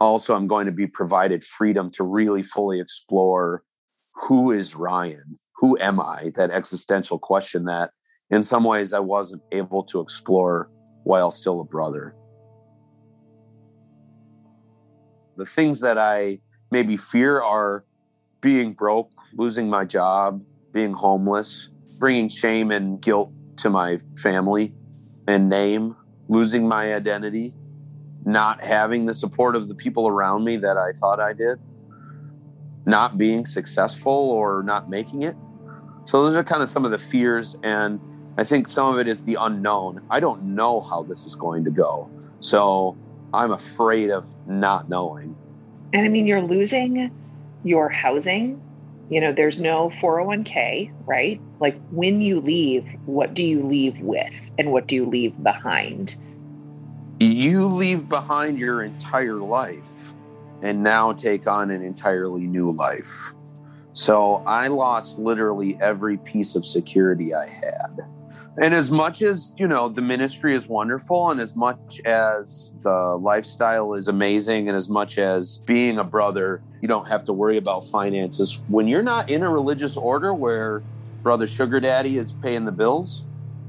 also 0.00 0.34
am 0.34 0.48
going 0.48 0.66
to 0.66 0.72
be 0.72 0.88
provided 0.88 1.44
freedom 1.44 1.92
to 1.92 2.02
really 2.02 2.42
fully 2.42 2.80
explore 2.80 3.62
who 4.14 4.50
is 4.50 4.74
Ryan? 4.74 5.36
Who 5.58 5.78
am 5.78 6.00
I? 6.00 6.32
That 6.34 6.50
existential 6.50 7.20
question 7.20 7.66
that 7.66 7.92
in 8.30 8.42
some 8.42 8.64
ways 8.64 8.92
I 8.92 9.00
wasn't 9.00 9.42
able 9.52 9.82
to 9.84 10.00
explore 10.00 10.70
while 11.04 11.30
still 11.30 11.60
a 11.60 11.64
brother. 11.64 12.14
The 15.36 15.46
things 15.46 15.80
that 15.80 15.98
I 15.98 16.40
maybe 16.70 16.96
fear 16.96 17.40
are 17.40 17.84
being 18.40 18.72
broke, 18.74 19.10
losing 19.34 19.70
my 19.70 19.84
job, 19.84 20.42
being 20.72 20.92
homeless, 20.92 21.70
bringing 21.98 22.28
shame 22.28 22.70
and 22.70 23.00
guilt 23.00 23.32
to 23.58 23.70
my 23.70 24.00
family 24.18 24.74
and 25.26 25.48
name, 25.48 25.96
losing 26.28 26.68
my 26.68 26.94
identity, 26.94 27.54
not 28.24 28.62
having 28.62 29.06
the 29.06 29.14
support 29.14 29.56
of 29.56 29.68
the 29.68 29.74
people 29.74 30.08
around 30.08 30.44
me 30.44 30.56
that 30.58 30.76
I 30.76 30.92
thought 30.92 31.20
I 31.20 31.32
did. 31.32 31.58
not 32.86 33.18
being 33.18 33.44
successful 33.46 34.12
or 34.12 34.62
not 34.62 34.88
making 34.88 35.22
it. 35.22 35.36
So 36.06 36.24
those 36.24 36.34
are 36.34 36.44
kind 36.44 36.62
of 36.62 36.68
some 36.68 36.84
of 36.84 36.90
the 36.90 36.98
fears. 36.98 37.56
And 37.62 38.00
I 38.38 38.44
think 38.44 38.68
some 38.68 38.94
of 38.94 39.00
it 39.00 39.08
is 39.08 39.24
the 39.24 39.36
unknown. 39.40 40.00
I 40.10 40.20
don't 40.20 40.54
know 40.54 40.80
how 40.80 41.02
this 41.02 41.26
is 41.26 41.34
going 41.34 41.64
to 41.64 41.72
go. 41.72 42.08
So 42.38 42.96
I'm 43.34 43.50
afraid 43.50 44.10
of 44.10 44.28
not 44.46 44.88
knowing. 44.88 45.34
And 45.92 46.04
I 46.04 46.08
mean, 46.08 46.24
you're 46.24 46.40
losing 46.40 47.10
your 47.64 47.88
housing. 47.88 48.62
You 49.10 49.20
know, 49.20 49.32
there's 49.32 49.60
no 49.60 49.90
401k, 50.00 50.92
right? 51.04 51.40
Like 51.58 51.80
when 51.90 52.20
you 52.20 52.40
leave, 52.40 52.86
what 53.06 53.34
do 53.34 53.44
you 53.44 53.60
leave 53.60 53.98
with 53.98 54.34
and 54.56 54.70
what 54.70 54.86
do 54.86 54.94
you 54.94 55.04
leave 55.04 55.42
behind? 55.42 56.14
You 57.18 57.66
leave 57.66 58.08
behind 58.08 58.60
your 58.60 58.84
entire 58.84 59.34
life 59.34 59.82
and 60.62 60.84
now 60.84 61.12
take 61.12 61.48
on 61.48 61.72
an 61.72 61.82
entirely 61.82 62.46
new 62.46 62.70
life. 62.70 63.34
So 63.98 64.44
I 64.46 64.68
lost 64.68 65.18
literally 65.18 65.76
every 65.80 66.18
piece 66.18 66.54
of 66.54 66.64
security 66.64 67.34
I 67.34 67.48
had. 67.48 68.06
And 68.62 68.72
as 68.72 68.92
much 68.92 69.22
as, 69.22 69.56
you 69.58 69.66
know, 69.66 69.88
the 69.88 70.00
ministry 70.00 70.54
is 70.54 70.68
wonderful 70.68 71.30
and 71.30 71.40
as 71.40 71.56
much 71.56 72.00
as 72.04 72.72
the 72.84 73.18
lifestyle 73.20 73.94
is 73.94 74.06
amazing 74.06 74.68
and 74.68 74.76
as 74.76 74.88
much 74.88 75.18
as 75.18 75.58
being 75.66 75.98
a 75.98 76.04
brother, 76.04 76.62
you 76.80 76.86
don't 76.86 77.08
have 77.08 77.24
to 77.24 77.32
worry 77.32 77.56
about 77.56 77.86
finances. 77.86 78.60
When 78.68 78.86
you're 78.86 79.02
not 79.02 79.30
in 79.30 79.42
a 79.42 79.50
religious 79.50 79.96
order 79.96 80.32
where 80.32 80.84
brother 81.24 81.48
sugar 81.48 81.80
daddy 81.80 82.18
is 82.18 82.34
paying 82.34 82.66
the 82.66 82.72
bills, 82.72 83.24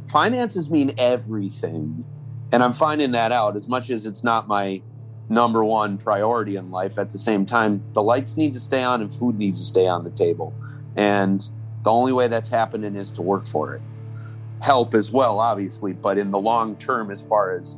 finances 0.09 0.69
mean 0.69 0.93
everything. 0.99 2.05
And 2.51 2.61
I'm 2.61 2.73
finding 2.73 3.13
that 3.13 3.31
out 3.31 3.55
as 3.55 3.67
much 3.67 3.89
as 3.89 4.05
it's 4.05 4.23
not 4.23 4.47
my 4.47 4.83
number 5.29 5.63
one 5.63 5.97
priority 5.97 6.55
in 6.55 6.71
life. 6.71 6.97
At 6.97 7.11
the 7.11 7.17
same 7.17 7.45
time, 7.45 7.83
the 7.93 8.01
lights 8.01 8.35
need 8.35 8.53
to 8.53 8.59
stay 8.59 8.83
on 8.83 9.01
and 9.01 9.13
food 9.13 9.37
needs 9.37 9.59
to 9.61 9.65
stay 9.65 9.87
on 9.87 10.03
the 10.03 10.09
table. 10.09 10.53
And 10.97 11.47
the 11.83 11.91
only 11.91 12.11
way 12.11 12.27
that's 12.27 12.49
happening 12.49 12.95
is 12.95 13.11
to 13.13 13.21
work 13.21 13.45
for 13.45 13.75
it. 13.75 13.81
Help 14.59 14.93
as 14.93 15.11
well, 15.11 15.39
obviously, 15.39 15.93
but 15.93 16.17
in 16.17 16.31
the 16.31 16.39
long 16.39 16.75
term, 16.75 17.11
as 17.11 17.21
far 17.21 17.55
as 17.55 17.77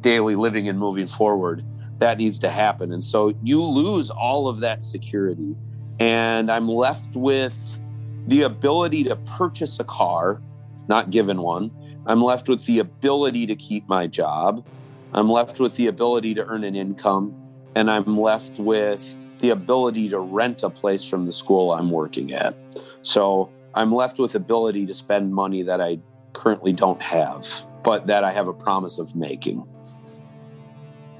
daily 0.00 0.36
living 0.36 0.68
and 0.68 0.78
moving 0.78 1.06
forward, 1.06 1.62
that 1.98 2.18
needs 2.18 2.38
to 2.40 2.50
happen. 2.50 2.92
And 2.92 3.04
so 3.04 3.34
you 3.42 3.62
lose 3.62 4.10
all 4.10 4.48
of 4.48 4.60
that 4.60 4.84
security. 4.84 5.54
And 6.00 6.50
I'm 6.50 6.68
left 6.68 7.14
with 7.14 7.78
the 8.26 8.42
ability 8.42 9.04
to 9.04 9.16
purchase 9.16 9.78
a 9.78 9.84
car, 9.84 10.40
not 10.88 11.10
given 11.10 11.42
one. 11.42 11.70
I'm 12.06 12.22
left 12.22 12.48
with 12.48 12.64
the 12.64 12.78
ability 12.78 13.46
to 13.46 13.54
keep 13.54 13.88
my 13.88 14.06
job. 14.06 14.66
I'm 15.14 15.30
left 15.30 15.60
with 15.60 15.76
the 15.76 15.88
ability 15.88 16.34
to 16.34 16.44
earn 16.46 16.64
an 16.64 16.74
income, 16.74 17.42
and 17.76 17.90
I'm 17.90 18.18
left 18.18 18.58
with 18.58 19.16
the 19.40 19.50
ability 19.50 20.08
to 20.08 20.18
rent 20.18 20.62
a 20.62 20.70
place 20.70 21.04
from 21.04 21.26
the 21.26 21.32
school 21.32 21.72
I'm 21.72 21.90
working 21.90 22.32
at. 22.32 22.56
So 23.02 23.50
I'm 23.74 23.94
left 23.94 24.18
with 24.18 24.34
ability 24.34 24.86
to 24.86 24.94
spend 24.94 25.34
money 25.34 25.62
that 25.64 25.80
I 25.80 25.98
currently 26.32 26.72
don't 26.72 27.02
have, 27.02 27.46
but 27.84 28.06
that 28.06 28.24
I 28.24 28.32
have 28.32 28.48
a 28.48 28.54
promise 28.54 28.98
of 28.98 29.14
making. 29.14 29.66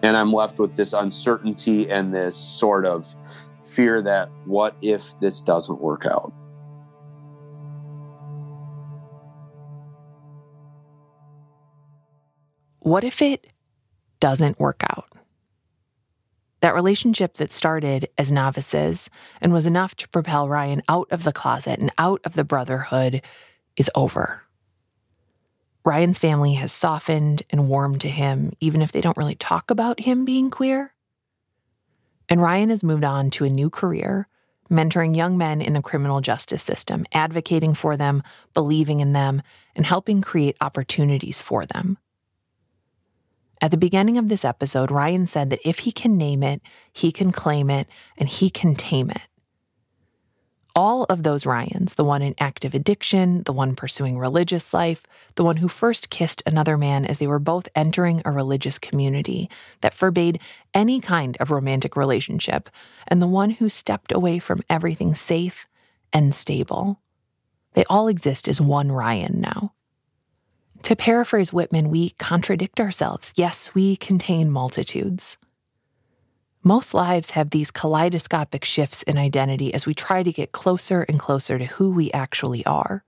And 0.02 0.16
I'm 0.16 0.32
left 0.32 0.58
with 0.58 0.74
this 0.74 0.94
uncertainty 0.94 1.90
and 1.90 2.14
this 2.14 2.34
sort 2.34 2.86
of 2.86 3.14
fear 3.64 4.00
that 4.02 4.30
what 4.46 4.74
if 4.80 5.18
this 5.20 5.40
doesn't 5.40 5.80
work 5.80 6.06
out? 6.06 6.32
What 12.80 13.04
if 13.04 13.22
it 13.22 13.51
doesn't 14.22 14.60
work 14.60 14.84
out. 14.88 15.08
That 16.60 16.76
relationship 16.76 17.34
that 17.34 17.50
started 17.50 18.08
as 18.16 18.30
novices 18.30 19.10
and 19.40 19.52
was 19.52 19.66
enough 19.66 19.96
to 19.96 20.08
propel 20.08 20.48
Ryan 20.48 20.80
out 20.88 21.08
of 21.10 21.24
the 21.24 21.32
closet 21.32 21.80
and 21.80 21.90
out 21.98 22.20
of 22.22 22.34
the 22.34 22.44
brotherhood 22.44 23.20
is 23.76 23.90
over. 23.96 24.42
Ryan's 25.84 26.20
family 26.20 26.54
has 26.54 26.70
softened 26.70 27.42
and 27.50 27.68
warmed 27.68 28.00
to 28.02 28.08
him, 28.08 28.52
even 28.60 28.80
if 28.80 28.92
they 28.92 29.00
don't 29.00 29.16
really 29.16 29.34
talk 29.34 29.72
about 29.72 29.98
him 29.98 30.24
being 30.24 30.50
queer. 30.50 30.94
And 32.28 32.40
Ryan 32.40 32.70
has 32.70 32.84
moved 32.84 33.02
on 33.02 33.30
to 33.30 33.44
a 33.44 33.50
new 33.50 33.70
career, 33.70 34.28
mentoring 34.70 35.16
young 35.16 35.36
men 35.36 35.60
in 35.60 35.72
the 35.72 35.82
criminal 35.82 36.20
justice 36.20 36.62
system, 36.62 37.06
advocating 37.12 37.74
for 37.74 37.96
them, 37.96 38.22
believing 38.54 39.00
in 39.00 39.14
them, 39.14 39.42
and 39.74 39.84
helping 39.84 40.22
create 40.22 40.56
opportunities 40.60 41.42
for 41.42 41.66
them. 41.66 41.98
At 43.62 43.70
the 43.70 43.76
beginning 43.76 44.18
of 44.18 44.28
this 44.28 44.44
episode, 44.44 44.90
Ryan 44.90 45.24
said 45.24 45.50
that 45.50 45.66
if 45.66 45.78
he 45.78 45.92
can 45.92 46.18
name 46.18 46.42
it, 46.42 46.60
he 46.92 47.12
can 47.12 47.30
claim 47.30 47.70
it, 47.70 47.86
and 48.18 48.28
he 48.28 48.50
can 48.50 48.74
tame 48.74 49.08
it. 49.08 49.22
All 50.74 51.04
of 51.04 51.22
those 51.22 51.46
Ryans, 51.46 51.94
the 51.94 52.04
one 52.04 52.22
in 52.22 52.34
active 52.40 52.74
addiction, 52.74 53.44
the 53.44 53.52
one 53.52 53.76
pursuing 53.76 54.18
religious 54.18 54.74
life, 54.74 55.04
the 55.36 55.44
one 55.44 55.58
who 55.58 55.68
first 55.68 56.10
kissed 56.10 56.42
another 56.44 56.76
man 56.76 57.06
as 57.06 57.18
they 57.18 57.26
were 57.28 57.38
both 57.38 57.68
entering 57.76 58.20
a 58.24 58.32
religious 58.32 58.80
community 58.80 59.48
that 59.82 59.94
forbade 59.94 60.40
any 60.74 61.00
kind 61.00 61.36
of 61.38 61.52
romantic 61.52 61.94
relationship, 61.94 62.68
and 63.06 63.22
the 63.22 63.28
one 63.28 63.50
who 63.50 63.68
stepped 63.68 64.10
away 64.10 64.40
from 64.40 64.62
everything 64.68 65.14
safe 65.14 65.68
and 66.12 66.34
stable. 66.34 67.00
They 67.74 67.84
all 67.84 68.08
exist 68.08 68.48
as 68.48 68.60
one 68.60 68.90
Ryan 68.90 69.40
now. 69.40 69.72
To 70.84 70.96
paraphrase 70.96 71.52
Whitman, 71.52 71.90
we 71.90 72.10
contradict 72.10 72.80
ourselves. 72.80 73.32
Yes, 73.36 73.72
we 73.72 73.94
contain 73.96 74.50
multitudes. 74.50 75.38
Most 76.64 76.92
lives 76.92 77.30
have 77.30 77.50
these 77.50 77.70
kaleidoscopic 77.70 78.64
shifts 78.64 79.02
in 79.04 79.16
identity 79.16 79.72
as 79.74 79.86
we 79.86 79.94
try 79.94 80.24
to 80.24 80.32
get 80.32 80.50
closer 80.50 81.02
and 81.02 81.20
closer 81.20 81.56
to 81.56 81.66
who 81.66 81.92
we 81.92 82.10
actually 82.12 82.66
are. 82.66 83.04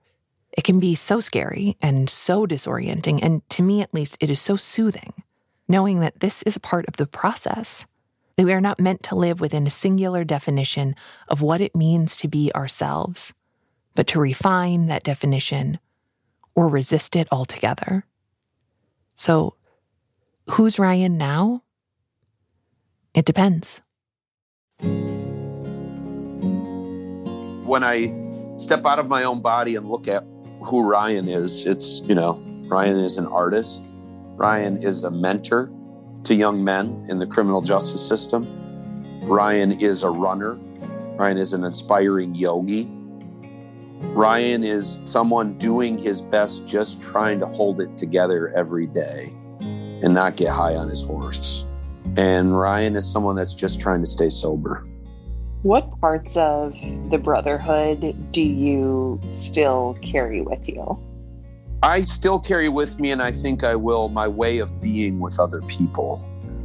It 0.53 0.63
can 0.63 0.79
be 0.79 0.95
so 0.95 1.19
scary 1.19 1.75
and 1.81 2.09
so 2.09 2.45
disorienting, 2.45 3.19
and 3.21 3.47
to 3.49 3.61
me 3.61 3.81
at 3.81 3.93
least, 3.93 4.17
it 4.21 4.29
is 4.29 4.39
so 4.39 4.55
soothing, 4.55 5.11
knowing 5.67 5.99
that 5.99 6.21
this 6.21 6.43
is 6.43 6.55
a 6.55 6.61
part 6.61 6.85
of 6.87 6.95
the 6.95 7.05
process, 7.05 7.85
that 8.37 8.45
we 8.45 8.53
are 8.53 8.61
not 8.61 8.79
meant 8.79 9.03
to 9.03 9.15
live 9.15 9.41
within 9.41 9.67
a 9.67 9.69
singular 9.69 10.23
definition 10.23 10.95
of 11.27 11.41
what 11.41 11.59
it 11.59 11.75
means 11.75 12.15
to 12.17 12.29
be 12.29 12.53
ourselves, 12.53 13.33
but 13.95 14.07
to 14.07 14.19
refine 14.19 14.87
that 14.87 15.03
definition 15.03 15.77
or 16.55 16.67
resist 16.69 17.15
it 17.15 17.27
altogether. 17.31 18.05
So, 19.13 19.55
who's 20.49 20.79
Ryan 20.79 21.17
now? 21.17 21.63
It 23.13 23.25
depends. 23.25 23.81
When 27.65 27.83
I 27.83 28.13
step 28.57 28.85
out 28.85 28.99
of 28.99 29.07
my 29.07 29.23
own 29.23 29.41
body 29.41 29.75
and 29.75 29.89
look 29.89 30.07
at 30.07 30.23
who 30.63 30.83
Ryan 30.83 31.27
is, 31.27 31.65
it's, 31.65 32.01
you 32.01 32.15
know, 32.15 32.41
Ryan 32.67 32.99
is 32.99 33.17
an 33.17 33.27
artist. 33.27 33.83
Ryan 34.35 34.81
is 34.83 35.03
a 35.03 35.11
mentor 35.11 35.71
to 36.25 36.35
young 36.35 36.63
men 36.63 37.05
in 37.09 37.19
the 37.19 37.27
criminal 37.27 37.61
justice 37.61 38.05
system. 38.05 38.47
Ryan 39.23 39.79
is 39.79 40.03
a 40.03 40.09
runner. 40.09 40.55
Ryan 41.17 41.37
is 41.37 41.53
an 41.53 41.63
inspiring 41.63 42.35
yogi. 42.35 42.83
Ryan 44.13 44.63
is 44.63 45.01
someone 45.05 45.57
doing 45.57 45.97
his 45.97 46.21
best, 46.21 46.67
just 46.67 47.01
trying 47.01 47.39
to 47.39 47.45
hold 47.45 47.81
it 47.81 47.97
together 47.97 48.53
every 48.55 48.87
day 48.87 49.33
and 50.03 50.13
not 50.13 50.35
get 50.35 50.49
high 50.49 50.75
on 50.75 50.89
his 50.89 51.01
horse. 51.01 51.65
And 52.17 52.57
Ryan 52.57 52.95
is 52.95 53.09
someone 53.09 53.35
that's 53.35 53.55
just 53.55 53.79
trying 53.79 54.01
to 54.01 54.07
stay 54.07 54.29
sober. 54.29 54.85
What 55.63 55.99
parts 55.99 56.37
of 56.37 56.73
the 57.09 57.17
Brotherhood 57.17 58.31
do 58.31 58.41
you 58.41 59.19
still 59.33 59.97
carry 60.03 60.41
with 60.41 60.67
you? 60.67 60.99
I 61.81 62.01
still 62.01 62.39
carry 62.39 62.69
with 62.69 62.99
me, 62.99 63.11
and 63.11 63.21
I 63.21 63.31
think 63.31 63.63
I 63.63 63.75
will, 63.75 64.09
my 64.09 64.27
way 64.27 64.59
of 64.59 64.79
being 64.79 65.19
with 65.19 65.39
other 65.39 65.61
people. 65.61 66.23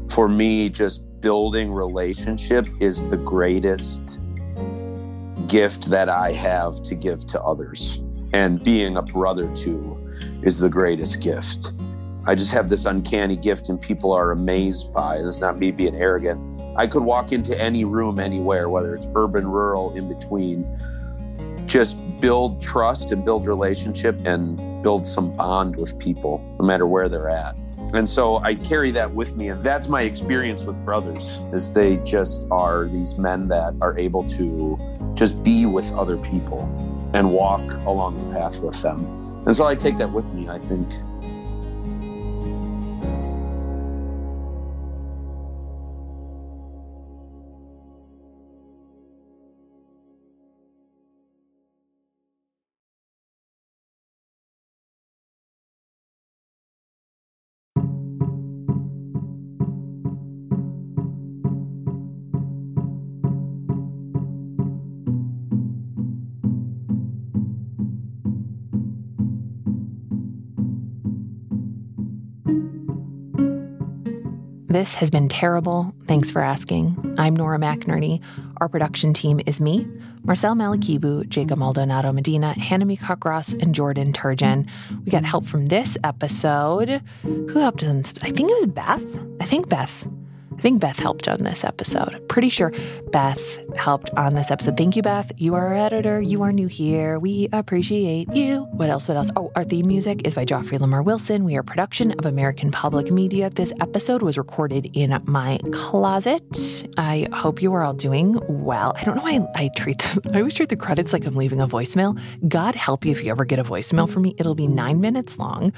For 0.09 0.29
me, 0.29 0.69
just 0.69 1.03
building 1.21 1.73
relationship 1.73 2.67
is 2.81 3.07
the 3.09 3.17
greatest 3.17 4.19
gift 5.51 5.87
that 5.91 6.09
I 6.09 6.33
have 6.33 6.81
to 6.85 6.95
give 6.95 7.27
to 7.27 7.43
others. 7.43 7.99
And 8.33 8.63
being 8.63 8.97
a 8.97 9.03
brother 9.03 9.53
to 9.57 10.17
is 10.45 10.61
the 10.61 10.71
greatest 10.71 11.21
gift. 11.21 11.67
I 12.27 12.37
just 12.37 12.53
have 12.53 12.69
this 12.69 12.85
uncanny 12.85 13.35
gift, 13.35 13.69
and 13.69 13.81
people 13.81 14.13
are 14.13 14.31
amazed 14.31 14.93
by 14.93 15.17
it. 15.17 15.27
It's 15.27 15.41
not 15.41 15.59
me 15.59 15.73
being 15.73 15.97
arrogant. 15.97 16.39
I 16.77 16.87
could 16.87 17.03
walk 17.03 17.33
into 17.33 17.61
any 17.61 17.85
room 17.85 18.21
anywhere, 18.21 18.69
whether 18.69 18.95
it's 18.95 19.07
urban, 19.17 19.47
rural, 19.47 19.93
in 19.97 20.09
between, 20.09 20.65
just 21.67 21.97
build 22.21 22.63
trust 22.63 23.11
and 23.11 23.25
build 23.25 23.47
relationship 23.47 24.17
and 24.25 24.57
build 24.85 25.07
some 25.07 25.37
bond 25.37 25.75
with 25.77 25.99
people, 25.99 26.39
no 26.61 26.65
matter 26.65 26.87
where 26.87 27.09
they're 27.09 27.29
at. 27.29 27.57
And 27.93 28.09
so 28.09 28.37
I 28.39 28.55
carry 28.55 28.91
that 28.93 29.13
with 29.13 29.37
me. 29.37 29.49
And 29.49 29.65
that's 29.65 29.89
my 29.89 30.03
experience 30.03 30.63
with 30.65 30.77
brothers 30.85 31.41
is 31.53 31.73
they 31.73 31.97
just 31.99 32.47
are 32.51 32.85
these 32.87 33.19
men 33.19 33.49
that 33.49 33.75
are 33.81 33.99
able 33.99 34.25
to 34.29 34.79
just 35.15 35.43
be 35.43 35.67
with 35.67 35.93
other 35.95 36.17
people 36.17 36.63
and 37.15 37.33
walk 37.33 37.73
along 37.87 38.17
the 38.29 38.35
path 38.35 38.61
with 38.61 38.81
them. 38.81 39.05
And 39.47 39.57
so 39.57 39.67
I 39.67 39.75
take 39.75 39.99
that 39.99 40.13
with 40.13 40.33
me, 40.33 40.49
I 40.49 40.59
think. 40.59 40.89
This 74.71 74.95
has 74.95 75.11
been 75.11 75.29
terrible. 75.29 75.93
Thanks 76.07 76.31
for 76.31 76.41
asking. 76.41 77.17
I'm 77.19 77.35
Nora 77.35 77.59
McInerny. 77.59 78.23
Our 78.59 78.69
production 78.69 79.13
team 79.13 79.41
is 79.45 79.61
me, 79.61 79.85
Marcel 80.23 80.55
Malekebu, 80.55 81.29
Jacob 81.29 81.59
Maldonado 81.59 82.13
Medina, 82.13 82.53
Hannah 82.53 82.85
Meecock 82.85 83.53
and 83.61 83.75
Jordan 83.75 84.13
Turgeon. 84.13 84.71
We 85.05 85.11
got 85.11 85.25
help 85.25 85.45
from 85.45 85.67
this 85.67 85.99
episode. 86.05 87.03
Who 87.23 87.59
helped 87.59 87.83
us? 87.83 88.15
I 88.23 88.31
think 88.31 88.49
it 88.49 88.55
was 88.55 88.67
Beth. 88.67 89.19
I 89.41 89.45
think 89.45 89.69
Beth. 89.69 90.07
I 90.61 90.63
think 90.63 90.79
Beth 90.79 90.99
helped 90.99 91.27
on 91.27 91.43
this 91.43 91.65
episode. 91.65 92.23
Pretty 92.29 92.51
sure 92.51 92.71
Beth 93.13 93.59
helped 93.77 94.11
on 94.19 94.35
this 94.35 94.51
episode. 94.51 94.77
Thank 94.77 94.95
you, 94.95 95.01
Beth. 95.01 95.33
You 95.39 95.55
are 95.55 95.69
our 95.69 95.75
editor. 95.75 96.21
You 96.21 96.43
are 96.43 96.53
new 96.53 96.67
here. 96.67 97.19
We 97.19 97.49
appreciate 97.51 98.31
you. 98.35 98.69
What 98.73 98.91
else? 98.91 99.09
What 99.09 99.17
else? 99.17 99.31
Oh, 99.37 99.51
our 99.57 99.65
theme 99.65 99.87
music 99.87 100.27
is 100.27 100.35
by 100.35 100.45
Joffrey 100.45 100.79
Lamar 100.79 101.03
Wilson. 101.03 101.47
We 101.47 101.57
are 101.57 101.61
a 101.61 101.65
production 101.65 102.13
of 102.19 102.27
American 102.27 102.71
Public 102.71 103.11
Media. 103.11 103.49
This 103.49 103.73
episode 103.81 104.21
was 104.21 104.37
recorded 104.37 104.91
in 104.93 105.19
my 105.25 105.59
closet. 105.73 106.87
I 106.99 107.27
hope 107.33 107.63
you 107.63 107.73
are 107.73 107.83
all 107.83 107.95
doing 107.95 108.39
well. 108.47 108.93
I 108.97 109.05
don't 109.05 109.17
know 109.17 109.23
why 109.23 109.41
I, 109.57 109.65
I 109.65 109.71
treat 109.79 109.97
this. 110.01 110.19
I 110.35 110.41
always 110.41 110.53
treat 110.53 110.69
the 110.69 110.77
credits 110.77 111.15
like 111.15 111.25
I'm 111.25 111.37
leaving 111.37 111.63
a 111.63 111.69
voicemail. 111.69 112.21
God 112.47 112.75
help 112.75 113.07
you 113.07 113.13
if 113.13 113.25
you 113.25 113.31
ever 113.31 113.47
get 113.47 113.59
a 113.59 113.65
voicemail 113.65 114.07
from 114.07 114.25
me. 114.25 114.35
It'll 114.37 114.55
be 114.55 114.67
nine 114.67 115.01
minutes 115.01 115.39
long. 115.39 115.73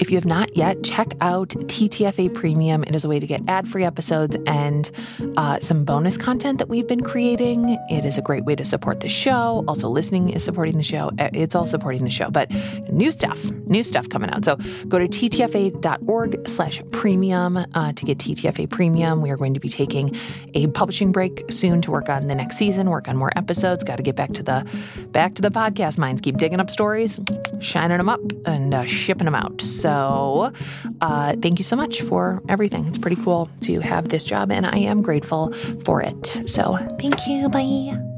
If 0.00 0.12
you 0.12 0.16
have 0.16 0.24
not 0.24 0.56
yet, 0.56 0.84
check 0.84 1.08
out 1.20 1.48
TTFA 1.48 2.32
Premium. 2.32 2.84
It 2.84 2.94
is 2.94 3.04
a 3.04 3.08
way 3.08 3.18
to 3.18 3.26
get 3.26 3.40
ad 3.48 3.66
free 3.66 3.84
episodes 3.84 4.36
and 4.46 4.90
uh, 5.36 5.58
some 5.60 5.84
bonus 5.84 6.16
content 6.16 6.58
that 6.58 6.68
we've 6.68 6.86
been 6.86 7.02
creating. 7.02 7.76
It 7.90 8.04
is 8.04 8.16
a 8.16 8.22
great 8.22 8.44
way 8.44 8.54
to 8.54 8.64
support 8.64 9.00
the 9.00 9.08
show. 9.08 9.64
Also, 9.66 9.88
listening 9.88 10.28
is 10.28 10.44
supporting 10.44 10.78
the 10.78 10.84
show. 10.84 11.10
Uh, 11.18 11.30
it's 11.32 11.56
all 11.56 11.66
supporting 11.66 12.04
the 12.04 12.12
show, 12.12 12.30
but 12.30 12.48
new 12.90 13.10
stuff, 13.10 13.44
new 13.66 13.82
stuff 13.82 14.08
coming 14.08 14.30
out. 14.30 14.44
So 14.44 14.56
go 14.86 15.00
to 15.00 15.08
ttfa.org 15.08 16.48
slash 16.48 16.80
premium 16.92 17.56
uh, 17.56 17.92
to 17.92 18.04
get 18.04 18.18
TTFA 18.18 18.70
Premium. 18.70 19.20
We 19.20 19.30
are 19.30 19.36
going 19.36 19.54
to 19.54 19.60
be 19.60 19.68
taking 19.68 20.14
a 20.54 20.68
publishing 20.68 21.10
break 21.10 21.44
soon 21.50 21.82
to 21.82 21.90
work 21.90 22.08
on 22.08 22.28
the 22.28 22.36
next 22.36 22.56
season, 22.56 22.88
work 22.88 23.08
on 23.08 23.16
more 23.16 23.32
episodes. 23.36 23.82
Got 23.82 23.96
to 23.96 24.04
get 24.04 24.14
back 24.14 24.32
to 24.34 24.44
the 24.44 24.64
back 25.10 25.34
to 25.34 25.42
the 25.42 25.50
podcast 25.50 25.98
minds. 25.98 26.20
Keep 26.20 26.36
digging 26.36 26.60
up 26.60 26.70
stories, 26.70 27.18
shining 27.60 27.98
them 27.98 28.08
up, 28.08 28.20
and 28.46 28.74
uh, 28.74 28.86
shipping 28.86 29.24
them 29.24 29.34
out. 29.34 29.60
So 29.60 29.87
so, 29.88 30.52
uh, 31.00 31.34
thank 31.40 31.58
you 31.58 31.64
so 31.64 31.76
much 31.76 32.02
for 32.02 32.42
everything. 32.48 32.86
It's 32.86 32.98
pretty 32.98 33.16
cool 33.22 33.48
to 33.62 33.80
have 33.80 34.08
this 34.08 34.24
job, 34.24 34.50
and 34.50 34.66
I 34.66 34.78
am 34.78 35.02
grateful 35.02 35.52
for 35.84 36.02
it. 36.02 36.42
So, 36.46 36.76
thank 37.00 37.26
you. 37.26 37.48
Bye. 37.48 38.17